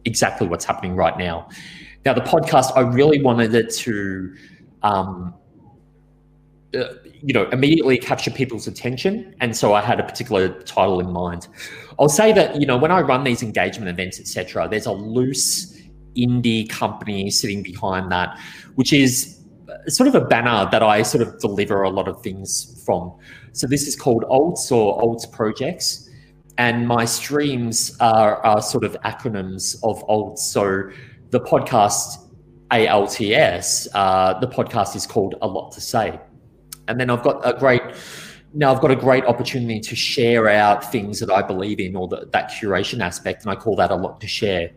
exactly 0.08 0.46
what's 0.48 0.64
happening 0.64 0.96
right 0.96 1.16
now. 1.16 1.48
Now, 2.04 2.14
the 2.14 2.20
podcast, 2.22 2.76
I 2.76 2.80
really 2.80 3.22
wanted 3.22 3.54
it 3.54 3.70
to 3.84 4.34
um, 4.82 5.34
uh, 6.74 6.94
you 7.22 7.32
know 7.32 7.48
immediately 7.50 7.98
capture 7.98 8.30
people's 8.30 8.68
attention 8.68 9.34
and 9.40 9.56
so 9.56 9.72
i 9.72 9.80
had 9.80 9.98
a 9.98 10.04
particular 10.04 10.48
title 10.62 11.00
in 11.00 11.10
mind. 11.10 11.48
I'll 11.98 12.08
say 12.08 12.32
that 12.32 12.60
you 12.60 12.66
know 12.66 12.76
when 12.76 12.92
i 12.92 13.00
run 13.00 13.24
these 13.24 13.42
engagement 13.42 13.88
events 13.88 14.20
etc 14.20 14.68
there's 14.70 14.86
a 14.86 14.92
loose 14.92 15.80
indie 16.16 16.68
company 16.68 17.30
sitting 17.30 17.62
behind 17.62 18.12
that 18.12 18.38
which 18.76 18.92
is 18.92 19.40
sort 19.88 20.08
of 20.08 20.14
a 20.14 20.20
banner 20.20 20.68
that 20.70 20.82
i 20.82 21.02
sort 21.02 21.26
of 21.26 21.40
deliver 21.40 21.82
a 21.82 21.90
lot 21.90 22.06
of 22.06 22.22
things 22.22 22.78
from. 22.84 23.14
So 23.52 23.66
this 23.66 23.86
is 23.86 23.94
called 23.94 24.24
alts 24.24 24.72
or 24.72 24.98
alts 25.02 25.30
projects 25.30 26.07
and 26.58 26.86
my 26.86 27.04
streams 27.04 27.96
are, 28.00 28.44
are 28.44 28.60
sort 28.60 28.84
of 28.84 28.96
acronyms 29.04 29.76
of 29.82 30.04
old. 30.08 30.38
so 30.38 30.90
the 31.30 31.40
podcast 31.40 32.28
alts 32.70 33.88
uh, 33.94 34.38
the 34.40 34.46
podcast 34.46 34.94
is 34.94 35.06
called 35.06 35.34
a 35.40 35.46
lot 35.46 35.72
to 35.72 35.80
say 35.80 36.20
and 36.88 36.98
then 36.98 37.10
I've 37.10 37.22
got 37.22 37.40
a 37.44 37.58
great 37.58 37.82
now 38.54 38.74
I've 38.74 38.80
got 38.80 38.90
a 38.90 38.96
great 38.96 39.24
opportunity 39.24 39.80
to 39.80 39.94
share 39.94 40.48
out 40.48 40.90
things 40.90 41.20
that 41.20 41.30
I 41.30 41.42
believe 41.42 41.80
in 41.80 41.94
or 41.94 42.08
the, 42.08 42.28
that 42.32 42.50
curation 42.50 43.00
aspect, 43.00 43.42
and 43.42 43.52
I 43.52 43.56
call 43.56 43.76
that 43.76 43.90
a 43.90 43.94
lot 43.94 44.20
to 44.20 44.26
share. 44.26 44.70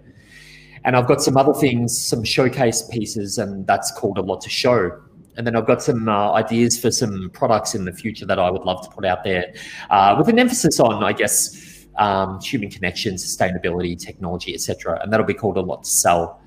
And 0.84 0.96
I've 0.96 1.08
got 1.08 1.22
some 1.22 1.38
other 1.38 1.54
things, 1.54 1.98
some 1.98 2.24
showcase 2.24 2.84
pieces, 2.92 3.38
and 3.38 3.66
that's 3.68 3.92
called 3.92 4.18
a 4.18 4.22
lot 4.22 4.42
to 4.42 4.50
show. 4.50 4.92
And 5.38 5.48
then 5.48 5.56
I've 5.56 5.68
got 5.68 5.82
some 5.82 6.10
uh, 6.10 6.34
ideas 6.34 6.78
for 6.80 6.92
some 6.92 7.30
products 7.34 7.74
in 7.74 7.86
the 7.86 7.94
future 7.94 8.26
that 8.26 8.40
I 8.40 8.52
would 8.52 8.64
love 8.64 8.82
to 8.84 8.90
put 8.90 9.06
out 9.06 9.24
there, 9.24 9.54
uh, 9.90 10.16
with 10.18 10.28
an 10.28 10.38
emphasis 10.38 10.80
on, 10.80 11.04
I 11.04 11.14
guess, 11.14 11.71
um, 11.98 12.40
human 12.42 12.70
connection, 12.70 13.16
sustainability, 13.16 13.98
technology, 14.00 14.54
etc. 14.54 15.00
And 15.02 15.12
that'll 15.12 15.26
be 15.26 15.34
called 15.34 15.58
a 15.58 15.62
lot 15.62 15.84
to 15.84 15.90
sell. 15.90 16.42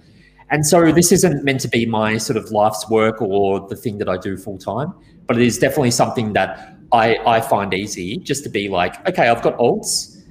And 0.51 0.67
so 0.67 0.93
this 0.93 1.11
isn't 1.11 1.45
meant 1.45 1.61
to 1.61 1.69
be 1.69 1.87
my 1.87 2.19
sort 2.19 2.37
of 2.37 2.51
life's 2.51 2.89
work 2.89 3.21
or 3.23 3.67
the 3.69 3.77
thing 3.77 3.99
that 3.99 4.09
I 4.09 4.19
do 4.19 4.37
full 4.37 4.59
time 4.59 4.95
but 5.27 5.37
it 5.37 5.43
is 5.43 5.59
definitely 5.59 5.91
something 5.91 6.33
that 6.35 6.77
I, 6.93 7.17
I 7.27 7.41
find 7.41 7.73
easy 7.75 8.19
just 8.19 8.45
to 8.45 8.51
be 8.51 8.69
like, 8.69 9.07
okay, 9.09 9.29
I've 9.29 9.43
got 9.43 9.57
alts 9.59 10.23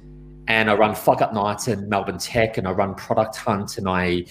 and 0.48 0.70
I 0.70 0.74
run 0.74 0.94
fuck 0.94 1.20
up 1.20 1.32
nights 1.32 1.68
in 1.68 1.88
Melbourne 1.88 2.18
Tech 2.18 2.58
and 2.58 2.68
I 2.68 2.72
run 2.72 2.94
product 2.94 3.36
hunt 3.36 3.78
and 3.78 3.88
I 3.88 4.24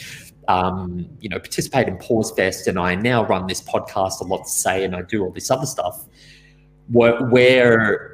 um, 0.48 1.08
you 1.20 1.30
know 1.30 1.40
participate 1.40 1.88
in 1.88 1.98
Pause 1.98 2.34
Fest 2.36 2.68
and 2.68 2.78
I 2.78 2.96
now 2.96 3.26
run 3.26 3.48
this 3.48 3.62
podcast 3.62 4.20
a 4.22 4.26
lot 4.26 4.44
to 4.44 4.50
say 4.50 4.84
and 4.84 4.96
I 4.96 5.02
do 5.02 5.24
all 5.24 5.32
this 5.32 5.50
other 5.50 5.66
stuff 5.66 6.06
where, 6.92 7.26
where 7.28 8.13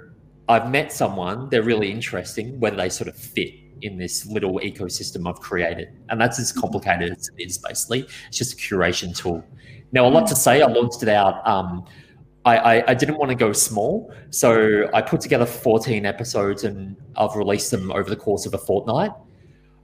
I've 0.49 0.69
met 0.69 0.91
someone, 0.91 1.47
they're 1.49 1.63
really 1.63 1.91
interesting, 1.91 2.59
whether 2.59 2.75
they 2.75 2.89
sort 2.89 3.07
of 3.07 3.15
fit 3.15 3.53
in 3.81 3.97
this 3.97 4.25
little 4.25 4.59
ecosystem 4.59 5.29
I've 5.29 5.39
created. 5.39 5.89
And 6.09 6.19
that's 6.19 6.39
as 6.39 6.51
complicated 6.51 7.11
as 7.11 7.29
it 7.37 7.43
is 7.45 7.57
basically. 7.59 8.07
It's 8.27 8.37
just 8.37 8.53
a 8.53 8.57
curation 8.57 9.15
tool. 9.15 9.43
Now, 9.91 10.07
a 10.07 10.09
lot 10.09 10.27
to 10.27 10.35
say. 10.35 10.61
I 10.61 10.67
launched 10.67 11.03
it 11.03 11.09
out 11.09 11.47
um, 11.47 11.85
I, 12.45 12.57
I, 12.57 12.83
I, 12.91 12.93
didn't 12.93 13.17
want 13.17 13.29
to 13.29 13.35
go 13.35 13.51
small. 13.51 14.13
So 14.29 14.89
I 14.93 15.01
put 15.01 15.21
together 15.21 15.45
14 15.45 16.05
episodes 16.05 16.63
and 16.63 16.95
I've 17.17 17.35
released 17.35 17.69
them 17.69 17.91
over 17.91 18.09
the 18.09 18.15
course 18.15 18.45
of 18.45 18.53
a 18.53 18.57
fortnight. 18.57 19.11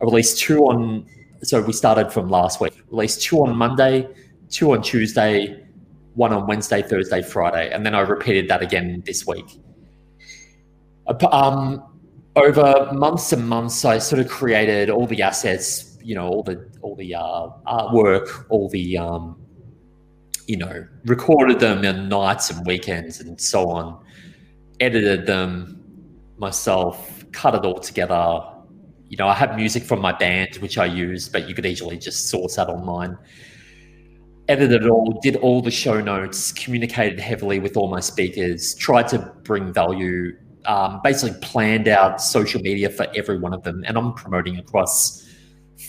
I 0.01 0.03
released 0.03 0.39
two 0.39 0.63
on, 0.65 1.05
so 1.43 1.61
we 1.61 1.73
started 1.73 2.11
from 2.11 2.29
last 2.29 2.61
week, 2.61 2.73
released 2.89 3.21
two 3.21 3.39
on 3.45 3.55
Monday, 3.55 4.07
two 4.49 4.71
on 4.71 4.81
Tuesday, 4.81 5.63
one 6.15 6.31
on 6.33 6.47
Wednesday, 6.47 6.81
Thursday, 6.81 7.21
Friday. 7.21 7.71
And 7.71 7.85
then 7.85 7.93
I 7.93 8.01
repeated 8.01 8.49
that 8.49 8.61
again 8.61 9.03
this 9.05 9.27
week. 9.27 9.59
Um, 11.31 11.83
over 12.35 12.89
months 12.93 13.31
and 13.31 13.47
months, 13.47 13.85
I 13.85 13.97
sort 13.97 14.19
of 14.19 14.27
created 14.27 14.89
all 14.89 15.07
the 15.07 15.21
assets, 15.21 15.97
you 16.01 16.15
know, 16.15 16.27
all 16.27 16.43
the, 16.43 16.69
all 16.81 16.95
the 16.95 17.15
uh, 17.15 17.49
artwork, 17.65 18.45
all 18.49 18.69
the, 18.69 18.97
um, 18.97 19.39
you 20.47 20.57
know, 20.57 20.85
recorded 21.05 21.59
them 21.59 21.83
in 21.85 22.09
nights 22.09 22.49
and 22.49 22.65
weekends 22.65 23.19
and 23.21 23.39
so 23.39 23.69
on, 23.69 24.03
edited 24.79 25.25
them 25.25 25.81
myself, 26.37 27.25
cut 27.31 27.55
it 27.55 27.63
all 27.65 27.79
together. 27.79 28.41
You 29.07 29.17
know, 29.17 29.27
I 29.27 29.33
have 29.33 29.55
music 29.55 29.83
from 29.83 30.01
my 30.01 30.11
band, 30.11 30.55
which 30.57 30.77
I 30.77 30.85
use, 30.85 31.29
but 31.29 31.47
you 31.47 31.55
could 31.55 31.65
easily 31.65 31.97
just 31.97 32.29
source 32.29 32.57
that 32.57 32.67
online. 32.67 33.17
Edited 34.47 34.83
it 34.83 34.89
all, 34.89 35.19
did 35.21 35.37
all 35.37 35.61
the 35.61 35.71
show 35.71 36.01
notes, 36.01 36.51
communicated 36.51 37.19
heavily 37.19 37.59
with 37.59 37.77
all 37.77 37.87
my 37.87 37.99
speakers, 37.99 38.75
tried 38.75 39.07
to 39.09 39.19
bring 39.43 39.73
value, 39.73 40.37
um, 40.67 41.01
basically 41.03 41.39
planned 41.41 41.87
out 41.87 42.21
social 42.21 42.61
media 42.61 42.89
for 42.89 43.07
every 43.15 43.37
one 43.37 43.53
of 43.53 43.63
them. 43.63 43.83
And 43.87 43.97
I'm 43.97 44.13
promoting 44.13 44.57
across 44.57 45.27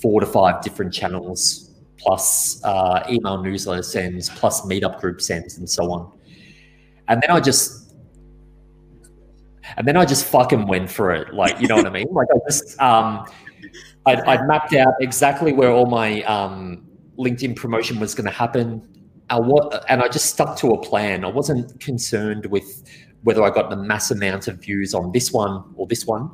four 0.00 0.20
to 0.20 0.26
five 0.26 0.62
different 0.62 0.92
channels 0.92 1.66
plus 1.98 2.62
uh, 2.64 3.04
email 3.10 3.42
newsletter 3.42 3.82
sends, 3.82 4.28
plus 4.30 4.62
meetup 4.62 5.00
group 5.00 5.20
sends, 5.20 5.58
and 5.58 5.68
so 5.68 5.90
on. 5.90 6.12
And 7.08 7.22
then 7.22 7.30
I 7.30 7.40
just, 7.40 7.94
and 9.76 9.86
then 9.86 9.96
I 9.96 10.04
just 10.04 10.26
fucking 10.26 10.66
went 10.66 10.90
for 10.90 11.12
it. 11.12 11.34
Like, 11.34 11.60
you 11.60 11.68
know 11.68 11.76
what 11.76 11.86
I 11.86 11.90
mean? 11.90 12.08
Like, 12.12 12.28
I 12.32 12.38
just, 12.48 12.80
um, 12.80 13.26
I'd, 14.06 14.20
I'd, 14.20 14.46
mapped 14.46 14.74
out 14.74 14.94
exactly 15.00 15.52
where 15.52 15.70
all 15.70 15.86
my 15.86 16.22
um, 16.22 16.86
LinkedIn 17.18 17.56
promotion 17.56 17.98
was 17.98 18.14
going 18.14 18.26
to 18.26 18.32
happen. 18.36 18.82
I, 19.28 19.38
and 19.88 20.02
I 20.02 20.08
just 20.08 20.26
stuck 20.26 20.56
to 20.58 20.68
a 20.72 20.80
plan. 20.80 21.24
I 21.24 21.28
wasn't 21.28 21.80
concerned 21.80 22.46
with 22.46 22.84
whether 23.22 23.42
I 23.42 23.50
got 23.50 23.70
the 23.70 23.76
mass 23.76 24.10
amount 24.10 24.48
of 24.48 24.58
views 24.58 24.94
on 24.94 25.12
this 25.12 25.32
one 25.32 25.64
or 25.76 25.86
this 25.86 26.06
one. 26.06 26.30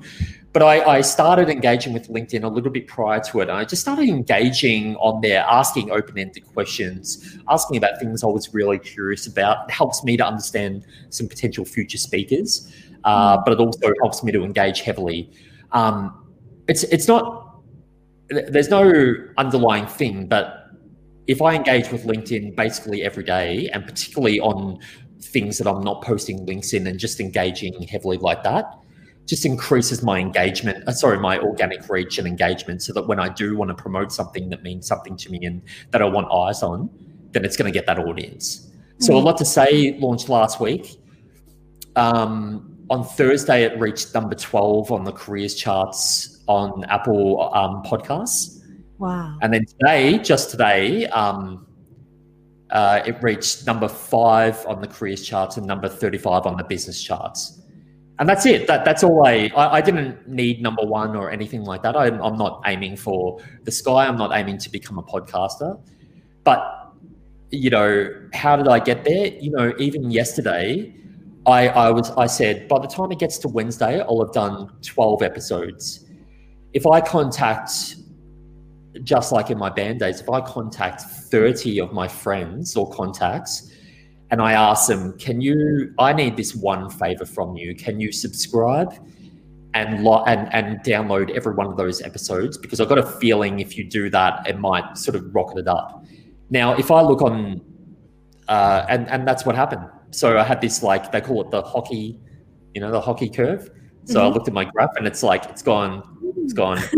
But 0.53 0.63
I, 0.63 0.97
I, 0.97 1.01
started 1.01 1.49
engaging 1.49 1.95
with 1.95 2.09
LinkedIn 2.09 2.45
a 2.45 2.49
little 2.49 2.71
bit 2.71 2.87
prior 2.87 3.21
to 3.21 3.41
it. 3.41 3.49
And 3.49 3.53
I 3.53 3.65
just 3.65 3.81
started 3.81 4.09
engaging 4.11 4.97
on 4.97 5.23
there, 5.23 5.41
asking 5.49 5.91
open 5.91 6.19
ended 6.19 6.47
questions, 6.53 7.39
asking 7.49 7.79
about 7.79 7.99
things 7.99 8.23
I 8.23 8.27
was 8.27 8.53
really 8.53 8.79
curious 8.79 9.27
about. 9.27 9.69
It 9.69 9.73
helps 9.73 10.05
me 10.05 10.19
to 10.19 10.27
understand 10.27 10.85
some 11.09 11.27
potential 11.27 11.65
future 11.65 11.97
speakers, 11.97 12.71
uh, 13.05 13.39
mm. 13.39 13.45
but 13.45 13.53
it 13.55 13.61
also 13.61 13.93
helps 14.03 14.23
me 14.23 14.31
to 14.33 14.45
engage 14.45 14.83
heavily. 14.83 15.31
Um, 15.71 16.27
it's, 16.69 16.83
it's 16.85 17.09
not, 17.09 17.63
there's 18.29 18.69
no 18.69 19.15
underlying 19.39 19.87
thing, 19.87 20.27
but 20.27 20.63
if 21.27 21.41
I 21.41 21.55
engage 21.55 21.91
with 21.91 22.05
LinkedIn 22.05 22.57
basically 22.57 23.03
every 23.03 23.25
day, 23.25 23.71
and 23.73 23.85
particularly 23.87 24.41
on 24.41 24.79
things 25.23 25.59
that 25.59 25.67
I'm 25.67 25.83
not 25.83 26.03
posting 26.03 26.45
links 26.47 26.73
in 26.73 26.87
and 26.87 26.99
just 26.99 27.21
engaging 27.21 27.81
heavily 27.83 28.19
like 28.19 28.43
that 28.43 28.83
just 29.27 29.47
increases 29.47 30.03
my 30.03 30.19
engagement 30.19 30.87
uh, 30.89 30.93
sorry 30.93 31.19
my 31.19 31.39
organic 31.39 31.89
reach 31.89 32.19
and 32.19 32.27
engagement 32.27 32.83
so 32.83 32.93
that 32.93 33.07
when 33.07 33.21
i 33.21 33.29
do 33.29 33.57
want 33.57 33.69
to 33.69 33.75
promote 33.75 34.13
something 34.13 34.49
that 34.49 34.63
means 34.63 34.87
something 34.87 35.17
to 35.17 35.31
me 35.31 35.39
and 35.45 35.63
that 35.91 36.03
i 36.03 36.05
want 36.05 36.31
eyes 36.33 36.63
on 36.63 36.91
then 37.31 37.45
it's 37.45 37.57
going 37.57 37.71
to 37.71 37.77
get 37.77 37.87
that 37.87 37.99
audience. 37.99 38.67
Mm-hmm. 38.67 39.05
so 39.05 39.17
a 39.17 39.19
lot 39.19 39.39
to 39.39 39.45
say 39.47 39.97
launched 39.99 40.29
last 40.29 40.61
week. 40.61 41.01
Um, 41.97 42.77
on 42.91 43.05
thursday 43.05 43.65
it 43.65 43.79
reached 43.79 44.15
number 44.15 44.35
12 44.35 44.91
on 44.91 45.05
the 45.05 45.13
careers 45.13 45.55
charts 45.55 46.43
on 46.47 46.85
apple 46.85 47.55
um, 47.55 47.83
podcasts. 47.85 48.59
Wow. 48.99 49.37
And 49.43 49.53
then 49.53 49.65
today 49.67 50.19
just 50.19 50.51
today 50.51 51.07
um, 51.09 51.67
uh, 52.73 53.03
it 53.07 53.23
reached 53.23 53.67
number 53.67 53.87
five 53.87 54.65
on 54.67 54.81
the 54.81 54.87
careers 54.87 55.27
charts 55.27 55.59
and 55.59 55.67
number 55.67 55.89
35 55.89 56.47
on 56.47 56.57
the 56.57 56.65
business 56.65 57.03
charts. 57.03 57.61
And 58.19 58.29
that's 58.29 58.47
it. 58.47 58.67
That, 58.67 58.85
that's 58.85 59.05
all 59.05 59.27
I, 59.27 59.51
I, 59.55 59.77
I 59.77 59.81
didn't 59.81 60.27
need 60.27 60.63
number 60.63 60.83
one 60.83 61.15
or 61.15 61.31
anything 61.31 61.65
like 61.65 61.83
that. 61.83 61.97
I'm, 61.97 62.21
I'm 62.23 62.39
not 62.39 62.63
aiming 62.67 62.97
for 62.97 63.41
the 63.65 63.71
sky. 63.71 64.07
I'm 64.07 64.17
not 64.17 64.35
aiming 64.35 64.59
to 64.59 64.71
become 64.71 64.99
a 64.99 65.03
podcaster. 65.03 65.81
But, 66.45 66.93
you 67.51 67.69
know, 67.69 68.09
how 68.33 68.57
did 68.57 68.69
I 68.69 68.79
get 68.79 69.05
there? 69.05 69.27
You 69.27 69.51
know, 69.51 69.75
even 69.79 70.11
yesterday, 70.11 70.95
I, 71.45 71.69
I 71.69 71.91
was 71.91 72.11
I 72.13 72.27
said 72.27 72.69
by 72.69 72.79
the 72.79 72.87
time 72.87 73.11
it 73.13 73.19
gets 73.19 73.39
to 73.39 73.49
Wednesday, 73.49 74.01
I'll 74.01 74.25
have 74.25 74.33
done 74.33 74.71
12 74.83 75.23
episodes. 75.23 76.07
If 76.73 76.87
I 76.87 77.01
contact 77.01 77.97
just 79.05 79.33
like 79.33 79.51
in 79.51 79.59
my 79.59 79.71
band 79.71 80.01
days, 80.01 80.21
if 80.21 80.29
I 80.31 80.41
contact 80.41 81.01
30 81.03 81.81
of 81.81 81.93
my 81.93 82.07
friends 82.09 82.77
or 82.77 82.89
contacts 82.91 83.71
and 84.31 84.41
I 84.41 84.53
ask 84.53 84.89
them, 84.89 85.17
"Can 85.19 85.41
you? 85.41 85.93
I 85.99 86.13
need 86.13 86.37
this 86.37 86.55
one 86.55 86.89
favor 86.89 87.25
from 87.27 87.57
you. 87.57 87.75
Can 87.75 88.01
you 88.01 88.13
subscribe 88.13 88.93
and 89.75 90.03
lo- 90.05 90.25
and 90.27 90.53
and 90.55 90.79
download 90.81 91.31
every 91.37 91.55
one 91.55 91.67
of 91.67 91.77
those 91.77 92.01
episodes? 92.03 92.57
Because 92.57 92.81
I've 92.81 92.89
got 92.89 92.99
a 92.99 93.03
feeling 93.07 93.61
if 93.61 93.77
you 93.77 93.85
do 93.85 94.09
that, 94.11 94.47
it 94.49 94.59
might 94.59 94.97
sort 94.97 95.17
of 95.17 95.35
rocket 95.35 95.59
it 95.59 95.69
up." 95.69 96.05
Now, 96.51 96.75
if 96.75 96.91
I 96.91 97.03
look 97.03 97.21
on, 97.23 97.61
uh, 98.49 98.87
and 98.89 99.09
and 99.09 99.27
that's 99.29 99.45
what 99.45 99.55
happened. 99.55 99.85
So 100.13 100.39
I 100.39 100.45
had 100.45 100.61
this 100.61 100.83
like 100.83 101.13
they 101.13 101.21
call 101.21 101.43
it 101.43 101.51
the 101.51 101.63
hockey, 101.63 102.19
you 102.75 102.81
know, 102.81 102.91
the 102.91 103.01
hockey 103.01 103.29
curve. 103.29 103.69
So 104.05 104.21
I 104.21 104.31
Mhm. 104.31 104.35
looked 104.35 104.49
at 104.49 104.55
my 104.55 104.65
graph, 104.65 104.91
and 104.97 105.07
it's 105.07 105.23
like 105.23 105.45
it's 105.51 105.63
gone, 105.63 106.03
it's 106.39 106.53
gone. 106.55 106.79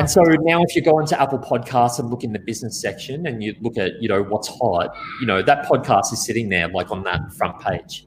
And 0.00 0.10
so 0.10 0.22
now, 0.22 0.62
if 0.62 0.74
you 0.74 0.80
go 0.80 0.98
into 0.98 1.20
Apple 1.20 1.38
Podcasts 1.38 1.98
and 1.98 2.08
look 2.08 2.24
in 2.24 2.32
the 2.32 2.38
business 2.38 2.80
section 2.80 3.26
and 3.26 3.44
you 3.44 3.54
look 3.60 3.76
at, 3.76 4.00
you 4.00 4.08
know, 4.08 4.22
what's 4.22 4.48
hot, 4.48 4.96
you 5.20 5.26
know, 5.26 5.42
that 5.42 5.66
podcast 5.66 6.10
is 6.14 6.24
sitting 6.24 6.48
there 6.48 6.68
like 6.68 6.90
on 6.90 7.02
that 7.04 7.20
front 7.34 7.60
page. 7.60 8.06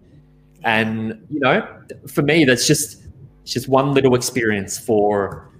And, 0.63 1.23
you 1.29 1.39
know, 1.39 1.67
for 2.07 2.23
me, 2.23 2.45
that's 2.45 2.65
just, 2.65 3.05
it's 3.43 3.53
just 3.53 3.67
one 3.67 3.93
little 3.93 4.15
experience 4.15 4.79
for 4.79 5.51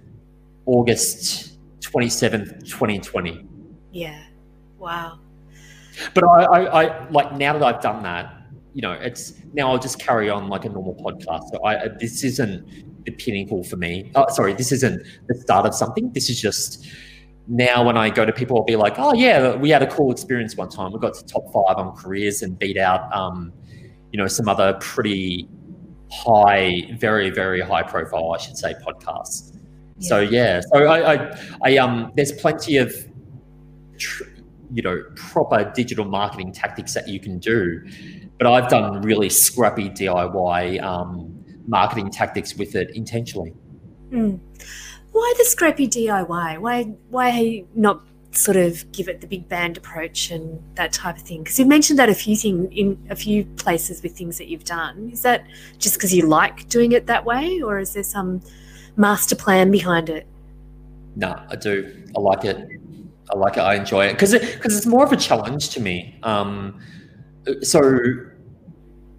August 0.66 1.56
27th, 1.82 2.68
2020. 2.68 3.46
Yeah. 3.92 4.20
Wow. 4.76 5.20
But 6.14 6.24
I, 6.24 6.42
I, 6.42 6.82
I 6.82 7.08
like 7.10 7.32
now 7.34 7.52
that 7.52 7.62
I've 7.62 7.80
done 7.80 8.02
that, 8.02 8.34
you 8.72 8.82
know, 8.82 8.92
it's 8.92 9.34
now 9.52 9.70
I'll 9.70 9.78
just 9.78 10.00
carry 10.00 10.28
on 10.28 10.48
like 10.48 10.64
a 10.64 10.68
normal 10.68 10.96
podcast. 10.96 11.50
So 11.52 11.64
I, 11.64 11.86
this 12.00 12.24
isn't 12.24 12.83
the 13.04 13.12
pinnacle 13.12 13.64
for 13.64 13.76
me. 13.76 14.10
Oh, 14.14 14.26
sorry, 14.30 14.54
this 14.54 14.72
isn't 14.72 15.02
the 15.28 15.34
start 15.34 15.66
of 15.66 15.74
something. 15.74 16.12
This 16.12 16.30
is 16.30 16.40
just 16.40 16.86
now 17.46 17.84
when 17.84 17.96
I 17.96 18.10
go 18.10 18.24
to 18.24 18.32
people, 18.32 18.56
I'll 18.58 18.64
be 18.64 18.76
like, 18.76 18.94
oh 18.98 19.12
yeah, 19.14 19.54
we 19.54 19.70
had 19.70 19.82
a 19.82 19.86
cool 19.86 20.10
experience 20.10 20.56
one 20.56 20.68
time. 20.68 20.92
We 20.92 20.98
got 20.98 21.14
to 21.14 21.24
top 21.24 21.44
five 21.52 21.76
on 21.76 21.94
careers 21.94 22.42
and 22.42 22.58
beat 22.58 22.78
out, 22.78 23.14
um, 23.14 23.52
you 24.12 24.18
know, 24.18 24.26
some 24.26 24.48
other 24.48 24.74
pretty 24.80 25.48
high, 26.10 26.90
very 26.98 27.30
very 27.30 27.60
high 27.60 27.82
profile, 27.82 28.32
I 28.32 28.38
should 28.38 28.56
say, 28.56 28.74
podcasts. 28.86 29.58
So 30.00 30.20
yeah, 30.20 30.60
so 30.72 30.84
I, 30.84 31.14
I, 31.14 31.38
I 31.62 31.76
um, 31.76 32.12
there's 32.16 32.32
plenty 32.32 32.78
of, 32.78 32.92
tr- 33.96 34.24
you 34.72 34.82
know, 34.82 35.02
proper 35.14 35.70
digital 35.74 36.04
marketing 36.04 36.52
tactics 36.52 36.94
that 36.94 37.06
you 37.06 37.20
can 37.20 37.38
do, 37.38 37.80
but 38.38 38.48
I've 38.48 38.68
done 38.68 39.02
really 39.02 39.28
scrappy 39.28 39.88
DIY 39.90 40.82
um, 40.82 41.33
marketing 41.66 42.10
tactics 42.10 42.54
with 42.56 42.74
it 42.74 42.90
intentionally. 42.90 43.54
Mm. 44.10 44.40
Why 45.12 45.34
the 45.38 45.44
scrappy 45.44 45.86
DIY? 45.86 46.58
Why 46.58 46.82
why 47.10 47.64
not 47.74 48.04
sort 48.32 48.56
of 48.56 48.90
give 48.90 49.06
it 49.08 49.20
the 49.20 49.26
big 49.28 49.48
band 49.48 49.76
approach 49.76 50.30
and 50.30 50.60
that 50.74 50.92
type 50.92 51.16
of 51.16 51.22
thing? 51.22 51.42
Because 51.44 51.58
you've 51.58 51.68
mentioned 51.68 51.98
that 51.98 52.08
a 52.08 52.14
few 52.14 52.36
thing 52.36 52.72
in 52.72 52.98
a 53.10 53.16
few 53.16 53.44
places 53.44 54.02
with 54.02 54.16
things 54.16 54.38
that 54.38 54.48
you've 54.48 54.64
done. 54.64 55.10
Is 55.12 55.22
that 55.22 55.44
just 55.78 55.94
because 55.94 56.12
you 56.12 56.26
like 56.26 56.68
doing 56.68 56.92
it 56.92 57.06
that 57.06 57.24
way, 57.24 57.60
or 57.62 57.78
is 57.78 57.94
there 57.94 58.02
some 58.02 58.40
master 58.96 59.36
plan 59.36 59.70
behind 59.70 60.10
it? 60.10 60.26
No, 61.16 61.40
I 61.48 61.56
do. 61.56 62.04
I 62.16 62.20
like 62.20 62.44
it. 62.44 62.56
I 63.32 63.38
like 63.38 63.56
it. 63.56 63.60
I 63.60 63.74
enjoy 63.74 64.06
it 64.06 64.12
because 64.12 64.32
it 64.32 64.42
because 64.54 64.76
it's 64.76 64.86
more 64.86 65.04
of 65.04 65.12
a 65.12 65.16
challenge 65.16 65.70
to 65.70 65.80
me. 65.80 66.18
Um, 66.22 66.80
so, 67.62 67.80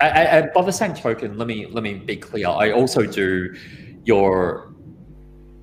I, 0.02 0.38
I, 0.38 0.42
by 0.54 0.62
the 0.62 0.72
same 0.72 0.94
token, 0.94 1.38
let 1.38 1.48
me 1.48 1.68
let 1.68 1.84
me 1.84 1.94
be 1.96 2.18
clear. 2.18 2.48
I 2.48 2.72
also 2.72 3.06
do 3.06 3.56
your, 4.04 4.74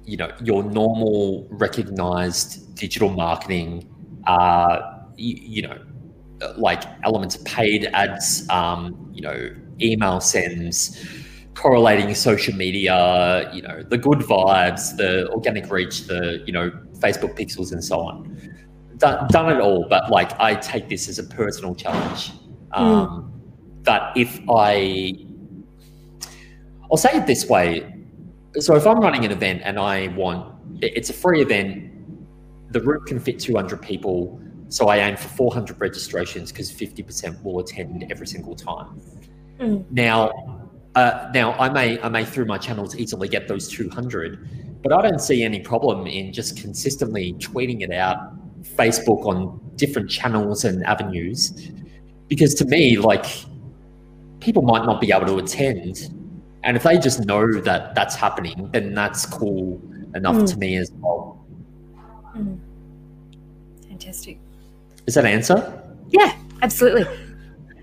you 0.04 0.16
know, 0.16 0.30
your 0.42 0.62
normal 0.62 1.46
recognized 1.50 2.74
digital 2.74 3.10
marketing. 3.10 3.88
Uh, 4.26 4.98
you, 5.16 5.36
you 5.36 5.62
know, 5.62 5.78
like 6.56 6.82
elements 7.04 7.36
of 7.36 7.44
paid 7.44 7.86
ads. 7.92 8.48
Um, 8.48 9.10
you 9.12 9.22
know, 9.22 9.50
email 9.80 10.20
sends 10.20 10.98
correlating 11.54 12.14
social 12.14 12.54
media, 12.54 13.50
you 13.52 13.62
know, 13.62 13.82
the 13.82 13.98
good 13.98 14.20
vibes, 14.20 14.96
the 14.96 15.28
organic 15.30 15.70
reach, 15.70 16.06
the, 16.06 16.42
you 16.46 16.52
know, 16.52 16.70
Facebook 16.98 17.38
pixels 17.38 17.72
and 17.72 17.84
so 17.84 18.00
on. 18.00 18.50
Done, 18.96 19.28
done 19.28 19.54
it 19.54 19.60
all, 19.60 19.86
but 19.88 20.10
like 20.10 20.38
I 20.40 20.54
take 20.54 20.88
this 20.88 21.08
as 21.08 21.18
a 21.18 21.24
personal 21.24 21.74
challenge. 21.74 22.30
Um, 22.72 23.31
That 23.82 24.16
if 24.16 24.40
I, 24.48 25.14
I'll 26.90 26.96
say 26.96 27.10
it 27.14 27.26
this 27.26 27.46
way. 27.46 27.88
So 28.58 28.76
if 28.76 28.86
I'm 28.86 29.00
running 29.00 29.24
an 29.24 29.32
event 29.32 29.62
and 29.64 29.78
I 29.78 30.08
want, 30.08 30.54
it's 30.80 31.10
a 31.10 31.12
free 31.14 31.40
event, 31.40 31.90
the 32.72 32.80
room 32.80 33.04
can 33.06 33.18
fit 33.18 33.38
200 33.38 33.80
people. 33.80 34.40
So 34.68 34.88
I 34.88 34.98
aim 34.98 35.16
for 35.16 35.28
400 35.28 35.80
registrations 35.80 36.52
because 36.52 36.72
50% 36.72 37.42
will 37.42 37.60
attend 37.60 38.06
every 38.10 38.26
single 38.26 38.54
time. 38.54 39.00
Mm. 39.58 39.90
Now, 39.90 40.30
uh, 40.94 41.30
now 41.32 41.52
I 41.52 41.70
may 41.70 42.00
I 42.02 42.08
may 42.08 42.24
through 42.24 42.44
my 42.46 42.58
channels 42.58 42.96
easily 42.96 43.28
get 43.28 43.48
those 43.48 43.68
200, 43.68 44.82
but 44.82 44.92
I 44.92 45.00
don't 45.02 45.20
see 45.20 45.42
any 45.42 45.60
problem 45.60 46.06
in 46.06 46.32
just 46.32 46.60
consistently 46.60 47.34
tweeting 47.34 47.82
it 47.82 47.92
out, 47.92 48.18
Facebook 48.76 49.24
on 49.24 49.60
different 49.76 50.10
channels 50.10 50.64
and 50.64 50.84
avenues, 50.84 51.70
because 52.28 52.54
to 52.56 52.64
me, 52.66 52.98
like 52.98 53.24
people 54.42 54.62
might 54.62 54.84
not 54.84 55.00
be 55.00 55.12
able 55.12 55.26
to 55.26 55.38
attend, 55.38 56.10
and 56.64 56.76
if 56.76 56.82
they 56.82 56.98
just 56.98 57.24
know 57.24 57.60
that 57.60 57.94
that's 57.94 58.14
happening, 58.14 58.68
then 58.72 58.92
that's 58.94 59.24
cool 59.26 59.80
enough 60.14 60.36
Mm. 60.36 60.50
to 60.52 60.58
me 60.58 60.76
as 60.76 60.90
well. 61.00 61.44
Mm. 62.36 62.58
Fantastic. 63.88 64.38
Is 65.06 65.14
that 65.14 65.24
an 65.24 65.30
answer? 65.32 65.82
Yeah, 66.10 66.34
absolutely. 66.62 67.06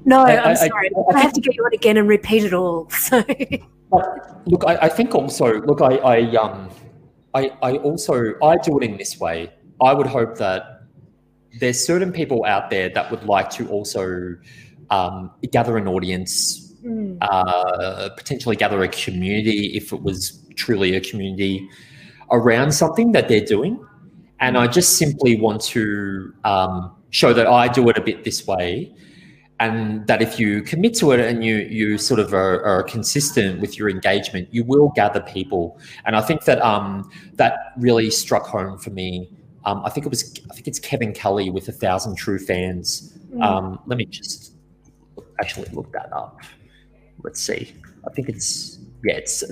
No, 0.06 0.20
I- 0.20 0.32
I, 0.32 0.36
I- 0.36 0.44
I- 0.44 0.50
am 0.52 0.56
sorry. 0.56 0.90
I 0.96 1.16
I, 1.16 1.20
have 1.20 1.34
to 1.34 1.42
get 1.42 1.56
you 1.56 1.64
on 1.64 1.74
again 1.74 1.98
and 1.98 2.08
repeat 2.08 2.44
it 2.44 2.54
all. 2.54 2.90
So 3.00 3.24
look, 4.46 4.64
I, 4.68 4.76
I 4.84 4.90
think 4.90 5.16
also 5.16 5.62
look, 5.62 5.82
I, 5.82 5.96
I 5.98 6.36
um, 6.36 6.70
I, 7.34 7.52
I 7.64 7.78
also 7.78 8.34
I 8.44 8.58
do 8.58 8.78
it 8.80 8.84
in 8.84 8.98
this 8.98 9.20
way. 9.20 9.52
I 9.82 9.94
would 9.94 10.06
hope 10.08 10.38
that 10.38 10.82
there's 11.60 11.84
certain 11.84 12.12
people 12.12 12.46
out 12.46 12.70
there 12.70 12.90
that 12.90 13.10
would 13.10 13.24
like 13.24 13.50
to 13.52 13.68
also 13.70 14.36
um, 14.90 15.32
gather 15.52 15.78
an 15.78 15.88
audience, 15.88 16.66
Mm. 16.84 17.18
uh, 17.20 18.10
potentially 18.16 18.56
gather 18.56 18.82
a 18.84 18.88
community 18.88 19.76
if 19.76 19.92
it 19.92 20.02
was 20.02 20.42
truly 20.56 20.96
a 20.96 21.02
community 21.02 21.68
around 22.32 22.72
something 22.72 23.12
that 23.12 23.28
they're 23.28 23.44
doing. 23.44 23.86
And 24.40 24.58
I 24.58 24.68
just 24.68 24.98
simply 24.98 25.38
want 25.38 25.62
to 25.64 26.34
um, 26.46 26.96
show 27.10 27.34
that 27.34 27.48
I 27.48 27.68
do 27.68 27.90
it 27.90 27.98
a 27.98 28.02
bit 28.02 28.24
this 28.24 28.48
way 28.48 28.94
and 29.60 30.08
that 30.08 30.22
if 30.22 30.40
you 30.40 30.62
commit 30.62 30.96
to 30.96 31.12
it 31.12 31.20
and 31.20 31.44
you 31.44 31.58
you 31.58 31.98
sort 31.98 32.20
of 32.20 32.34
are, 32.34 32.64
are 32.64 32.84
consistent 32.84 33.60
with 33.60 33.78
your 33.78 33.90
engagement, 33.90 34.48
you 34.52 34.64
will 34.64 34.90
gather 34.96 35.20
people. 35.20 35.78
And 36.06 36.16
I 36.16 36.22
think 36.22 36.46
that 36.46 36.62
um, 36.62 37.10
that 37.34 37.74
really 37.78 38.10
struck 38.10 38.46
home 38.46 38.78
for 38.78 38.92
me. 38.92 39.30
Um, 39.66 39.82
I 39.84 39.90
think 39.90 40.06
it 40.06 40.10
was 40.10 40.34
I 40.50 40.54
think 40.54 40.68
it's 40.68 40.80
Kevin 40.80 41.12
Kelly 41.12 41.50
with 41.50 41.68
a 41.68 41.74
thousand 41.74 42.16
true 42.16 42.40
fans. 42.40 43.18
Mm. 43.34 43.44
Um, 43.44 43.80
let 43.86 43.98
me 43.98 44.06
just 44.06 44.49
actually 45.40 45.70
look 45.70 45.92
that 45.94 46.12
up. 46.14 46.40
Let's 47.24 47.42
see. 47.42 47.74
I 48.08 48.12
think 48.12 48.30
it's 48.30 48.80
yeah, 49.04 49.16
it's 49.16 49.44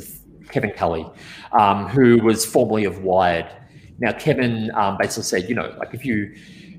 Kevin 0.49 0.71
Kelly, 0.71 1.05
um, 1.51 1.87
who 1.87 2.21
was 2.23 2.45
formerly 2.45 2.85
of 2.85 3.03
Wired. 3.03 3.47
Now 3.99 4.13
Kevin 4.13 4.71
um, 4.75 4.97
basically 4.97 5.23
said, 5.23 5.49
you 5.49 5.55
know, 5.55 5.75
like 5.79 5.93
if 5.93 6.05
you 6.05 6.35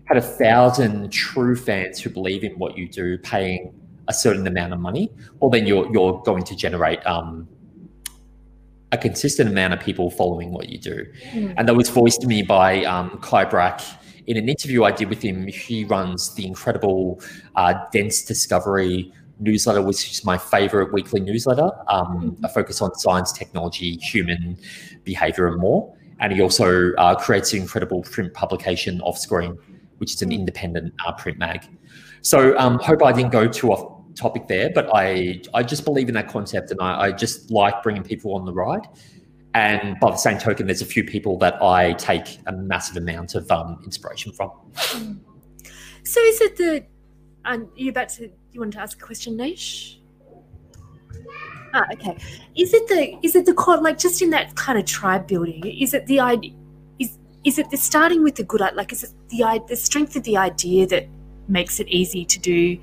had 0.07 0.17
a 0.17 0.23
thousand 0.23 1.11
true 1.13 1.57
fans 1.57 2.01
who 2.01 2.11
believe 2.11 2.45
in 2.45 2.53
what 2.59 2.79
you 2.79 2.89
do, 2.89 3.19
paying 3.19 3.75
a 4.09 4.15
certain 4.15 4.47
amount 4.47 4.73
of 4.73 4.81
money, 4.81 5.11
well, 5.41 5.51
then 5.51 5.67
you're 5.67 5.91
you're 5.93 6.23
going 6.25 6.43
to 6.45 6.57
generate 6.57 7.05
um, 7.07 7.49
a 8.93 8.99
consistent 8.99 9.51
amount 9.51 9.75
of 9.75 9.81
people 9.81 10.11
following 10.11 10.51
what 10.51 10.69
you 10.69 10.79
do. 10.79 11.05
Mm. 11.33 11.55
And 11.57 11.69
that 11.69 11.75
was 11.75 11.91
voiced 11.91 12.23
to 12.23 12.27
me 12.27 12.43
by 12.43 12.85
um, 12.85 13.19
Kai 13.21 13.45
Brach 13.45 13.83
in 14.29 14.37
an 14.37 14.49
interview 14.49 14.85
I 14.85 14.93
did 14.93 15.09
with 15.09 15.23
him. 15.23 15.47
He 15.49 15.85
runs 15.85 16.35
the 16.35 16.47
incredible 16.47 17.21
uh, 17.57 17.75
Dense 17.93 18.23
Discovery 18.23 19.11
newsletter, 19.41 19.81
which 19.81 20.11
is 20.11 20.25
my 20.25 20.37
favorite 20.37 20.93
weekly 20.93 21.21
newsletter. 21.21 21.71
Um, 21.89 22.37
I 22.45 22.49
focus 22.49 22.83
on 22.83 22.95
science, 22.95 23.33
technology, 23.33 23.97
human 23.97 24.59
behavior, 25.05 25.49
and 25.49 25.59
more. 25.59 25.95
And 26.21 26.33
he 26.33 26.43
also 26.43 26.93
uh, 26.99 27.15
creates 27.15 27.53
an 27.55 27.63
incredible 27.63 28.03
print 28.03 28.35
publication, 28.35 29.01
Offscreen, 29.01 29.57
which 29.97 30.15
is 30.15 30.23
an 30.23 30.31
independent 30.31 30.93
uh, 31.07 31.13
print 31.13 31.39
mag. 31.39 31.65
So, 32.21 32.59
um, 32.59 32.79
hope 32.81 33.03
I 33.03 33.13
didn't 33.13 33.33
go 33.33 33.49
too 33.49 33.73
off 33.73 33.99
topic 34.15 34.49
there, 34.49 34.71
but 34.75 34.91
I 34.93 35.41
I 35.55 35.63
just 35.63 35.85
believe 35.85 36.09
in 36.09 36.15
that 36.15 36.29
concept, 36.29 36.71
and 36.73 36.81
I, 36.81 37.03
I 37.03 37.13
just 37.13 37.51
like 37.51 37.83
bringing 37.83 38.03
people 38.03 38.35
on 38.35 38.45
the 38.45 38.53
ride. 38.53 38.87
And 39.55 39.99
by 39.99 40.11
the 40.11 40.17
same 40.17 40.39
token, 40.39 40.67
there's 40.67 40.83
a 40.83 40.87
few 40.87 41.05
people 41.05 41.39
that 41.39 41.61
I 41.63 41.95
take 41.95 42.39
a 42.47 42.53
massive 42.53 42.97
amount 42.97 43.35
of 43.35 43.51
um, 43.51 43.81
inspiration 43.85 44.33
from. 44.33 44.51
So 46.05 46.21
is 46.21 46.41
it 46.41 46.57
the? 46.57 46.85
Um, 47.45 47.71
you 47.75 47.91
about 47.91 48.09
to? 48.11 48.31
You 48.53 48.61
wanted 48.61 48.73
to 48.73 48.81
ask 48.81 49.01
a 49.01 49.05
question, 49.05 49.37
Nish? 49.37 50.01
Ah, 51.75 51.85
okay. 51.93 52.17
Is 52.57 52.73
it 52.75 52.89
the? 52.89 53.19
Is 53.23 53.37
it 53.37 53.47
the 53.47 53.55
core? 53.55 53.81
Like 53.81 53.99
just 53.99 54.23
in 54.23 54.31
that 54.31 54.55
kind 54.55 54.79
of 54.79 54.85
tribe 54.85 55.27
building? 55.27 55.65
Is 55.67 55.95
it 55.95 56.07
the 56.07 56.21
idea? 56.21 56.53
Is 56.99 57.19
is 57.45 57.59
it 57.59 57.71
the 57.71 57.77
starting 57.77 58.23
with 58.23 58.37
the 58.37 58.45
good? 58.45 58.61
Like 58.75 58.93
is 58.93 59.05
it 59.05 59.11
the 59.29 59.63
the 59.69 59.77
strength 59.77 60.17
of 60.17 60.23
the 60.25 60.37
idea 60.37 60.87
that 60.87 61.07
makes 61.49 61.81
it 61.81 61.89
easy 61.89 62.25
to 62.25 62.39
do 62.39 62.79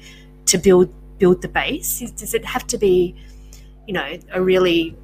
to 0.48 0.58
build 0.58 0.94
build 1.18 1.42
the 1.42 1.48
base? 1.48 2.02
Is, 2.02 2.12
Does 2.12 2.34
it 2.34 2.46
have 2.46 2.68
to 2.68 2.78
be, 2.78 3.16
you 3.88 3.94
know, 3.94 4.18
a 4.34 4.42
really 4.42 4.96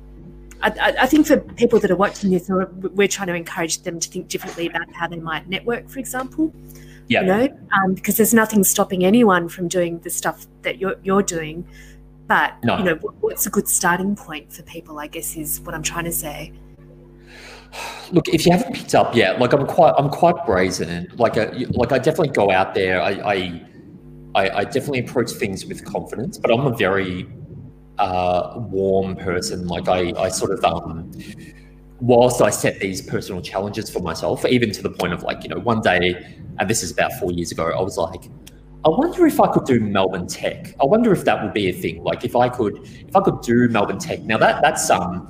I, 0.63 0.95
I, 1.01 1.05
think 1.07 1.27
for 1.27 1.37
people 1.37 1.79
that 1.79 1.89
are 1.89 1.95
watching 1.95 2.29
this, 2.29 2.49
we're 2.49 3.07
trying 3.07 3.27
to 3.27 3.35
encourage 3.35 3.81
them 3.81 3.99
to 3.99 4.09
think 4.09 4.27
differently 4.27 4.67
about 4.67 4.91
how 4.93 5.07
they 5.07 5.17
might 5.17 5.47
network, 5.49 5.89
for 5.89 5.99
example. 5.99 6.53
Yeah. 7.07 7.21
You 7.21 7.27
know, 7.27 7.59
um, 7.73 7.93
because 7.93 8.17
there's 8.17 8.33
nothing 8.33 8.63
stopping 8.63 9.03
anyone 9.03 9.49
from 9.49 9.67
doing 9.67 9.99
the 9.99 10.09
stuff 10.09 10.45
that 10.61 10.77
you're 10.77 10.95
you're 11.03 11.23
doing. 11.23 11.67
But 12.27 12.63
no. 12.63 12.77
you 12.77 12.83
know, 12.83 12.95
what's 12.95 13.45
a 13.45 13.49
good 13.49 13.67
starting 13.67 14.15
point 14.15 14.53
for 14.53 14.63
people? 14.63 14.99
I 14.99 15.07
guess 15.07 15.35
is 15.35 15.59
what 15.61 15.75
I'm 15.75 15.83
trying 15.83 16.05
to 16.05 16.11
say. 16.11 16.53
Look, 18.11 18.29
if 18.29 18.45
you 18.45 18.51
haven't 18.51 18.73
picked 18.73 18.95
up 18.95 19.15
yet, 19.15 19.39
like 19.39 19.53
I'm 19.53 19.65
quite, 19.65 19.93
I'm 19.97 20.09
quite 20.09 20.45
brazen. 20.45 21.11
Like, 21.15 21.37
a, 21.37 21.51
like 21.71 21.91
I 21.91 21.97
definitely 21.97 22.33
go 22.33 22.51
out 22.51 22.73
there. 22.73 23.01
I, 23.01 23.11
I, 23.11 23.61
I, 24.35 24.49
I 24.49 24.63
definitely 24.63 24.99
approach 24.99 25.31
things 25.31 25.65
with 25.65 25.83
confidence, 25.85 26.37
but 26.37 26.51
I'm 26.51 26.65
a 26.65 26.75
very 26.75 27.27
uh, 28.01 28.53
warm 28.55 29.15
person. 29.15 29.67
Like 29.67 29.87
I, 29.87 30.11
I 30.17 30.29
sort 30.29 30.51
of, 30.51 30.65
um, 30.65 31.11
whilst 31.99 32.41
I 32.41 32.49
set 32.49 32.79
these 32.79 33.01
personal 33.01 33.41
challenges 33.41 33.89
for 33.89 33.99
myself, 33.99 34.43
even 34.45 34.71
to 34.71 34.81
the 34.81 34.89
point 34.89 35.13
of 35.13 35.23
like, 35.23 35.43
you 35.43 35.49
know, 35.49 35.59
one 35.59 35.81
day, 35.81 36.35
and 36.59 36.69
this 36.69 36.81
is 36.83 36.91
about 36.91 37.13
four 37.13 37.31
years 37.31 37.51
ago, 37.51 37.71
I 37.71 37.81
was 37.81 37.97
like, 37.97 38.23
I 38.83 38.89
wonder 38.89 39.27
if 39.27 39.39
I 39.39 39.47
could 39.51 39.65
do 39.65 39.79
Melbourne 39.79 40.25
Tech. 40.25 40.73
I 40.81 40.85
wonder 40.85 41.13
if 41.13 41.23
that 41.25 41.43
would 41.43 41.53
be 41.53 41.69
a 41.69 41.73
thing. 41.73 42.03
Like 42.03 42.25
if 42.25 42.35
I 42.35 42.49
could, 42.49 42.79
if 42.83 43.15
I 43.15 43.21
could 43.21 43.41
do 43.41 43.69
Melbourne 43.69 43.99
Tech. 43.99 44.21
Now 44.21 44.39
that 44.39 44.63
that's 44.63 44.89
um, 44.89 45.29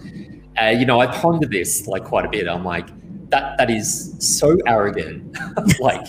uh, 0.61 0.67
you 0.67 0.85
know, 0.85 1.01
I 1.01 1.07
ponder 1.07 1.47
this 1.47 1.85
like 1.85 2.05
quite 2.05 2.25
a 2.25 2.29
bit. 2.29 2.47
I'm 2.47 2.63
like, 2.63 2.87
that 3.29 3.57
that 3.57 3.69
is 3.69 4.15
so 4.19 4.57
arrogant. 4.65 5.37
like 5.81 6.07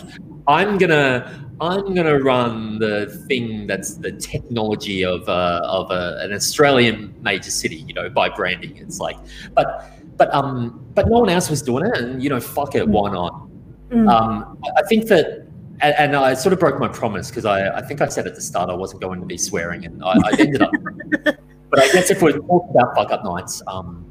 I'm 0.49 0.79
gonna 0.79 1.47
I'm 1.61 1.95
gonna 1.95 2.19
run 2.19 2.79
the 2.79 3.07
thing 3.29 3.67
that's 3.67 3.95
the 3.95 4.13
technology 4.13 5.05
of 5.05 5.29
uh, 5.29 5.61
of 5.65 5.91
a, 5.91 6.19
an 6.21 6.33
Australian 6.33 7.15
major 7.23 7.51
city. 7.51 7.77
You 7.77 7.95
know, 7.95 8.11
by 8.11 8.29
branding. 8.29 8.77
It's 8.77 8.99
like, 8.99 9.17
but 9.55 9.91
but 10.17 10.33
um, 10.35 10.85
but 10.95 11.09
no 11.09 11.21
one 11.21 11.29
else 11.29 11.49
was 11.49 11.63
doing 11.63 11.87
it, 11.87 11.97
and 11.97 12.23
you 12.23 12.31
know, 12.31 12.41
fuck 12.41 12.75
it, 12.75 12.89
why 12.89 13.13
not? 13.13 13.49
Mm. 13.91 14.11
Um, 14.11 14.59
I 14.77 14.83
think 14.89 15.07
that 15.09 15.47
and, 15.81 15.95
and, 15.99 16.17
I 16.17 16.35
sort 16.35 16.53
of 16.53 16.59
broke 16.59 16.79
my 16.79 16.89
promise 16.89 17.29
because 17.29 17.45
I, 17.45 17.77
I 17.77 17.83
think 17.83 18.01
I 18.01 18.09
said 18.09 18.27
at 18.27 18.35
the 18.35 18.41
start 18.41 18.71
I 18.71 18.75
wasn't 18.75 19.03
going 19.03 19.21
to 19.21 19.27
be 19.27 19.37
swearing, 19.37 19.85
and 19.85 20.03
I, 20.03 20.15
I 20.25 20.31
ended 20.39 20.63
up. 20.63 20.71
but 21.25 21.81
I 21.81 21.93
guess 21.93 22.11
if 22.11 22.23
we're 22.23 22.33
talking 22.33 22.71
about 22.71 22.95
fuck 22.95 23.11
up 23.11 23.25
nights, 23.25 23.63
um, 23.67 24.07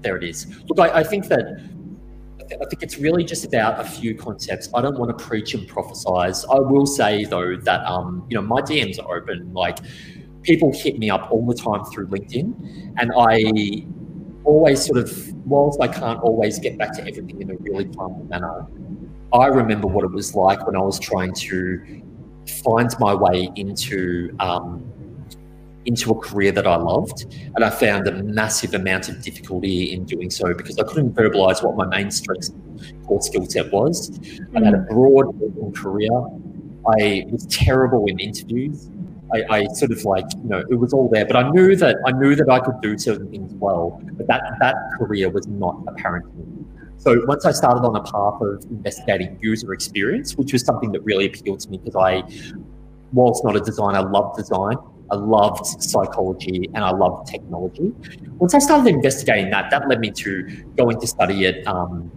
there 0.00 0.16
it 0.16 0.24
is. 0.24 0.46
Look, 0.68 0.78
I, 0.78 1.00
I 1.00 1.04
think 1.04 1.28
that 1.28 1.60
I 2.52 2.64
think 2.66 2.82
it's 2.82 2.98
really 2.98 3.24
just 3.24 3.44
about 3.44 3.80
a 3.80 3.84
few 3.84 4.14
concepts. 4.14 4.68
I 4.74 4.80
don't 4.82 4.98
want 4.98 5.16
to 5.16 5.24
preach 5.24 5.54
and 5.54 5.68
prophesize. 5.68 6.44
I 6.48 6.58
will 6.58 6.86
say 6.86 7.24
though 7.24 7.56
that 7.56 7.84
um, 7.86 8.26
you 8.28 8.36
know 8.36 8.42
my 8.42 8.60
DMs 8.60 9.02
are 9.02 9.16
open. 9.16 9.52
Like 9.52 9.78
people 10.42 10.72
hit 10.72 10.98
me 10.98 11.10
up 11.10 11.30
all 11.30 11.44
the 11.46 11.54
time 11.54 11.84
through 11.84 12.08
LinkedIn, 12.08 12.94
and 12.98 13.12
I 13.16 13.86
always 14.44 14.84
sort 14.84 14.98
of, 14.98 15.32
whilst 15.46 15.80
I 15.80 15.88
can't 15.88 16.20
always 16.20 16.58
get 16.58 16.78
back 16.78 16.92
to 16.96 17.00
everything 17.00 17.40
in 17.40 17.50
a 17.50 17.56
really 17.56 17.86
timely 17.86 18.24
manner, 18.24 18.66
I 19.32 19.46
remember 19.46 19.88
what 19.88 20.04
it 20.04 20.10
was 20.10 20.34
like 20.34 20.64
when 20.66 20.76
I 20.76 20.80
was 20.80 21.00
trying 21.00 21.32
to 21.34 22.02
find 22.62 22.90
my 23.00 23.14
way 23.14 23.50
into 23.56 24.36
um, 24.38 24.84
into 25.86 26.10
a 26.10 26.14
career 26.14 26.52
that 26.52 26.66
I 26.66 26.76
loved. 26.76 27.26
And 27.54 27.64
I 27.64 27.70
found 27.70 28.06
a 28.06 28.22
massive 28.22 28.74
amount 28.74 29.08
of 29.08 29.22
difficulty 29.22 29.92
in 29.92 30.04
doing 30.04 30.30
so 30.30 30.54
because 30.54 30.78
I 30.78 30.84
couldn't 30.84 31.14
verbalize 31.14 31.62
what 31.62 31.76
my 31.76 31.86
main 31.86 32.10
strengths 32.10 32.52
core 33.06 33.22
skill 33.22 33.46
set 33.46 33.72
was. 33.72 34.10
Mm. 34.10 34.62
I 34.62 34.64
had 34.64 34.74
a 34.74 34.78
mm. 34.78 34.88
broad 34.88 35.74
career. 35.74 36.10
I 36.98 37.24
was 37.30 37.46
terrible 37.46 38.06
in 38.06 38.18
interviews. 38.18 38.90
I, 39.32 39.44
I, 39.50 39.66
sort 39.72 39.90
of 39.90 40.04
like, 40.04 40.26
you 40.42 40.48
know, 40.48 40.62
it 40.70 40.74
was 40.74 40.92
all 40.92 41.08
there, 41.08 41.24
but 41.24 41.34
I 41.34 41.48
knew 41.50 41.74
that 41.76 41.96
I 42.06 42.12
knew 42.12 42.36
that 42.36 42.48
I 42.48 42.60
could 42.60 42.80
do 42.82 42.96
certain 42.98 43.30
things 43.30 43.52
well, 43.54 44.00
but 44.12 44.26
that 44.26 44.42
that 44.60 44.76
career 44.98 45.30
was 45.30 45.46
not 45.46 45.82
apparent 45.88 46.26
to 46.26 46.38
me. 46.38 46.64
So 46.98 47.22
once 47.26 47.44
I 47.44 47.52
started 47.52 47.80
on 47.80 47.96
a 47.96 48.02
path 48.02 48.40
of 48.40 48.64
investigating 48.70 49.38
user 49.40 49.72
experience, 49.72 50.36
which 50.36 50.52
was 50.52 50.64
something 50.64 50.92
that 50.92 51.00
really 51.04 51.26
appealed 51.26 51.60
to 51.60 51.70
me 51.70 51.78
because 51.78 51.96
I, 51.96 52.22
whilst 53.12 53.44
not 53.44 53.56
a 53.56 53.60
designer, 53.60 54.08
loved 54.08 54.36
design. 54.36 54.76
I 55.14 55.16
loved 55.16 55.64
psychology 55.80 56.68
and 56.74 56.84
I 56.84 56.90
loved 56.90 57.28
technology. 57.28 57.92
Once 58.38 58.52
I 58.54 58.58
started 58.58 58.88
investigating 58.92 59.50
that, 59.50 59.70
that 59.70 59.88
led 59.88 60.00
me 60.00 60.10
to 60.10 60.42
going 60.76 61.00
to 61.00 61.06
study 61.06 61.46
at, 61.46 61.64
um, 61.66 62.10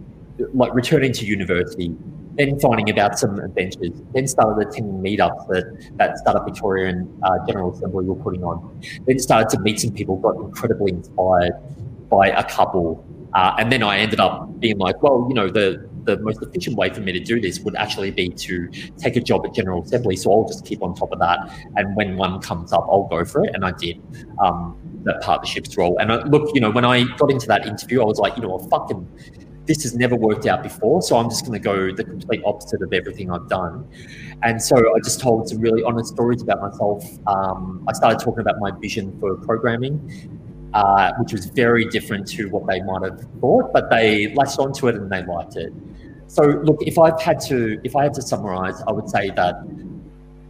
like 0.52 0.74
returning 0.74 1.12
to 1.12 1.24
university, 1.24 1.94
then 2.34 2.58
finding 2.58 2.90
about 2.90 3.18
some 3.18 3.38
adventures, 3.38 3.94
then 4.14 4.26
started 4.26 4.66
attending 4.66 4.98
meetups 5.00 5.46
that, 5.48 5.64
that 5.96 6.18
Startup 6.18 6.44
Victoria 6.44 6.88
and 6.88 7.24
uh, 7.24 7.38
General 7.46 7.72
Assembly 7.72 8.04
were 8.04 8.16
putting 8.16 8.42
on. 8.42 8.80
Then 9.06 9.18
started 9.18 9.48
to 9.50 9.60
meet 9.60 9.80
some 9.80 9.92
people, 9.92 10.16
got 10.16 10.36
incredibly 10.36 10.92
inspired 10.92 11.52
by 12.08 12.28
a 12.28 12.44
couple. 12.44 13.04
Uh, 13.34 13.54
and 13.58 13.70
then 13.70 13.82
I 13.82 13.98
ended 13.98 14.20
up 14.20 14.58
being 14.58 14.78
like, 14.78 15.02
well, 15.02 15.26
you 15.28 15.34
know, 15.34 15.48
the 15.48 15.88
the 16.08 16.22
most 16.22 16.42
efficient 16.42 16.76
way 16.76 16.88
for 16.88 17.00
me 17.00 17.12
to 17.12 17.20
do 17.20 17.40
this 17.40 17.60
would 17.60 17.76
actually 17.76 18.10
be 18.10 18.30
to 18.30 18.68
take 18.96 19.16
a 19.16 19.20
job 19.20 19.44
at 19.44 19.54
General 19.54 19.82
Assembly. 19.82 20.16
So 20.16 20.32
I'll 20.32 20.48
just 20.48 20.64
keep 20.64 20.82
on 20.82 20.94
top 20.94 21.12
of 21.12 21.18
that. 21.20 21.38
And 21.76 21.94
when 21.96 22.16
one 22.16 22.40
comes 22.40 22.72
up, 22.72 22.86
I'll 22.90 23.08
go 23.08 23.24
for 23.24 23.44
it. 23.44 23.54
And 23.54 23.64
I 23.64 23.72
did 23.72 24.00
um, 24.42 24.76
that 25.04 25.20
partnerships 25.20 25.76
role. 25.76 25.98
And 25.98 26.10
I, 26.10 26.24
look, 26.24 26.50
you 26.54 26.60
know, 26.60 26.70
when 26.70 26.84
I 26.84 27.04
got 27.16 27.30
into 27.30 27.46
that 27.48 27.66
interview, 27.66 28.00
I 28.00 28.06
was 28.06 28.18
like, 28.18 28.36
you 28.36 28.42
know, 28.42 28.58
fucking, 28.58 29.06
this 29.66 29.82
has 29.82 29.94
never 29.94 30.16
worked 30.16 30.46
out 30.46 30.62
before. 30.62 31.02
So 31.02 31.18
I'm 31.18 31.28
just 31.28 31.44
going 31.44 31.60
to 31.60 31.64
go 31.72 31.94
the 31.94 32.04
complete 32.04 32.40
opposite 32.46 32.80
of 32.80 32.92
everything 32.94 33.30
I've 33.30 33.48
done. 33.48 33.86
And 34.42 34.62
so 34.62 34.76
I 34.76 34.98
just 35.04 35.20
told 35.20 35.48
some 35.48 35.60
really 35.60 35.82
honest 35.82 36.14
stories 36.14 36.40
about 36.40 36.62
myself. 36.62 37.04
Um, 37.26 37.84
I 37.86 37.92
started 37.92 38.18
talking 38.24 38.40
about 38.40 38.56
my 38.60 38.70
vision 38.70 39.14
for 39.20 39.36
programming 39.36 39.94
uh, 40.74 41.12
which 41.18 41.32
was 41.32 41.46
very 41.46 41.84
different 41.86 42.26
to 42.28 42.48
what 42.50 42.66
they 42.66 42.82
might 42.82 43.02
have 43.02 43.20
thought, 43.40 43.72
but 43.72 43.90
they 43.90 44.34
latched 44.34 44.58
onto 44.58 44.88
it 44.88 44.94
and 44.94 45.10
they 45.10 45.24
liked 45.24 45.56
it. 45.56 45.72
So, 46.26 46.42
look, 46.42 46.78
if 46.82 46.98
I've 46.98 47.20
had 47.20 47.40
to, 47.48 47.80
if 47.84 47.96
I 47.96 48.04
had 48.04 48.14
to 48.14 48.22
summarize, 48.22 48.82
I 48.86 48.92
would 48.92 49.08
say 49.08 49.30
that 49.30 49.54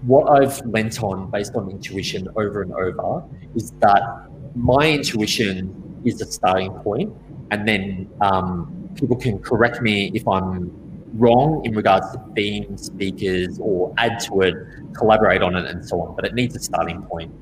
what 0.03 0.29
I've 0.29 0.65
lent 0.67 1.03
on 1.03 1.31
based 1.31 1.55
on 1.55 1.71
intuition 1.71 2.29
over 2.37 2.63
and 2.63 2.73
over 2.73 3.25
is 3.55 3.73
that 3.81 4.29
my 4.55 4.91
intuition 4.91 6.01
is 6.05 6.19
the 6.19 6.27
starting 6.27 6.73
point, 6.81 7.13
and 7.51 7.67
then 7.67 8.11
um, 8.21 8.91
people 8.95 9.17
can 9.17 9.39
correct 9.39 9.81
me 9.81 10.11
if 10.15 10.27
I'm 10.27 10.73
wrong 11.15 11.65
in 11.65 11.75
regards 11.75 12.11
to 12.13 12.23
themes, 12.35 12.87
speakers, 12.87 13.59
or 13.61 13.95
add 13.99 14.21
to 14.21 14.43
it, 14.43 14.55
collaborate 14.95 15.43
on 15.43 15.55
it, 15.57 15.67
and 15.67 15.87
so 15.87 16.01
on. 16.01 16.17
But 16.17 16.25
it 16.25 16.35
needs 16.35 16.55
a 16.57 16.61
starting 16.61 17.03
point. 17.03 17.33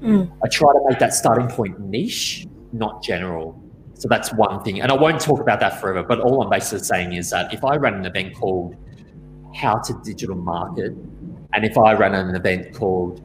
Mm. 0.00 0.30
I 0.44 0.48
try 0.48 0.72
to 0.72 0.80
make 0.88 0.98
that 0.98 1.14
starting 1.14 1.48
point 1.48 1.80
niche, 1.80 2.46
not 2.72 3.02
general. 3.02 3.60
So 3.94 4.08
that's 4.08 4.32
one 4.32 4.62
thing. 4.62 4.80
And 4.80 4.92
I 4.92 4.94
won't 4.94 5.20
talk 5.20 5.40
about 5.40 5.60
that 5.60 5.80
forever, 5.80 6.02
but 6.02 6.20
all 6.20 6.42
I'm 6.42 6.50
basically 6.50 6.84
saying 6.84 7.14
is 7.14 7.30
that 7.30 7.52
if 7.52 7.64
I 7.64 7.76
ran 7.76 7.94
an 7.94 8.04
event 8.04 8.34
called 8.34 8.76
How 9.54 9.78
to 9.78 9.94
Digital 10.04 10.36
Market, 10.36 10.92
and 11.54 11.64
if 11.64 11.78
I 11.78 11.94
ran 11.94 12.14
an 12.14 12.34
event 12.34 12.74
called 12.74 13.22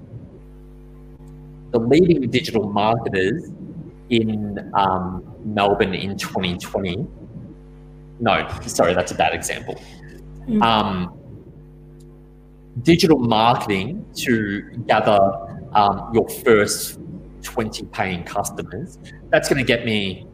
The 1.72 1.80
Leading 1.80 2.30
Digital 2.30 2.70
Marketers 2.70 3.50
in 4.10 4.72
um, 4.74 5.36
Melbourne 5.44 5.94
in 5.94 6.18
2020, 6.18 7.06
no, 8.22 8.48
sorry, 8.66 8.94
that's 8.94 9.12
a 9.12 9.16
bad 9.16 9.34
example. 9.34 9.82
Mm. 10.48 10.62
Um, 10.62 11.18
digital 12.84 13.20
marketing 13.20 14.06
to 14.16 14.62
gather 14.88 15.61
um, 15.74 16.12
your 16.14 16.28
first 16.30 17.00
20 17.44 17.86
paying 17.88 18.24
customers, 18.24 18.98
that's 19.30 19.50
going 19.50 19.58
to 19.58 19.66
get 19.66 19.86
me 19.86 20.28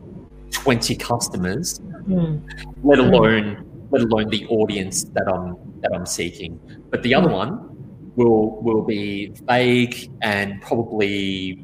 20 0.52 0.96
customers, 0.96 1.80
mm. 2.08 2.42
let 2.84 3.00
alone 3.00 3.64
let 3.90 4.02
alone 4.02 4.30
the 4.30 4.46
audience 4.48 5.06
that 5.06 5.28
I'm 5.28 5.56
that 5.82 5.94
I'm 5.94 6.06
seeking. 6.06 6.60
But 6.90 7.04
the 7.04 7.14
other 7.14 7.30
one 7.30 7.70
will 8.16 8.62
will 8.62 8.84
be 8.84 9.32
vague 9.46 10.12
and 10.22 10.62
probably 10.62 11.64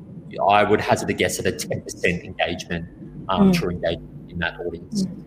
I 0.49 0.63
would 0.63 0.81
hazard 0.81 1.09
a 1.09 1.13
guess 1.13 1.39
at 1.39 1.45
a 1.45 1.51
10% 1.51 2.23
engagement, 2.23 2.87
um, 3.29 3.51
mm. 3.51 3.53
true 3.53 3.69
engagement 3.69 4.31
in 4.31 4.39
that 4.39 4.59
audience. 4.59 5.05
Mm. 5.05 5.23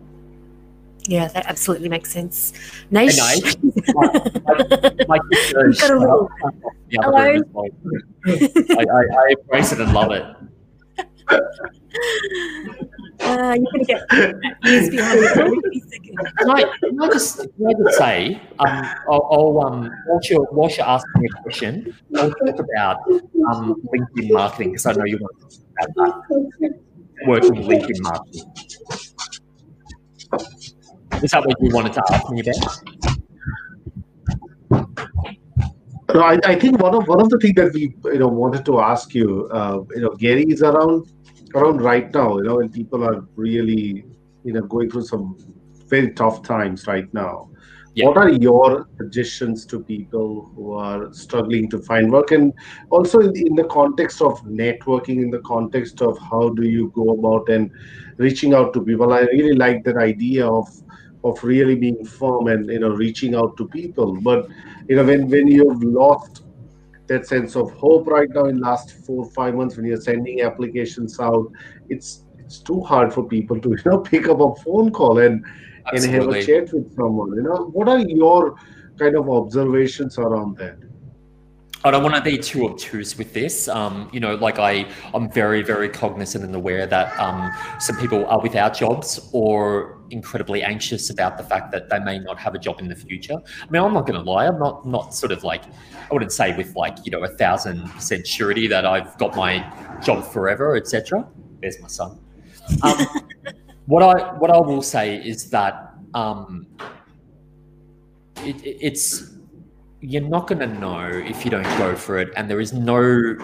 Yeah, 1.07 1.29
that 1.29 1.45
absolutely 1.45 1.87
makes 1.89 2.11
sense. 2.11 2.53
Nice. 2.91 3.17
Hey, 3.17 3.41
like, 3.95 4.13
like, 5.07 5.21
got 5.79 5.91
a 5.91 5.97
little. 5.97 6.29
Hello. 6.91 7.17
I, 7.17 8.83
I, 8.83 8.83
I 8.83 9.33
embrace 9.39 9.71
it 9.71 9.79
and 9.79 9.93
love 9.93 10.11
it. 10.11 10.25
Uh, 13.19 13.57
you're 13.57 13.71
going 13.71 13.83
to 13.83 13.85
get 13.85 14.01
years 14.63 14.89
behind 14.89 15.19
me. 15.19 15.81
Can 16.37 16.49
I, 16.49 16.63
can 16.79 17.01
I 17.01 17.07
just, 17.07 17.37
can 17.39 17.67
I 17.67 17.73
just 17.83 17.97
say, 17.97 18.41
um, 18.59 18.85
I'll, 19.09 19.27
I'll 19.31 19.65
um, 19.65 19.91
whilst 20.07 20.29
you're, 20.29 20.47
whilst 20.51 20.77
you're 20.77 20.85
asking 20.87 21.21
me 21.21 21.27
a 21.27 21.41
question, 21.41 21.97
I'll 22.15 22.29
talk 22.29 22.59
about 22.59 22.97
um, 23.51 23.81
LinkedIn 23.93 24.31
marketing 24.31 24.69
because 24.71 24.85
I 24.85 24.93
know 24.93 25.05
you 25.05 25.17
want 25.17 25.49
to 25.49 25.57
talk 25.57 25.89
about 25.95 26.23
that. 26.29 26.79
Working 27.25 27.63
LinkedIn 27.63 28.01
marketing. 28.01 28.53
Is 31.23 31.31
that 31.31 31.45
what 31.45 31.57
you 31.61 31.69
wanted 31.73 31.93
to 31.93 32.03
ask 32.11 32.29
me 32.31 32.41
about? 32.41 32.97
no, 36.13 36.21
I, 36.21 36.39
I 36.45 36.55
think 36.55 36.79
one 36.79 36.95
of 36.95 37.07
one 37.07 37.21
of 37.21 37.29
the 37.29 37.37
things 37.37 37.55
that 37.55 37.73
we 37.73 37.95
you 38.05 38.19
know 38.19 38.27
wanted 38.27 38.65
to 38.65 38.79
ask 38.79 39.13
you, 39.13 39.49
uh, 39.51 39.83
you 39.95 40.01
know, 40.01 40.11
Garry 40.11 40.43
is 40.43 40.61
around 40.61 41.11
around 41.55 41.81
right 41.81 42.13
now, 42.13 42.37
you 42.37 42.43
know, 42.43 42.59
and 42.59 42.73
people 42.73 43.03
are 43.03 43.25
really 43.35 44.05
you 44.43 44.53
know 44.53 44.61
going 44.61 44.89
through 44.89 45.03
some 45.03 45.37
very 45.87 46.11
tough 46.11 46.43
times 46.43 46.87
right 46.87 47.11
now. 47.13 47.49
Yeah. 47.93 48.05
What 48.05 48.17
are 48.17 48.29
your 48.29 48.87
suggestions 48.97 49.65
to 49.67 49.79
people 49.79 50.51
who 50.55 50.73
are 50.73 51.11
struggling 51.13 51.67
to 51.71 51.79
find 51.79 52.11
work, 52.11 52.31
and 52.31 52.53
also 52.89 53.19
in 53.19 53.33
the, 53.33 53.45
in 53.47 53.55
the 53.55 53.65
context 53.65 54.21
of 54.21 54.39
networking, 54.43 55.21
in 55.23 55.31
the 55.31 55.39
context 55.39 56.01
of 56.01 56.17
how 56.19 56.49
do 56.49 56.63
you 56.63 56.91
go 56.95 57.09
about 57.09 57.49
and 57.49 57.71
reaching 58.17 58.53
out 58.53 58.73
to 58.73 58.81
people? 58.81 59.13
I 59.13 59.21
really 59.21 59.53
like 59.53 59.83
that 59.85 59.97
idea 59.97 60.47
of 60.47 60.67
of 61.23 61.43
really 61.43 61.75
being 61.75 62.05
firm 62.05 62.47
and 62.47 62.69
you 62.69 62.79
know 62.79 62.89
reaching 62.89 63.35
out 63.35 63.57
to 63.57 63.67
people. 63.67 64.19
But 64.21 64.47
you 64.87 64.95
know 64.95 65.03
when 65.03 65.29
when 65.29 65.47
you've 65.47 65.83
lost 65.83 66.43
that 67.07 67.25
sense 67.25 67.55
of 67.55 67.71
hope 67.71 68.07
right 68.07 68.29
now 68.29 68.45
in 68.45 68.59
last 68.59 69.05
four 69.05 69.29
five 69.31 69.55
months 69.55 69.77
when 69.77 69.85
you're 69.85 70.01
sending 70.01 70.41
applications 70.41 71.19
out, 71.19 71.51
it's 71.89 72.23
it's 72.39 72.59
too 72.59 72.81
hard 72.81 73.13
for 73.13 73.23
people 73.23 73.59
to 73.59 73.69
you 73.77 73.77
know 73.85 73.99
pick 73.99 74.27
up 74.27 74.39
a 74.39 74.55
phone 74.63 74.91
call 74.91 75.19
and 75.19 75.45
Absolutely. 75.93 76.17
and 76.17 76.33
have 76.33 76.43
a 76.43 76.45
chat 76.45 76.73
with 76.73 76.95
someone. 76.95 77.33
You 77.35 77.43
know, 77.43 77.69
what 77.73 77.87
are 77.87 77.99
your 77.99 78.55
kind 78.97 79.15
of 79.15 79.29
observations 79.29 80.17
around 80.17 80.57
that? 80.57 80.77
I 81.83 81.91
don't 81.91 82.03
want 82.03 82.15
to 82.15 82.21
be 82.21 82.37
too 82.37 82.65
obtuse 82.65 83.17
with 83.17 83.33
this. 83.33 83.67
Um, 83.67 84.09
you 84.11 84.19
know, 84.19 84.35
like 84.35 84.59
I, 84.59 84.87
I'm 85.13 85.31
very, 85.31 85.61
very 85.61 85.87
cognizant 85.87 86.43
and 86.43 86.53
aware 86.55 86.85
that 86.87 87.17
um, 87.19 87.51
some 87.79 87.95
people 87.97 88.25
are 88.25 88.41
without 88.41 88.75
jobs 88.75 89.29
or 89.31 89.96
incredibly 90.11 90.63
anxious 90.63 91.09
about 91.09 91.37
the 91.37 91.43
fact 91.43 91.71
that 91.71 91.89
they 91.89 91.99
may 91.99 92.19
not 92.19 92.39
have 92.39 92.55
a 92.55 92.59
job 92.59 92.79
in 92.79 92.87
the 92.87 92.95
future. 92.95 93.35
I 93.35 93.69
mean, 93.69 93.81
I'm 93.81 93.93
not 93.93 94.05
going 94.05 94.23
to 94.23 94.29
lie. 94.29 94.47
I'm 94.47 94.59
not, 94.59 94.85
not 94.85 95.13
sort 95.13 95.31
of 95.31 95.43
like, 95.43 95.63
I 95.65 96.13
wouldn't 96.13 96.31
say 96.31 96.55
with 96.55 96.75
like, 96.75 96.97
you 97.05 97.11
know, 97.11 97.23
a 97.23 97.29
thousand 97.29 97.89
percent 97.89 98.25
surety 98.25 98.67
that 98.67 98.85
I've 98.85 99.17
got 99.17 99.35
my 99.35 99.65
job 100.03 100.25
forever, 100.25 100.75
etc. 100.75 101.27
There's 101.61 101.79
my 101.81 101.87
son. 101.87 102.19
Um, 102.83 103.07
what 103.85 104.03
I 104.03 104.33
what 104.37 104.51
I 104.51 104.59
will 104.59 104.81
say 104.81 105.15
is 105.15 105.49
that 105.49 105.93
um, 106.13 106.67
it, 108.43 108.55
it's 108.63 109.33
you're 110.01 110.21
not 110.21 110.47
going 110.47 110.59
to 110.59 110.67
know 110.79 111.07
if 111.07 111.43
you 111.43 111.51
don't 111.51 111.63
go 111.77 111.95
for 111.95 112.17
it, 112.17 112.29
and 112.35 112.49
there 112.49 112.59
is 112.59 112.73
no. 112.73 113.35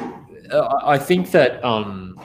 Uh, 0.51 0.79
I 0.83 0.97
think 0.97 1.31
that 1.31 1.63
um, 1.63 2.19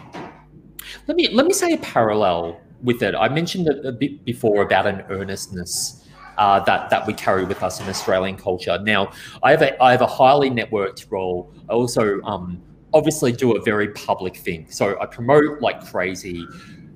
let 1.06 1.16
me 1.16 1.28
let 1.28 1.46
me 1.46 1.52
say 1.52 1.72
a 1.72 1.78
parallel 1.78 2.60
with 2.82 3.02
it. 3.02 3.14
I 3.14 3.28
mentioned 3.28 3.68
a, 3.68 3.88
a 3.88 3.92
bit 3.92 4.24
before 4.24 4.62
about 4.62 4.86
an 4.86 5.02
earnestness 5.08 6.06
uh, 6.36 6.60
that 6.60 6.90
that 6.90 7.06
we 7.06 7.12
carry 7.14 7.44
with 7.44 7.62
us 7.62 7.80
in 7.80 7.88
Australian 7.88 8.36
culture. 8.36 8.78
Now, 8.82 9.12
I 9.42 9.50
have 9.50 9.62
a 9.62 9.82
I 9.82 9.90
have 9.92 10.02
a 10.02 10.06
highly 10.06 10.50
networked 10.50 11.10
role. 11.10 11.52
I 11.68 11.72
also 11.72 12.20
um, 12.22 12.62
obviously 12.94 13.32
do 13.32 13.56
a 13.56 13.62
very 13.62 13.88
public 13.88 14.36
thing, 14.36 14.70
so 14.70 14.98
I 15.00 15.06
promote 15.06 15.60
like 15.60 15.84
crazy 15.84 16.46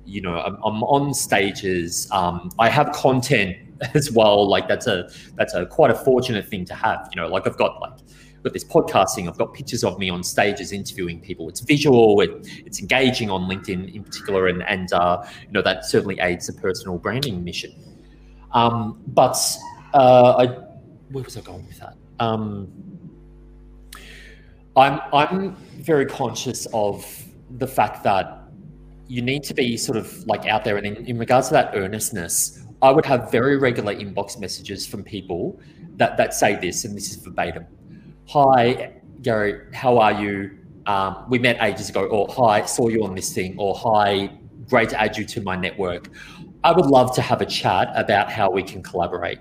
you 0.05 0.21
know 0.21 0.39
I'm, 0.39 0.57
I'm 0.65 0.83
on 0.85 1.15
stages 1.15 2.09
um, 2.11 2.51
i 2.59 2.69
have 2.69 2.93
content 2.93 3.57
as 3.95 4.11
well 4.13 4.49
like 4.49 4.69
that's 4.69 4.87
a 4.87 5.09
that's 5.37 5.55
a 5.55 5.67
quite 5.67 5.91
a 5.91 5.95
fortunate 5.95 6.47
thing 6.49 6.65
to 6.67 6.75
have 6.75 7.09
you 7.13 7.21
know 7.21 7.29
like 7.29 7.47
i've 7.47 7.57
got 7.57 7.81
like 7.81 7.99
got 8.43 8.53
this 8.53 8.65
podcasting 8.65 9.29
i've 9.29 9.39
got 9.39 9.53
pictures 9.53 9.85
of 9.85 9.99
me 9.99 10.11
on 10.11 10.23
stages 10.23 10.73
interviewing 10.73 11.21
people 11.21 11.49
it's 11.49 11.61
visual 11.61 12.21
it, 12.21 12.31
it's 12.67 12.81
engaging 12.81 13.31
on 13.31 13.43
linkedin 13.49 13.95
in 13.95 14.03
particular 14.03 14.49
and 14.49 14.63
and 14.65 14.93
uh, 14.93 15.25
you 15.47 15.53
know 15.53 15.63
that 15.63 15.85
certainly 15.85 16.19
aids 16.21 16.47
the 16.47 16.53
personal 16.53 16.99
branding 16.99 17.43
mission 17.45 17.73
um, 18.53 19.01
but 19.09 19.37
uh, 19.95 20.35
i 20.39 20.47
where 21.11 21.25
was 21.25 21.37
i 21.37 21.41
going 21.41 21.67
with 21.67 21.79
that 21.79 21.97
um, 22.21 22.71
i'm 24.77 25.01
i'm 25.13 25.57
very 25.81 26.07
conscious 26.07 26.67
of 26.73 27.25
the 27.59 27.67
fact 27.67 28.03
that 28.03 28.43
you 29.13 29.21
need 29.21 29.43
to 29.45 29.53
be 29.53 29.77
sort 29.77 29.99
of 29.99 30.27
like 30.27 30.47
out 30.47 30.65
there. 30.65 30.79
And 30.79 30.87
in, 30.87 30.97
in 31.05 31.19
regards 31.19 31.49
to 31.49 31.53
that 31.53 31.75
earnestness, 31.75 32.65
I 32.81 32.91
would 32.91 33.05
have 33.05 33.31
very 33.31 33.59
regular 33.59 33.95
inbox 33.95 34.39
messages 34.41 34.87
from 34.87 35.05
people 35.05 35.61
that, 35.97 36.17
that 36.17 36.33
say 36.33 36.57
this, 36.57 36.87
and 36.87 36.97
this 36.97 37.11
is 37.11 37.17
verbatim. 37.17 37.67
Hi, 38.29 38.95
Garry, 39.21 39.61
how 39.75 39.99
are 39.99 40.13
you? 40.13 40.59
Um, 40.87 41.27
we 41.29 41.39
met 41.39 41.59
ages 41.61 41.91
ago, 41.91 42.07
or 42.07 42.29
hi, 42.29 42.65
saw 42.65 42.89
you 42.89 43.05
on 43.05 43.15
this 43.15 43.33
thing, 43.35 43.57
or 43.59 43.75
hi, 43.77 44.31
great 44.69 44.89
to 44.91 45.01
add 45.01 45.17
you 45.17 45.25
to 45.27 45.41
my 45.43 45.57
network. 45.57 46.09
I 46.65 46.73
would 46.73 46.87
love 46.87 47.15
to 47.17 47.23
have 47.23 47.41
a 47.41 47.47
chat 47.47 47.93
about 47.95 48.31
how 48.31 48.51
we 48.51 48.63
can 48.63 48.83
collaborate. 48.83 49.39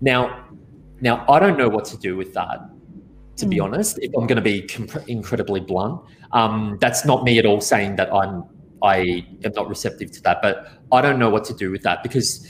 Now, 0.00 0.46
now 1.00 1.24
I 1.28 1.38
don't 1.38 1.58
know 1.58 1.68
what 1.68 1.84
to 1.86 1.98
do 1.98 2.16
with 2.16 2.32
that. 2.34 2.60
To 3.36 3.46
mm. 3.46 3.50
be 3.50 3.60
honest, 3.60 3.98
if 4.00 4.12
I'm 4.16 4.26
going 4.26 4.36
to 4.36 4.42
be 4.42 4.62
comp- 4.62 5.08
incredibly 5.08 5.60
blunt, 5.60 6.00
um, 6.32 6.78
that's 6.80 7.04
not 7.04 7.24
me 7.24 7.38
at 7.38 7.46
all 7.46 7.60
saying 7.60 7.96
that 7.96 8.12
I'm 8.14 8.44
I 8.82 9.26
am 9.42 9.52
not 9.54 9.68
receptive 9.68 10.12
to 10.12 10.22
that. 10.22 10.40
But 10.42 10.68
I 10.92 11.00
don't 11.00 11.18
know 11.18 11.30
what 11.30 11.44
to 11.46 11.54
do 11.54 11.70
with 11.70 11.82
that 11.82 12.02
because 12.02 12.46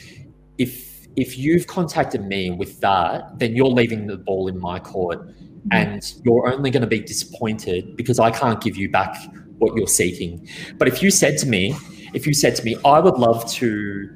if 0.58 0.95
if 1.16 1.38
you've 1.38 1.66
contacted 1.66 2.24
me 2.24 2.50
with 2.50 2.80
that, 2.80 3.38
then 3.38 3.56
you're 3.56 3.66
leaving 3.66 4.06
the 4.06 4.18
ball 4.18 4.48
in 4.48 4.58
my 4.60 4.78
court, 4.78 5.34
and 5.72 6.14
you're 6.24 6.52
only 6.52 6.70
going 6.70 6.82
to 6.82 6.86
be 6.86 7.00
disappointed 7.00 7.96
because 7.96 8.20
I 8.20 8.30
can't 8.30 8.60
give 8.60 8.76
you 8.76 8.90
back 8.90 9.16
what 9.58 9.74
you're 9.76 9.88
seeking. 9.88 10.46
But 10.78 10.88
if 10.88 11.02
you 11.02 11.10
said 11.10 11.38
to 11.38 11.46
me, 11.46 11.74
if 12.14 12.26
you 12.26 12.34
said 12.34 12.54
to 12.56 12.64
me, 12.64 12.76
I 12.84 13.00
would 13.00 13.16
love 13.16 13.50
to, 13.52 14.10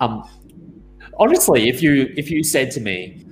um, 0.00 0.26
honestly, 1.18 1.68
if 1.68 1.82
you 1.82 2.12
if 2.16 2.30
you 2.30 2.42
said 2.42 2.70
to 2.72 2.80
me, 2.80 3.24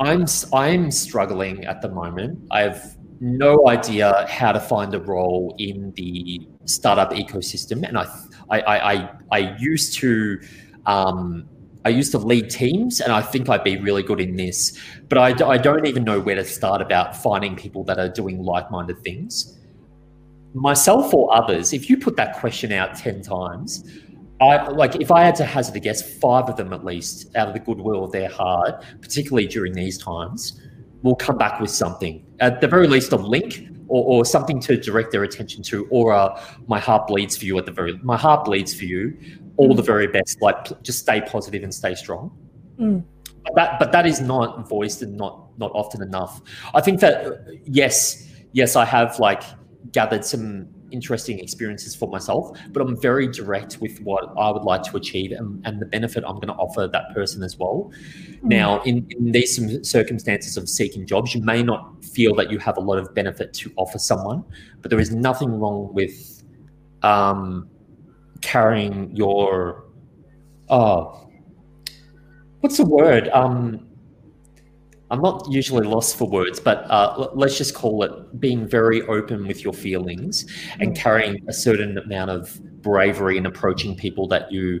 I'm 0.00 0.26
I'm 0.52 0.90
struggling 0.90 1.64
at 1.66 1.82
the 1.82 1.88
moment. 1.90 2.48
I've 2.50 2.96
no 3.20 3.68
idea 3.68 4.26
how 4.28 4.52
to 4.52 4.60
find 4.60 4.92
a 4.94 5.00
role 5.00 5.54
in 5.58 5.92
the 5.92 6.48
startup 6.64 7.12
ecosystem, 7.12 7.86
and 7.86 7.98
I 7.98 8.06
I 8.50 8.92
I, 8.92 9.10
I 9.30 9.56
used 9.58 9.94
to. 9.98 10.40
Um, 10.86 11.48
I 11.84 11.90
used 11.90 12.12
to 12.12 12.18
lead 12.18 12.48
teams, 12.48 13.00
and 13.00 13.12
I 13.12 13.20
think 13.20 13.48
I'd 13.48 13.64
be 13.64 13.78
really 13.78 14.02
good 14.02 14.20
in 14.20 14.36
this. 14.36 14.78
But 15.08 15.18
I, 15.18 15.46
I 15.46 15.58
don't 15.58 15.86
even 15.86 16.04
know 16.04 16.18
where 16.18 16.34
to 16.34 16.44
start 16.44 16.80
about 16.80 17.14
finding 17.16 17.56
people 17.56 17.84
that 17.84 17.98
are 17.98 18.08
doing 18.08 18.42
like 18.42 18.70
minded 18.70 19.02
things. 19.02 19.58
Myself 20.54 21.12
or 21.12 21.34
others, 21.34 21.72
if 21.72 21.90
you 21.90 21.98
put 21.98 22.16
that 22.16 22.36
question 22.36 22.72
out 22.72 22.96
10 22.96 23.22
times, 23.22 23.84
I 24.40 24.68
like 24.68 24.96
if 24.96 25.10
I 25.10 25.22
had 25.22 25.34
to 25.36 25.44
hazard 25.44 25.76
a 25.76 25.80
guess, 25.80 26.18
five 26.18 26.48
of 26.48 26.56
them 26.56 26.72
at 26.72 26.84
least, 26.84 27.34
out 27.36 27.48
of 27.48 27.54
the 27.54 27.60
goodwill 27.60 28.04
of 28.04 28.12
their 28.12 28.28
heart, 28.28 28.84
particularly 29.00 29.46
during 29.46 29.72
these 29.72 29.98
times, 29.98 30.60
will 31.02 31.14
come 31.14 31.38
back 31.38 31.60
with 31.60 31.70
something. 31.70 32.24
At 32.40 32.60
the 32.60 32.66
very 32.66 32.88
least, 32.88 33.12
a 33.12 33.16
link 33.16 33.68
or, 33.88 34.04
or 34.04 34.24
something 34.24 34.58
to 34.60 34.76
direct 34.76 35.12
their 35.12 35.22
attention 35.22 35.62
to, 35.64 35.86
or 35.90 36.12
uh, 36.12 36.40
my 36.66 36.80
heart 36.80 37.06
bleeds 37.06 37.36
for 37.36 37.44
you 37.44 37.58
at 37.58 37.66
the 37.66 37.72
very. 37.72 37.98
My 38.02 38.16
heart 38.16 38.44
bleeds 38.44 38.74
for 38.74 38.84
you. 38.84 39.16
All 39.56 39.72
mm. 39.72 39.76
the 39.76 39.82
very 39.82 40.06
best. 40.06 40.40
Like 40.42 40.82
just 40.82 41.00
stay 41.00 41.20
positive 41.20 41.62
and 41.62 41.72
stay 41.72 41.94
strong. 41.94 42.36
Mm. 42.78 43.04
But 43.44 43.54
that, 43.56 43.78
but 43.78 43.92
that 43.92 44.06
is 44.06 44.20
not 44.20 44.68
voiced 44.68 45.02
and 45.02 45.16
not 45.16 45.58
not 45.58 45.70
often 45.74 46.02
enough. 46.02 46.40
I 46.74 46.80
think 46.80 47.00
that 47.00 47.46
yes, 47.64 48.28
yes, 48.52 48.76
I 48.76 48.84
have 48.84 49.18
like 49.18 49.42
gathered 49.92 50.24
some 50.24 50.68
interesting 50.90 51.38
experiences 51.40 51.94
for 51.94 52.08
myself, 52.08 52.56
but 52.72 52.80
I'm 52.80 52.98
very 53.00 53.26
direct 53.26 53.78
with 53.80 54.00
what 54.00 54.32
I 54.38 54.50
would 54.50 54.62
like 54.62 54.82
to 54.84 54.96
achieve 54.96 55.32
and, 55.32 55.60
and 55.66 55.80
the 55.80 55.86
benefit 55.86 56.24
I'm 56.26 56.36
going 56.36 56.48
to 56.48 56.54
offer 56.54 56.86
that 56.86 57.12
person 57.12 57.42
as 57.42 57.58
well. 57.58 57.92
Mm. 57.96 58.44
Now, 58.44 58.80
in, 58.82 59.06
in 59.10 59.32
these 59.32 59.58
circumstances 59.88 60.56
of 60.56 60.68
seeking 60.68 61.04
jobs, 61.06 61.34
you 61.34 61.42
may 61.42 61.62
not 61.62 62.04
feel 62.04 62.34
that 62.36 62.50
you 62.50 62.58
have 62.60 62.76
a 62.76 62.80
lot 62.80 62.98
of 62.98 63.12
benefit 63.14 63.52
to 63.54 63.72
offer 63.76 63.98
someone, 63.98 64.44
but 64.80 64.90
there 64.90 65.00
is 65.00 65.12
nothing 65.12 65.58
wrong 65.60 65.92
with 65.92 66.42
um, 67.02 67.68
carrying 68.44 69.10
your, 69.16 69.84
oh, 70.68 71.28
what's 72.60 72.76
the 72.76 72.84
word? 72.84 73.28
Um, 73.30 73.88
I'm 75.10 75.20
not 75.20 75.50
usually 75.50 75.86
lost 75.86 76.16
for 76.16 76.28
words, 76.28 76.60
but 76.60 76.90
uh, 76.90 77.30
let's 77.34 77.56
just 77.56 77.74
call 77.74 78.02
it 78.02 78.40
being 78.40 78.68
very 78.68 79.02
open 79.02 79.46
with 79.46 79.64
your 79.64 79.72
feelings 79.72 80.44
and 80.78 80.92
mm. 80.92 80.96
carrying 80.96 81.38
a 81.48 81.52
certain 81.52 81.96
amount 81.98 82.30
of 82.30 82.60
bravery 82.82 83.38
in 83.38 83.46
approaching 83.46 83.96
people 83.96 84.28
that 84.28 84.52
you 84.52 84.80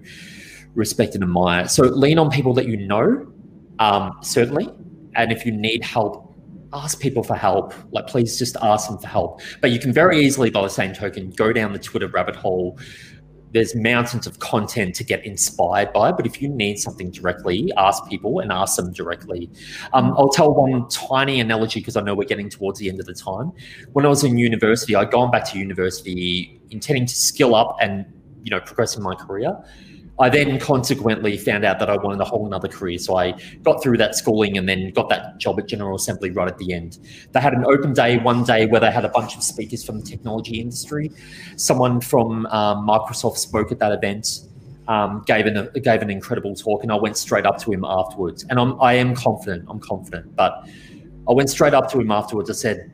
respect 0.74 1.14
and 1.14 1.24
admire. 1.24 1.68
So 1.68 1.84
lean 1.84 2.18
on 2.18 2.30
people 2.30 2.52
that 2.54 2.66
you 2.66 2.76
know, 2.76 3.32
um, 3.78 4.12
certainly. 4.22 4.68
And 5.14 5.32
if 5.32 5.46
you 5.46 5.52
need 5.52 5.84
help, 5.84 6.34
ask 6.72 7.00
people 7.00 7.22
for 7.22 7.36
help. 7.36 7.72
Like, 7.92 8.08
please 8.08 8.38
just 8.38 8.56
ask 8.60 8.88
them 8.88 8.98
for 8.98 9.06
help. 9.06 9.40
But 9.60 9.70
you 9.70 9.78
can 9.78 9.92
very 9.92 10.20
easily, 10.20 10.50
by 10.50 10.62
the 10.62 10.68
same 10.68 10.92
token, 10.92 11.30
go 11.30 11.52
down 11.52 11.72
the 11.72 11.78
Twitter 11.78 12.08
rabbit 12.08 12.34
hole 12.34 12.78
there's 13.54 13.74
mountains 13.76 14.26
of 14.26 14.40
content 14.40 14.96
to 14.96 15.04
get 15.04 15.24
inspired 15.24 15.92
by. 15.92 16.10
But 16.10 16.26
if 16.26 16.42
you 16.42 16.48
need 16.48 16.78
something 16.80 17.12
directly, 17.12 17.72
ask 17.76 18.06
people 18.08 18.40
and 18.40 18.50
ask 18.50 18.76
them 18.76 18.92
directly. 18.92 19.48
Um, 19.92 20.12
I'll 20.18 20.28
tell 20.28 20.52
one 20.52 20.88
tiny 20.88 21.38
analogy 21.38 21.78
because 21.78 21.96
I 21.96 22.00
know 22.02 22.16
we're 22.16 22.24
getting 22.24 22.50
towards 22.50 22.80
the 22.80 22.88
end 22.88 22.98
of 22.98 23.06
the 23.06 23.14
time. 23.14 23.52
When 23.92 24.04
I 24.04 24.08
was 24.08 24.24
in 24.24 24.36
university, 24.38 24.96
I'd 24.96 25.12
gone 25.12 25.30
back 25.30 25.44
to 25.52 25.58
university 25.58 26.60
intending 26.70 27.06
to 27.06 27.14
skill 27.14 27.54
up 27.54 27.76
and 27.80 28.04
you 28.42 28.50
know 28.50 28.60
progress 28.60 28.96
in 28.96 29.04
my 29.04 29.14
career. 29.14 29.56
I 30.20 30.28
then 30.28 30.60
consequently 30.60 31.36
found 31.36 31.64
out 31.64 31.80
that 31.80 31.90
I 31.90 31.96
wanted 31.96 32.20
a 32.20 32.24
whole 32.24 32.46
another 32.46 32.68
career. 32.68 32.98
So 32.98 33.16
I 33.16 33.34
got 33.62 33.82
through 33.82 33.98
that 33.98 34.14
schooling 34.14 34.56
and 34.56 34.68
then 34.68 34.90
got 34.92 35.08
that 35.08 35.38
job 35.38 35.58
at 35.58 35.66
General 35.66 35.96
Assembly 35.96 36.30
right 36.30 36.46
at 36.46 36.56
the 36.58 36.72
end. 36.72 36.98
They 37.32 37.40
had 37.40 37.52
an 37.52 37.64
open 37.66 37.92
day 37.92 38.18
one 38.18 38.44
day 38.44 38.66
where 38.66 38.80
they 38.80 38.92
had 38.92 39.04
a 39.04 39.08
bunch 39.08 39.36
of 39.36 39.42
speakers 39.42 39.84
from 39.84 40.00
the 40.00 40.06
technology 40.06 40.60
industry. 40.60 41.10
Someone 41.56 42.00
from 42.00 42.46
um, 42.46 42.86
Microsoft 42.86 43.38
spoke 43.38 43.72
at 43.72 43.80
that 43.80 43.90
event, 43.90 44.40
um, 44.86 45.24
gave 45.26 45.46
an 45.46 45.68
gave 45.82 46.00
an 46.00 46.10
incredible 46.10 46.54
talk, 46.54 46.84
and 46.84 46.92
I 46.92 46.96
went 46.96 47.16
straight 47.16 47.46
up 47.46 47.58
to 47.62 47.72
him 47.72 47.84
afterwards. 47.84 48.44
And 48.48 48.60
I'm 48.60 48.80
I 48.80 48.94
am 48.94 49.16
confident. 49.16 49.64
I'm 49.68 49.80
confident, 49.80 50.36
but 50.36 50.68
I 51.28 51.32
went 51.32 51.50
straight 51.50 51.74
up 51.74 51.90
to 51.90 52.00
him 52.00 52.12
afterwards. 52.12 52.50
I 52.50 52.52
said, 52.52 52.92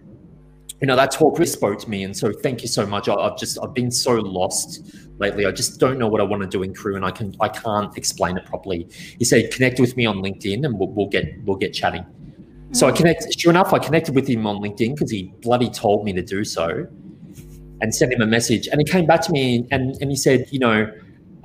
you 0.80 0.86
know, 0.86 0.96
that 0.96 1.10
talk 1.10 1.38
really 1.38 1.50
spoke 1.50 1.78
to 1.80 1.90
me, 1.90 2.04
and 2.04 2.16
so 2.16 2.32
thank 2.32 2.62
you 2.62 2.68
so 2.68 2.86
much. 2.86 3.08
I, 3.08 3.14
I've 3.14 3.36
just 3.36 3.58
I've 3.62 3.74
been 3.74 3.90
so 3.90 4.14
lost 4.14 5.09
lately. 5.20 5.46
I 5.46 5.52
just 5.52 5.78
don't 5.78 5.98
know 5.98 6.08
what 6.08 6.20
I 6.20 6.24
want 6.24 6.42
to 6.42 6.48
do 6.48 6.62
in 6.62 6.74
crew, 6.74 6.96
and 6.96 7.04
I 7.04 7.10
can 7.10 7.34
I 7.40 7.48
can't 7.48 7.96
explain 7.96 8.36
it 8.36 8.46
properly. 8.46 8.88
He 9.18 9.24
said, 9.24 9.52
"Connect 9.52 9.78
with 9.78 9.96
me 9.96 10.06
on 10.06 10.16
LinkedIn, 10.16 10.64
and 10.64 10.78
we'll, 10.78 10.88
we'll 10.88 11.08
get 11.08 11.24
we'll 11.44 11.56
get 11.56 11.72
chatting." 11.72 12.04
So 12.72 12.88
I 12.88 12.92
mm. 12.92 12.96
connected. 12.96 13.38
Sure 13.38 13.50
enough, 13.50 13.72
I 13.72 13.78
connected 13.78 14.14
with 14.14 14.26
him 14.28 14.46
on 14.46 14.56
LinkedIn 14.56 14.94
because 14.94 15.10
he 15.10 15.32
bloody 15.42 15.70
told 15.70 16.04
me 16.04 16.12
to 16.14 16.22
do 16.22 16.44
so, 16.44 16.86
and 17.80 17.94
sent 17.94 18.12
him 18.12 18.22
a 18.22 18.26
message. 18.26 18.66
And 18.68 18.80
he 18.80 18.84
came 18.84 19.06
back 19.06 19.20
to 19.22 19.32
me 19.32 19.66
and 19.70 19.96
and 20.00 20.10
he 20.10 20.16
said, 20.16 20.46
"You 20.50 20.58
know." 20.58 20.92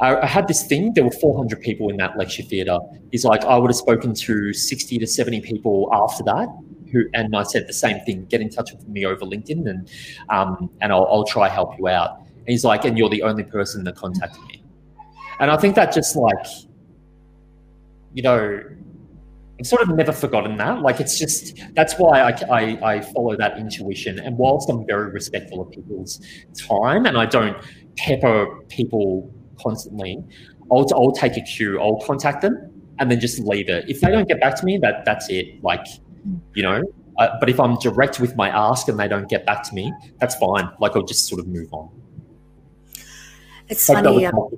I, 0.01 0.17
I 0.17 0.25
had 0.25 0.49
this 0.49 0.67
thing. 0.67 0.93
There 0.93 1.05
were 1.05 1.09
400 1.21 1.61
people 1.61 1.89
in 1.89 1.95
that 1.97 2.17
lecture 2.17 2.43
theatre. 2.43 2.79
He's 3.13 3.23
like, 3.23 3.45
I 3.45 3.57
would 3.57 3.69
have 3.69 3.77
spoken 3.77 4.13
to 4.13 4.51
60 4.51 4.97
to 4.97 5.07
70 5.07 5.39
people 5.39 5.89
after 5.93 6.21
that 6.25 6.49
who, 6.91 7.05
and 7.13 7.35
I 7.35 7.43
said 7.43 7.67
the 7.67 7.73
same 7.73 7.99
thing. 8.01 8.25
Get 8.25 8.41
in 8.41 8.49
touch 8.49 8.71
with 8.71 8.87
me 8.87 9.05
over 9.05 9.25
LinkedIn, 9.25 9.69
and 9.69 9.89
um, 10.29 10.69
and 10.81 10.91
I'll, 10.91 11.07
I'll 11.11 11.25
try 11.25 11.47
help 11.49 11.77
you 11.77 11.87
out. 11.87 12.21
And 12.45 12.51
he's 12.51 12.63
like, 12.63 12.85
and 12.85 12.97
you're 12.97 13.09
the 13.09 13.23
only 13.23 13.43
person 13.43 13.83
that 13.85 13.95
contacted 13.95 14.43
me. 14.43 14.63
And 15.39 15.49
I 15.49 15.57
think 15.57 15.75
that 15.75 15.91
just 15.91 16.15
like, 16.15 16.45
you 18.13 18.21
know, 18.21 18.61
I've 19.59 19.67
sort 19.67 19.81
of 19.81 19.89
never 19.89 20.11
forgotten 20.11 20.57
that. 20.57 20.81
Like, 20.81 20.99
it's 20.99 21.17
just 21.17 21.59
that's 21.73 21.95
why 21.95 22.21
I, 22.21 22.29
I, 22.51 22.93
I, 22.93 23.01
follow 23.01 23.35
that 23.37 23.57
intuition. 23.57 24.19
And 24.19 24.37
whilst 24.37 24.69
I'm 24.69 24.85
very 24.85 25.11
respectful 25.11 25.61
of 25.61 25.71
people's 25.71 26.21
time 26.57 27.05
and 27.05 27.17
I 27.17 27.25
don't 27.25 27.57
pepper 27.97 28.47
people 28.67 29.33
constantly, 29.61 30.23
I'll, 30.71 30.85
I'll 30.93 31.13
take 31.13 31.37
a 31.37 31.41
cue, 31.41 31.79
I'll 31.81 32.01
contact 32.01 32.41
them 32.41 32.71
and 32.99 33.09
then 33.09 33.19
just 33.19 33.39
leave 33.39 33.69
it. 33.69 33.89
If 33.89 34.01
they 34.01 34.11
don't 34.11 34.27
get 34.27 34.39
back 34.39 34.55
to 34.57 34.65
me, 34.65 34.77
that 34.79 35.03
that's 35.05 35.29
it. 35.29 35.63
Like, 35.63 35.85
you 36.53 36.63
know, 36.63 36.83
uh, 37.17 37.29
but 37.39 37.49
if 37.49 37.59
I'm 37.59 37.77
direct 37.79 38.19
with 38.19 38.35
my 38.35 38.49
ask 38.49 38.87
and 38.87 38.99
they 38.99 39.07
don't 39.07 39.29
get 39.29 39.45
back 39.45 39.63
to 39.63 39.73
me, 39.73 39.93
that's 40.19 40.35
fine. 40.35 40.69
Like, 40.79 40.95
I'll 40.95 41.03
just 41.03 41.27
sort 41.27 41.39
of 41.39 41.47
move 41.47 41.73
on. 41.73 41.89
It's 43.67 43.85
funny 43.87 44.25
um, 44.25 44.49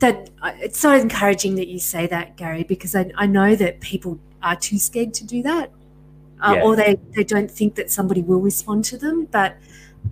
that 0.00 0.30
uh, 0.42 0.52
it's 0.56 0.78
so 0.78 0.94
encouraging 0.94 1.54
that 1.54 1.68
you 1.68 1.78
say 1.78 2.06
that, 2.08 2.36
Garry, 2.36 2.64
because 2.64 2.94
I, 2.94 3.10
I 3.16 3.26
know 3.26 3.54
that 3.54 3.80
people 3.80 4.18
are 4.42 4.56
too 4.56 4.78
scared 4.78 5.14
to 5.14 5.24
do 5.24 5.42
that, 5.42 5.70
uh, 6.40 6.54
yeah. 6.56 6.62
or 6.62 6.74
they, 6.76 6.98
they 7.14 7.24
don't 7.24 7.50
think 7.50 7.76
that 7.76 7.90
somebody 7.90 8.20
will 8.20 8.40
respond 8.40 8.84
to 8.86 8.98
them. 8.98 9.26
But 9.26 9.56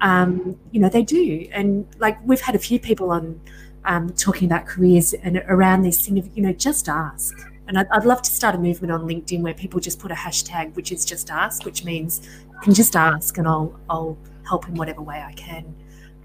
um, 0.01 0.59
you 0.70 0.81
know 0.81 0.89
they 0.89 1.03
do, 1.03 1.49
and 1.53 1.87
like 1.99 2.18
we've 2.24 2.41
had 2.41 2.55
a 2.55 2.59
few 2.59 2.78
people 2.78 3.11
on 3.11 3.41
um, 3.85 4.11
talking 4.11 4.47
about 4.47 4.66
careers 4.66 5.12
and 5.12 5.43
around 5.49 5.83
this 5.83 6.07
thing 6.07 6.18
of 6.18 6.28
you 6.37 6.43
know 6.43 6.53
just 6.53 6.89
ask. 6.89 7.37
And 7.66 7.78
I'd, 7.78 7.89
I'd 7.93 8.05
love 8.05 8.20
to 8.22 8.31
start 8.33 8.57
a 8.57 8.59
movement 8.59 8.93
on 8.93 9.03
LinkedIn 9.03 9.43
where 9.43 9.55
people 9.55 9.78
just 9.78 10.01
put 10.01 10.11
a 10.11 10.14
hashtag, 10.14 10.74
which 10.74 10.91
is 10.91 11.05
just 11.05 11.31
ask, 11.31 11.64
which 11.64 11.85
means 11.85 12.28
you 12.53 12.59
can 12.62 12.74
just 12.74 12.97
ask, 12.97 13.39
and 13.39 13.47
I'll 13.47 13.78
I'll 13.89 14.16
help 14.47 14.68
in 14.68 14.74
whatever 14.74 15.03
way 15.03 15.20
I 15.20 15.33
can. 15.33 15.74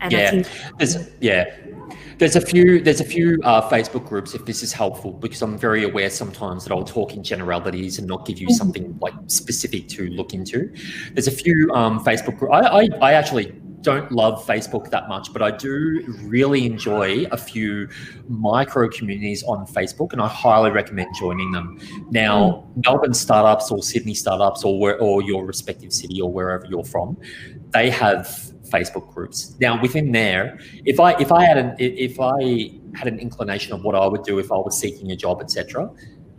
And 0.01 0.11
yeah, 0.11 0.31
think, 0.31 0.47
there's 0.77 1.09
yeah, 1.19 1.55
there's 2.17 2.35
a 2.35 2.41
few 2.41 2.81
there's 2.81 3.01
a 3.01 3.05
few 3.05 3.39
uh, 3.43 3.67
Facebook 3.69 4.07
groups 4.07 4.33
if 4.33 4.45
this 4.45 4.63
is 4.63 4.73
helpful 4.73 5.11
because 5.13 5.41
I'm 5.41 5.57
very 5.57 5.83
aware 5.83 6.09
sometimes 6.09 6.63
that 6.65 6.73
I'll 6.73 6.83
talk 6.83 7.13
in 7.13 7.23
generalities 7.23 7.99
and 7.99 8.07
not 8.07 8.25
give 8.25 8.39
you 8.39 8.47
mm-hmm. 8.47 8.55
something 8.55 8.97
like 9.01 9.13
specific 9.27 9.87
to 9.89 10.07
look 10.09 10.33
into. 10.33 10.73
There's 11.13 11.27
a 11.27 11.31
few 11.31 11.71
um, 11.73 12.03
Facebook 12.03 12.37
groups. 12.37 12.53
I, 12.53 12.59
I 12.59 12.89
I 13.01 13.13
actually 13.13 13.61
don't 13.85 14.11
love 14.11 14.43
Facebook 14.45 14.89
that 14.89 15.07
much, 15.07 15.31
but 15.31 15.43
I 15.43 15.51
do 15.51 16.03
really 16.23 16.65
enjoy 16.65 17.25
a 17.31 17.37
few 17.37 17.87
micro 18.27 18.89
communities 18.89 19.43
on 19.43 19.67
Facebook, 19.67 20.11
and 20.11 20.21
I 20.21 20.27
highly 20.27 20.71
recommend 20.71 21.15
joining 21.15 21.51
them. 21.51 21.79
Now, 22.09 22.65
mm. 22.77 22.83
Melbourne 22.83 23.13
startups 23.13 23.71
or 23.71 23.83
Sydney 23.83 24.15
startups 24.15 24.63
or 24.63 24.79
where, 24.79 24.99
or 24.99 25.21
your 25.21 25.45
respective 25.45 25.93
city 25.93 26.19
or 26.19 26.31
wherever 26.31 26.65
you're 26.65 26.83
from, 26.83 27.15
they 27.69 27.91
have 27.91 28.51
Facebook 28.69 29.13
groups. 29.13 29.55
Now, 29.59 29.81
within 29.81 30.11
there, 30.11 30.59
if 30.85 30.99
I 30.99 31.13
if 31.19 31.31
I 31.31 31.43
had 31.43 31.57
an 31.57 31.75
if 31.79 32.19
I 32.19 32.71
had 32.95 33.07
an 33.07 33.19
inclination 33.19 33.73
of 33.73 33.83
what 33.83 33.95
I 33.95 34.07
would 34.07 34.23
do 34.23 34.39
if 34.39 34.51
I 34.51 34.57
was 34.57 34.79
seeking 34.79 35.11
a 35.11 35.15
job, 35.15 35.41
etc., 35.41 35.89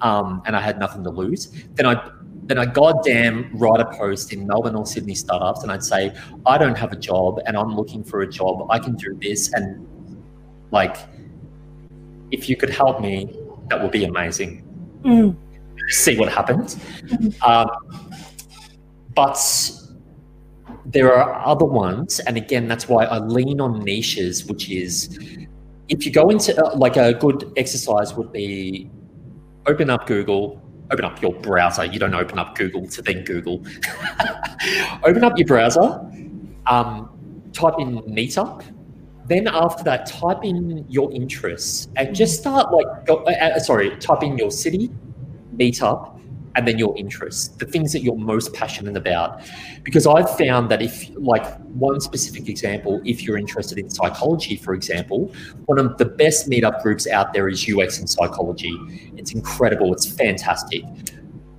um, 0.01 0.43
and 0.47 0.57
I 0.57 0.61
had 0.61 0.79
nothing 0.79 1.05
to 1.05 1.11
lose, 1.11 1.51
then 1.75 1.87
I 1.87 2.11
then 2.47 2.59
I 2.59 2.67
goddamn 2.67 3.51
write 3.53 3.81
a 3.81 3.87
post 3.87 4.33
in 4.33 4.47
Melbourne 4.47 4.77
or 4.77 4.87
Sydney 4.87 5.15
startups 5.15 5.63
and 5.63 5.73
I'd 5.73 5.83
say, 5.83 6.15
I 6.45 6.59
don't 6.59 6.79
have 6.79 6.93
a 6.93 6.97
job 6.97 7.41
and 7.47 7.57
I'm 7.57 7.75
looking 7.75 8.05
for 8.05 8.21
a 8.21 8.29
job. 8.29 8.67
I 8.71 8.79
can 8.79 8.95
do 8.95 9.19
this. 9.21 9.53
And 9.53 9.85
like, 10.71 10.97
if 12.31 12.49
you 12.49 12.57
could 12.57 12.71
help 12.71 13.01
me, 13.01 13.37
that 13.69 13.83
would 13.83 13.91
be 13.91 14.05
amazing. 14.05 14.63
Mm. 15.03 15.37
See 15.89 16.17
what 16.17 16.33
happens. 16.33 16.77
Mm. 16.77 17.43
Um, 17.43 18.17
but 19.15 19.37
there 20.93 21.13
are 21.13 21.47
other 21.47 21.65
ones. 21.65 22.21
And 22.21 22.37
again, 22.37 22.69
that's 22.69 22.89
why 22.89 23.05
I 23.05 23.19
lean 23.19 23.61
on 23.61 23.85
niches, 23.85 24.47
which 24.47 24.71
is 24.71 25.19
if 25.89 26.05
you 26.05 26.13
go 26.13 26.31
into 26.31 26.57
uh, 26.63 26.77
like 26.77 26.97
a 26.97 27.15
good 27.15 27.53
exercise 27.57 28.15
would 28.15 28.33
be 28.33 28.91
open 29.67 29.91
up 29.91 30.07
Google, 30.07 30.63
open 30.91 31.05
up 31.05 31.21
your 31.21 31.33
browser. 31.35 31.85
You 31.85 31.99
don't 31.99 32.15
open 32.15 32.39
up 32.39 32.57
Google 32.57 32.89
to 32.89 33.03
then 33.03 33.25
Google. 33.25 33.65
open 35.05 35.25
up 35.25 35.37
your 35.37 35.47
browser, 35.47 36.01
um, 36.67 37.51
type 37.53 37.75
in 37.79 37.99
Meetup. 38.03 38.65
Then 39.29 39.49
after 39.49 39.83
that, 39.85 40.07
type 40.07 40.45
in 40.45 40.85
your 40.89 41.13
interests 41.13 41.89
and 41.97 42.15
just 42.15 42.39
start 42.39 42.73
like, 42.73 43.07
go, 43.07 43.25
uh, 43.25 43.31
uh 43.31 43.59
sorry, 43.59 43.97
type 43.97 44.23
in 44.23 44.39
your 44.39 44.53
city, 44.53 44.89
Meetup, 45.57 46.21
and 46.57 46.67
then 46.67 46.79
your 46.79 46.97
interests, 46.97 47.49
the 47.49 47.67
things 47.67 47.93
that 47.93 48.03
you're 48.03 48.17
most 48.17 48.55
passionate 48.55 48.97
about. 48.97 49.43
Because 49.83 50.07
I've 50.07 50.37
found 50.39 50.71
that 50.71 50.81
if, 50.83 51.11
like, 51.15 51.47
one 51.67 52.01
specific 52.01 52.49
example, 52.49 53.01
if 53.05 53.23
you're 53.23 53.37
interested 53.37 53.79
in 53.79 53.91
psychology, 53.91 54.57
for 54.57 54.73
example, 54.75 55.33
one 55.67 55.79
of 55.79 55.99
the 55.99 56.07
best 56.07 56.49
meetup 56.49 56.83
groups 56.83 57.07
out 57.07 57.35
there 57.35 57.49
is 57.49 57.69
UX 57.69 57.99
and 57.99 58.09
psychology. 58.09 58.75
It's 59.17 59.33
incredible, 59.33 59.93
it's 59.93 60.11
fantastic. 60.11 60.83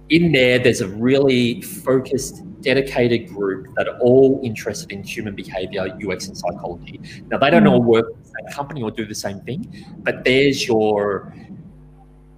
In 0.10 0.32
there, 0.32 0.58
there's 0.58 0.82
a 0.82 0.88
really 0.88 1.62
focused, 1.62 2.42
dedicated 2.62 3.28
group 3.28 3.68
that 3.76 3.88
are 3.88 4.00
all 4.00 4.42
interested 4.44 4.92
in 4.92 5.04
human 5.04 5.36
behavior, 5.36 5.96
UX, 6.06 6.28
and 6.28 6.36
psychology. 6.36 7.00
Now, 7.28 7.38
they 7.38 7.52
don't 7.52 7.64
hmm. 7.64 7.70
all 7.70 7.84
work 7.84 8.08
for 8.08 8.20
the 8.20 8.26
same 8.26 8.56
company 8.56 8.82
or 8.82 8.90
do 8.90 9.06
the 9.06 9.16
same 9.16 9.42
thing, 9.42 9.86
but 10.00 10.24
there's 10.24 10.68
your, 10.68 11.34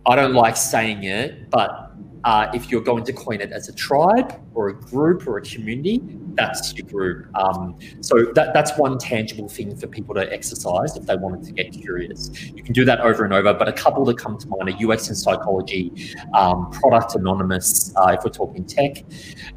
I 0.05 0.16
don't 0.16 0.34
like 0.34 0.57
saying 0.57 1.05
it, 1.05 1.49
but 1.49 1.89
uh, 2.24 2.48
if 2.54 2.70
you're 2.70 2.82
going 2.82 3.04
to 3.06 3.14
coin 3.14 3.42
it 3.42 3.52
as 3.52 3.70
a 3.70 3.74
tribe 3.74 4.40
or 4.54 4.70
a 4.70 4.74
group 4.74 5.28
or 5.28 5.38
a 5.38 5.42
community, 5.42 6.02
that's 6.36 6.74
your 6.76 6.88
group. 6.88 7.28
Um, 7.36 7.78
so 8.02 8.26
that, 8.36 8.54
that's 8.54 8.78
one 8.78 8.98
tangible 8.98 9.48
thing 9.48 9.76
for 9.76 9.88
people 9.88 10.16
to 10.16 10.32
exercise 10.32 10.96
if 10.96 11.06
they 11.06 11.16
wanted 11.16 11.44
to 11.46 11.52
get 11.52 11.72
curious. 11.72 12.30
You 12.54 12.64
can 12.64 12.74
do 12.74 12.86
that 12.86 13.00
over 13.02 13.24
and 13.24 13.34
over, 13.34 13.54
but 13.54 13.68
a 13.68 13.74
couple 13.74 14.06
that 14.06 14.18
come 14.18 14.38
to 14.38 14.48
mind 14.48 14.70
are 14.70 14.92
UX 14.92 15.08
and 15.08 15.18
psychology, 15.18 16.14
um, 16.34 16.70
product 16.72 17.16
anonymous, 17.16 17.94
uh, 17.96 18.16
if 18.18 18.24
we're 18.24 18.32
talking 18.32 18.66
tech, 18.66 19.04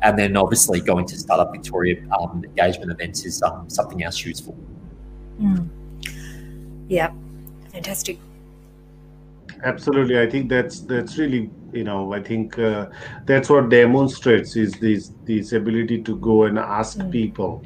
and 0.02 0.18
then 0.18 0.36
obviously 0.36 0.80
going 0.80 1.06
to 1.06 1.18
Startup 1.18 1.52
Victoria 1.52 2.02
um, 2.18 2.42
engagement 2.44 2.90
events 2.90 3.24
is 3.24 3.42
um, 3.42 3.68
something 3.68 4.02
else 4.02 4.24
useful. 4.24 4.56
Mm. 5.40 5.68
Yeah, 6.88 7.12
fantastic. 7.72 8.18
Absolutely, 9.64 10.18
I 10.18 10.28
think 10.28 10.48
that's 10.48 10.80
that's 10.80 11.18
really 11.18 11.50
you 11.72 11.84
know 11.84 12.12
i 12.12 12.22
think 12.22 12.58
uh, 12.58 12.86
that's 13.24 13.48
what 13.48 13.68
demonstrates 13.68 14.56
is 14.56 14.72
this 14.74 15.12
this 15.24 15.52
ability 15.52 16.02
to 16.02 16.16
go 16.16 16.44
and 16.44 16.58
ask 16.58 16.98
mm. 16.98 17.10
people 17.10 17.62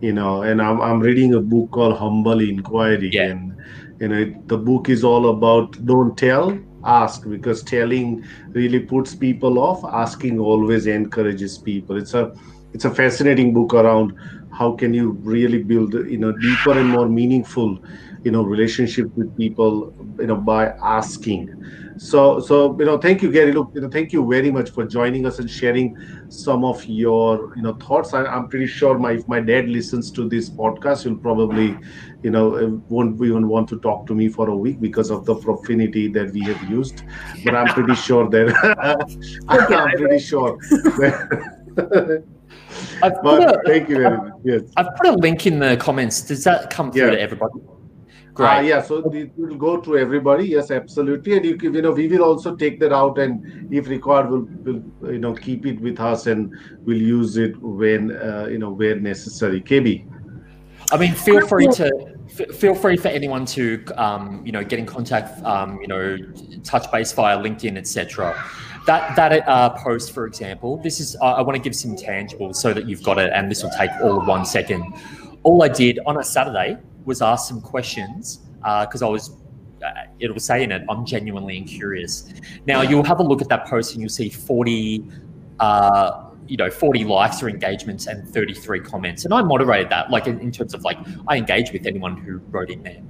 you 0.00 0.12
know 0.12 0.42
and 0.42 0.60
I'm, 0.60 0.80
I'm 0.80 1.00
reading 1.00 1.34
a 1.34 1.40
book 1.40 1.70
called 1.70 1.96
humble 1.96 2.40
inquiry 2.40 3.10
yeah. 3.12 3.24
and 3.24 3.56
you 4.00 4.08
know 4.08 4.42
the 4.46 4.58
book 4.58 4.88
is 4.88 5.04
all 5.04 5.30
about 5.30 5.84
don't 5.86 6.16
tell 6.16 6.58
ask 6.84 7.28
because 7.28 7.62
telling 7.62 8.24
really 8.50 8.80
puts 8.80 9.14
people 9.14 9.58
off 9.58 9.84
asking 9.84 10.38
always 10.38 10.86
encourages 10.86 11.56
people 11.58 11.96
it's 11.96 12.14
a 12.14 12.34
it's 12.72 12.84
a 12.84 12.90
fascinating 12.90 13.54
book 13.54 13.72
around 13.72 14.12
how 14.52 14.72
can 14.72 14.92
you 14.92 15.12
really 15.22 15.62
build 15.62 15.94
you 15.94 16.18
know 16.18 16.32
deeper 16.32 16.72
and 16.72 16.88
more 16.88 17.08
meaningful 17.08 17.78
you 18.24 18.30
know 18.30 18.42
relationship 18.42 19.14
with 19.16 19.36
people 19.36 19.94
you 20.18 20.26
know 20.26 20.36
by 20.36 20.68
asking 20.82 21.48
so 21.96 22.40
so 22.40 22.76
you 22.78 22.84
know 22.84 22.98
thank 22.98 23.22
you 23.22 23.30
garry 23.30 23.52
look 23.52 23.70
you 23.74 23.80
know 23.80 23.88
thank 23.88 24.12
you 24.12 24.26
very 24.28 24.50
much 24.50 24.70
for 24.70 24.84
joining 24.84 25.26
us 25.26 25.38
and 25.38 25.48
sharing 25.48 25.96
some 26.28 26.64
of 26.64 26.84
your 26.86 27.54
you 27.54 27.62
know 27.62 27.74
thoughts 27.74 28.14
I, 28.14 28.24
am 28.34 28.48
pretty 28.48 28.66
sure 28.66 28.98
my 28.98 29.12
if 29.12 29.28
my 29.28 29.40
dad 29.40 29.68
listens 29.68 30.10
to 30.12 30.28
this 30.28 30.48
podcast 30.48 31.04
he'll 31.04 31.16
probably 31.16 31.76
you 32.22 32.30
know 32.30 32.54
eh, 32.56 32.68
won't 32.88 33.22
even 33.22 33.46
want 33.46 33.68
to 33.68 33.78
talk 33.80 34.06
to 34.06 34.14
me 34.14 34.28
for 34.28 34.48
a 34.48 34.56
week 34.56 34.80
because 34.80 35.10
of 35.10 35.24
the 35.26 35.34
profanity 35.34 36.08
that 36.08 36.32
we 36.32 36.40
have 36.44 36.62
used 36.68 37.02
but 37.44 37.54
i'm 37.54 37.68
pretty 37.68 37.94
sure 37.94 38.28
that 38.30 38.48
i'm 39.48 39.90
pretty 39.96 40.18
sure 40.18 40.58
I've 43.02 43.20
put 43.22 43.42
a, 43.42 43.60
thank 43.66 43.88
you 43.88 43.96
very 43.96 44.16
much. 44.16 44.32
Yes. 44.44 44.62
I've 44.76 44.94
put 44.96 45.06
a 45.06 45.12
link 45.12 45.46
in 45.46 45.58
the 45.58 45.76
comments. 45.76 46.22
Does 46.22 46.44
that 46.44 46.70
come 46.70 46.90
through 46.92 47.06
yeah. 47.06 47.10
to 47.10 47.20
everybody? 47.20 47.60
Great. 48.34 48.48
Uh, 48.48 48.60
yeah, 48.62 48.82
so 48.82 48.98
it 49.12 49.30
will 49.38 49.54
go 49.54 49.80
to 49.80 49.96
everybody. 49.96 50.48
Yes, 50.48 50.72
absolutely. 50.72 51.36
And 51.36 51.44
you, 51.44 51.56
you 51.62 51.80
know, 51.80 51.92
we 51.92 52.08
will 52.08 52.24
also 52.24 52.56
take 52.56 52.80
that 52.80 52.92
out, 52.92 53.16
and 53.18 53.72
if 53.72 53.86
required, 53.86 54.28
we'll, 54.28 54.48
we'll 54.64 55.12
you 55.12 55.20
know 55.20 55.34
keep 55.34 55.64
it 55.66 55.80
with 55.80 56.00
us, 56.00 56.26
and 56.26 56.52
we'll 56.80 57.00
use 57.00 57.36
it 57.36 57.56
when 57.62 58.10
uh, 58.16 58.48
you 58.50 58.58
know 58.58 58.70
where 58.70 58.96
necessary. 58.96 59.60
KB. 59.60 60.04
I 60.90 60.96
mean, 60.96 61.14
feel 61.14 61.46
free 61.46 61.68
to 61.68 62.18
feel 62.52 62.74
free 62.74 62.96
for 62.96 63.06
anyone 63.06 63.46
to 63.46 63.84
um, 63.96 64.44
you 64.44 64.50
know 64.50 64.64
get 64.64 64.80
in 64.80 64.86
contact, 64.86 65.40
um, 65.44 65.80
you 65.80 65.86
know, 65.86 66.18
touch 66.64 66.90
base 66.90 67.12
via 67.12 67.38
LinkedIn, 67.38 67.76
etc. 67.76 68.34
That 68.86 69.14
that 69.14 69.46
uh, 69.46 69.70
post, 69.70 70.10
for 70.10 70.26
example, 70.26 70.78
this 70.78 70.98
is 70.98 71.14
uh, 71.22 71.34
I 71.34 71.42
want 71.42 71.54
to 71.54 71.62
give 71.62 71.76
some 71.76 71.94
tangibles 71.94 72.56
so 72.56 72.74
that 72.74 72.88
you've 72.88 73.04
got 73.04 73.18
it, 73.18 73.30
and 73.32 73.48
this 73.48 73.62
will 73.62 73.70
take 73.70 73.92
all 74.02 74.20
of 74.20 74.26
one 74.26 74.44
second. 74.44 74.92
All 75.44 75.62
I 75.62 75.68
did 75.68 76.00
on 76.04 76.18
a 76.18 76.24
Saturday 76.24 76.78
was 77.04 77.22
ask 77.22 77.48
some 77.48 77.60
questions 77.60 78.40
because 78.58 79.02
uh, 79.02 79.06
I 79.06 79.10
was 79.10 79.30
uh, 79.84 80.04
it 80.18 80.32
was 80.32 80.44
saying 80.44 80.70
it 80.70 80.82
i'm 80.88 81.04
genuinely 81.04 81.60
curious. 81.62 82.32
Now 82.66 82.82
you'll 82.82 83.04
have 83.04 83.20
a 83.20 83.22
look 83.22 83.42
at 83.42 83.48
that 83.48 83.66
post 83.66 83.92
and 83.92 84.00
you'll 84.00 84.08
see 84.08 84.30
40 84.30 85.04
uh, 85.60 86.24
you 86.46 86.56
know 86.56 86.70
40 86.70 87.04
likes 87.04 87.42
or 87.42 87.48
engagements 87.48 88.06
and 88.06 88.26
33 88.28 88.80
comments. 88.80 89.24
And 89.24 89.34
i 89.34 89.42
moderated 89.42 89.90
that 89.90 90.10
like 90.10 90.26
in, 90.26 90.40
in, 90.40 90.50
terms 90.50 90.74
of 90.74 90.82
like 90.82 90.98
i 91.28 91.36
engage 91.36 91.72
with 91.72 91.86
anyone 91.86 92.16
who 92.16 92.38
wrote 92.50 92.70
in 92.70 92.82
there. 92.82 93.02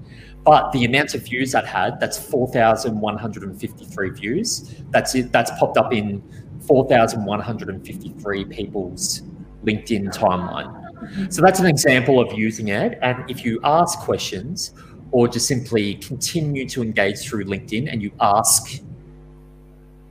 But 0.45 0.73
the 0.73 0.85
amount 0.85 1.15
of 1.15 1.23
views 1.23 1.53
that 1.53 1.67
had 1.67 2.01
that's 2.01 2.19
4153 2.19 4.11
views. 4.11 4.75
That's 4.91 5.15
it 5.15 5.33
that's 5.33 5.51
popped 5.59 5.79
up 5.79 5.93
in 5.93 6.23
4153 6.67 8.45
people's 8.47 9.23
linkedin 9.65 10.15
timeline 10.15 10.84
so 11.31 11.43
that's 11.43 11.61
an 11.61 11.67
example 11.67 12.21
of 12.21 12.37
using 12.39 12.69
it. 12.69 12.99
And 13.03 13.29
if 13.31 13.45
you 13.45 13.61
ask 13.65 13.99
questions 14.01 14.73
or 15.11 15.29
just 15.29 15.47
simply 15.47 15.95
continue 15.97 16.69
to 16.69 16.83
engage 16.83 17.19
through 17.21 17.45
LinkedIn 17.45 17.91
and 17.91 18.03
you 18.03 18.11
ask 18.21 18.81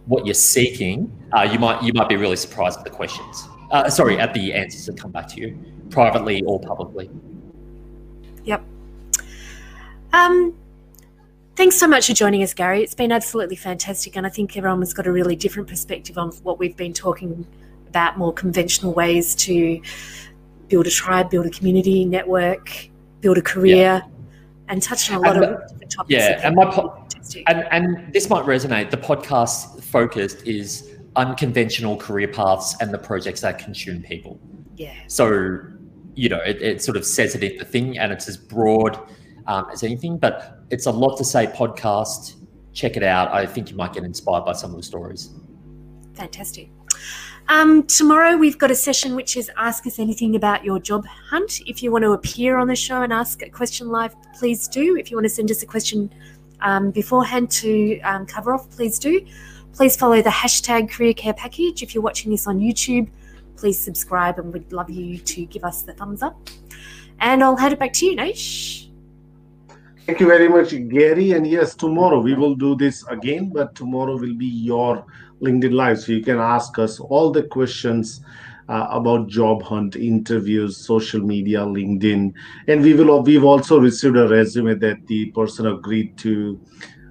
what 0.06 0.26
you're 0.26 0.34
seeking, 0.34 1.12
uh, 1.36 1.48
you 1.52 1.60
might 1.60 1.82
you 1.84 1.94
might 1.94 2.10
be 2.10 2.16
really 2.16 2.36
surprised 2.36 2.80
at 2.80 2.86
the 2.86 2.90
questions. 2.90 3.48
Uh, 3.72 3.90
sorry, 3.90 4.20
at 4.20 4.34
the 4.34 4.54
answers 4.54 4.86
that 4.86 4.98
come 4.98 5.12
back 5.12 5.28
to 5.28 5.42
you, 5.42 5.58
privately 5.90 6.44
or 6.44 6.60
publicly. 6.60 7.10
Yep. 8.44 8.64
Um, 10.12 10.56
thanks 11.56 11.76
so 11.76 11.88
much 11.88 12.08
for 12.08 12.14
joining 12.14 12.44
us, 12.44 12.54
Garry. 12.54 12.84
It's 12.84 12.94
been 12.96 13.12
absolutely 13.12 13.56
fantastic, 13.56 14.16
and 14.16 14.26
I 14.26 14.30
think 14.30 14.56
everyone 14.56 14.80
has 14.82 14.94
got 14.94 15.08
a 15.08 15.12
really 15.12 15.36
different 15.36 15.68
perspective 15.68 16.18
on 16.18 16.32
what 16.44 16.60
we've 16.60 16.78
been 16.78 16.94
talking 16.94 17.48
about, 17.88 18.18
more 18.18 18.34
conventional 18.34 18.94
ways 18.94 19.36
to 19.36 19.82
build 20.74 20.88
a 20.88 20.90
tribe, 20.90 21.30
build 21.30 21.46
a 21.46 21.52
community, 21.52 22.04
network, 22.04 22.90
build 23.22 23.38
a 23.38 23.42
career, 23.44 23.76
yeah. 23.76 24.02
and 24.70 24.82
touch 24.82 25.12
on 25.12 25.18
a 25.18 25.20
lot 25.20 25.36
and 25.36 25.46
of 25.46 25.70
different 25.70 25.92
topics. 25.92 26.12
Yeah, 26.12 26.42
and 26.44 26.56
my 26.56 26.66
po- 26.66 27.08
and, 27.46 27.68
and 27.70 28.12
this 28.12 28.28
might 28.28 28.44
resonate. 28.46 28.90
The 28.90 28.98
podcast 28.98 29.84
focus 29.84 30.34
is 30.42 30.98
unconventional 31.16 31.96
career 31.96 32.28
paths 32.28 32.76
and 32.82 32.92
the 32.92 32.98
projects 32.98 33.42
that 33.42 33.60
consume 33.60 34.02
people. 34.02 34.40
Yeah. 34.76 34.96
So, 35.06 35.60
you 36.16 36.28
know, 36.28 36.40
it, 36.40 36.60
it 36.60 36.82
sort 36.82 36.98
of 36.98 37.06
says 37.06 37.36
it 37.36 37.44
in 37.44 37.56
the 37.60 37.66
thing, 37.66 38.00
and 38.00 38.12
it's 38.12 38.28
as 38.28 38.36
broad 38.36 38.98
um, 39.46 39.68
as 39.72 39.84
anything. 39.84 40.18
But 40.18 40.64
it's 40.72 40.88
a 40.88 40.92
lot 40.92 41.18
to 41.18 41.24
say. 41.24 41.46
Podcast, 41.46 42.34
check 42.74 42.98
it 42.98 43.04
out. 43.04 43.32
I 43.32 43.46
think 43.46 43.70
you 43.70 43.78
might 43.78 43.94
get 43.94 44.06
inspired 44.06 44.44
by 44.44 44.54
some 44.54 44.72
of 44.72 44.78
the 44.78 44.84
stories. 44.84 45.30
Fantastic. 46.16 46.72
Um, 47.50 47.84
tomorrow 47.84 48.38
we've 48.38 48.58
got 48.58 48.72
a 48.72 48.76
session 48.76 49.16
which 49.16 49.36
is 49.36 49.52
Ask 49.58 49.86
Us 49.86 50.00
Anything 50.00 50.36
About 50.36 50.64
Your 50.64 50.80
Job 50.80 51.06
Hunt. 51.06 51.60
If 51.68 51.84
you 51.84 51.92
want 51.92 52.04
to 52.04 52.14
appear 52.14 52.58
on 52.58 52.68
the 52.68 52.76
show 52.76 53.02
and 53.02 53.12
ask 53.12 53.42
a 53.42 53.50
question 53.50 53.90
live, 53.90 54.16
please 54.34 54.68
do. 54.68 54.96
If 54.96 55.12
you 55.12 55.18
want 55.18 55.26
to 55.26 55.30
send 55.30 55.52
us 55.52 55.62
a 55.62 55.66
question 55.66 56.10
um, 56.62 56.92
beforehand 56.92 57.52
to 57.52 58.00
um, 58.02 58.26
cover 58.26 58.54
off, 58.54 58.70
please 58.72 58.98
do. 58.98 59.26
Please 59.74 59.98
follow 59.98 60.22
the 60.22 60.30
hashtag 60.30 60.90
Career 60.90 61.14
Care 61.14 61.34
Package. 61.34 61.84
If 61.84 61.94
you're 61.94 62.04
watching 62.04 62.32
this 62.32 62.48
on 62.48 62.60
YouTube, 62.60 63.10
please 63.58 63.78
subscribe 63.78 64.40
and 64.40 64.54
we'd 64.54 64.72
love 64.72 64.90
you 64.90 65.18
to 65.18 65.46
give 65.46 65.66
us 65.66 65.82
the 65.82 65.94
thumbs 65.94 66.24
up. 66.24 66.50
And 67.20 67.44
I'll 67.44 67.58
hand 67.58 67.74
it 67.74 67.80
back 67.80 67.94
to 67.94 68.06
you, 68.06 68.16
Naish. 68.16 68.90
Thank 70.06 70.20
you 70.20 70.28
very 70.28 70.50
much, 70.50 70.72
Garry. 70.90 71.32
And 71.32 71.46
yes, 71.46 71.76
tomorrow 71.76 72.20
we 72.20 72.36
will 72.36 72.56
do 72.56 72.76
this 72.76 73.06
again, 73.08 73.52
but 73.54 73.74
tomorrow 73.74 74.18
will 74.18 74.36
be 74.36 74.48
your 74.48 75.06
LinkedIn 75.44 75.74
Live. 75.74 76.00
So 76.00 76.14
you 76.14 76.24
can 76.24 76.40
ask 76.40 76.80
us 76.80 77.00
all 77.00 77.32
the 77.32 77.44
questions 77.44 78.22
uh, 78.70 78.88
about 78.90 79.28
job 79.28 79.62
hunt, 79.62 79.96
interviews, 79.96 80.78
social 80.78 81.22
media, 81.22 81.60
LinkedIn, 81.60 82.34
and 82.68 82.82
we 82.82 82.94
will. 82.94 83.22
We've 83.22 83.44
also 83.44 83.80
received 83.80 84.18
a 84.18 84.28
resume 84.28 84.76
that 84.76 85.06
the 85.08 85.32
person 85.32 85.68
agreed 85.68 86.18
to, 86.20 86.60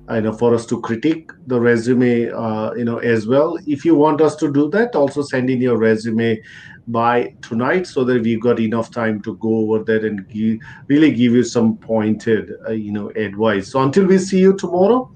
uh, 0.08 0.14
you 0.14 0.22
know, 0.22 0.32
for 0.32 0.54
us 0.54 0.64
to 0.66 0.80
critique 0.80 1.30
the 1.46 1.60
resume, 1.60 2.30
uh, 2.30 2.72
you 2.74 2.84
know, 2.84 2.98
as 2.98 3.26
well. 3.26 3.58
If 3.66 3.84
you 3.84 3.94
want 3.94 4.20
us 4.20 4.34
to 4.36 4.50
do 4.50 4.70
that, 4.70 4.94
also 4.96 5.22
send 5.22 5.50
in 5.50 5.60
your 5.60 5.76
resume 5.76 6.40
by 6.88 7.34
tonight 7.42 7.86
so 7.86 8.02
that 8.04 8.22
we've 8.22 8.40
got 8.40 8.58
enough 8.58 8.90
time 8.90 9.22
to 9.22 9.36
go 9.36 9.58
over 9.58 9.84
that 9.84 10.04
and 10.04 10.26
give, 10.28 10.58
really 10.88 11.12
give 11.12 11.32
you 11.32 11.44
some 11.44 11.76
pointed, 11.76 12.54
uh, 12.66 12.72
you 12.72 12.92
know, 12.92 13.10
advice. 13.10 13.70
So 13.70 13.82
until 13.82 14.06
we 14.06 14.18
see 14.18 14.40
you 14.40 14.54
tomorrow 14.54 15.12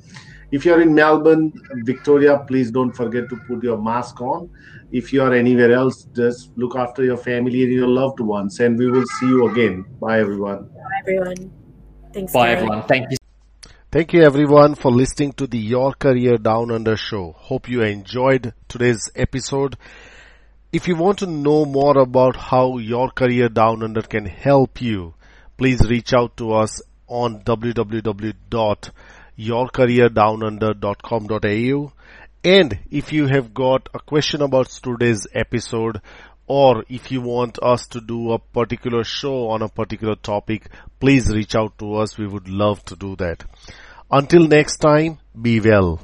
if 0.50 0.64
you're 0.64 0.80
in 0.80 0.94
Melbourne, 0.94 1.52
Victoria, 1.84 2.38
please 2.46 2.70
don't 2.70 2.92
forget 2.92 3.28
to 3.30 3.36
put 3.48 3.64
your 3.64 3.78
mask 3.78 4.20
on. 4.20 4.48
If 4.92 5.12
you 5.12 5.22
are 5.22 5.34
anywhere 5.34 5.72
else, 5.72 6.06
just 6.14 6.56
look 6.56 6.76
after 6.76 7.04
your 7.04 7.16
family 7.16 7.64
and 7.64 7.72
your 7.72 7.88
loved 7.88 8.20
ones. 8.20 8.60
And 8.60 8.78
we 8.78 8.88
will 8.88 9.04
see 9.18 9.26
you 9.26 9.48
again. 9.48 9.84
Bye, 10.00 10.20
everyone. 10.20 10.68
Bye, 10.68 11.00
everyone. 11.00 11.52
Thanks. 12.12 12.32
Bye, 12.32 12.50
everyone. 12.50 12.82
Thank 12.84 13.10
you. 13.10 13.16
Thank 13.90 14.12
you, 14.12 14.22
everyone, 14.22 14.74
for 14.74 14.92
listening 14.92 15.32
to 15.34 15.46
the 15.46 15.58
Your 15.58 15.92
Career 15.92 16.36
Down 16.36 16.70
Under 16.70 16.96
show. 16.96 17.32
Hope 17.32 17.68
you 17.68 17.82
enjoyed 17.82 18.52
today's 18.68 19.10
episode. 19.16 19.76
If 20.72 20.86
you 20.86 20.96
want 20.96 21.18
to 21.20 21.26
know 21.26 21.64
more 21.64 21.98
about 21.98 22.36
how 22.36 22.78
Your 22.78 23.10
Career 23.10 23.48
Down 23.48 23.82
Under 23.82 24.02
can 24.02 24.26
help 24.26 24.80
you, 24.80 25.14
please 25.56 25.80
reach 25.88 26.12
out 26.14 26.36
to 26.36 26.52
us 26.52 26.80
on 27.08 27.40
www 27.40 28.90
yourcareerdownunder.com.au. 29.38 31.92
And 32.44 32.78
if 32.90 33.12
you 33.12 33.26
have 33.26 33.52
got 33.52 33.88
a 33.92 33.98
question 33.98 34.42
about 34.42 34.68
today's 34.68 35.26
episode, 35.34 36.00
or 36.46 36.84
if 36.88 37.10
you 37.10 37.20
want 37.20 37.58
us 37.60 37.86
to 37.88 38.00
do 38.00 38.32
a 38.32 38.38
particular 38.38 39.02
show 39.02 39.48
on 39.48 39.62
a 39.62 39.68
particular 39.68 40.14
topic, 40.14 40.68
please 41.00 41.34
reach 41.34 41.56
out 41.56 41.76
to 41.78 41.96
us. 41.96 42.16
We 42.16 42.26
would 42.26 42.48
love 42.48 42.84
to 42.86 42.96
do 42.96 43.16
that. 43.16 43.44
Until 44.10 44.46
next 44.46 44.76
time, 44.76 45.18
be 45.40 45.60
well. 45.60 46.00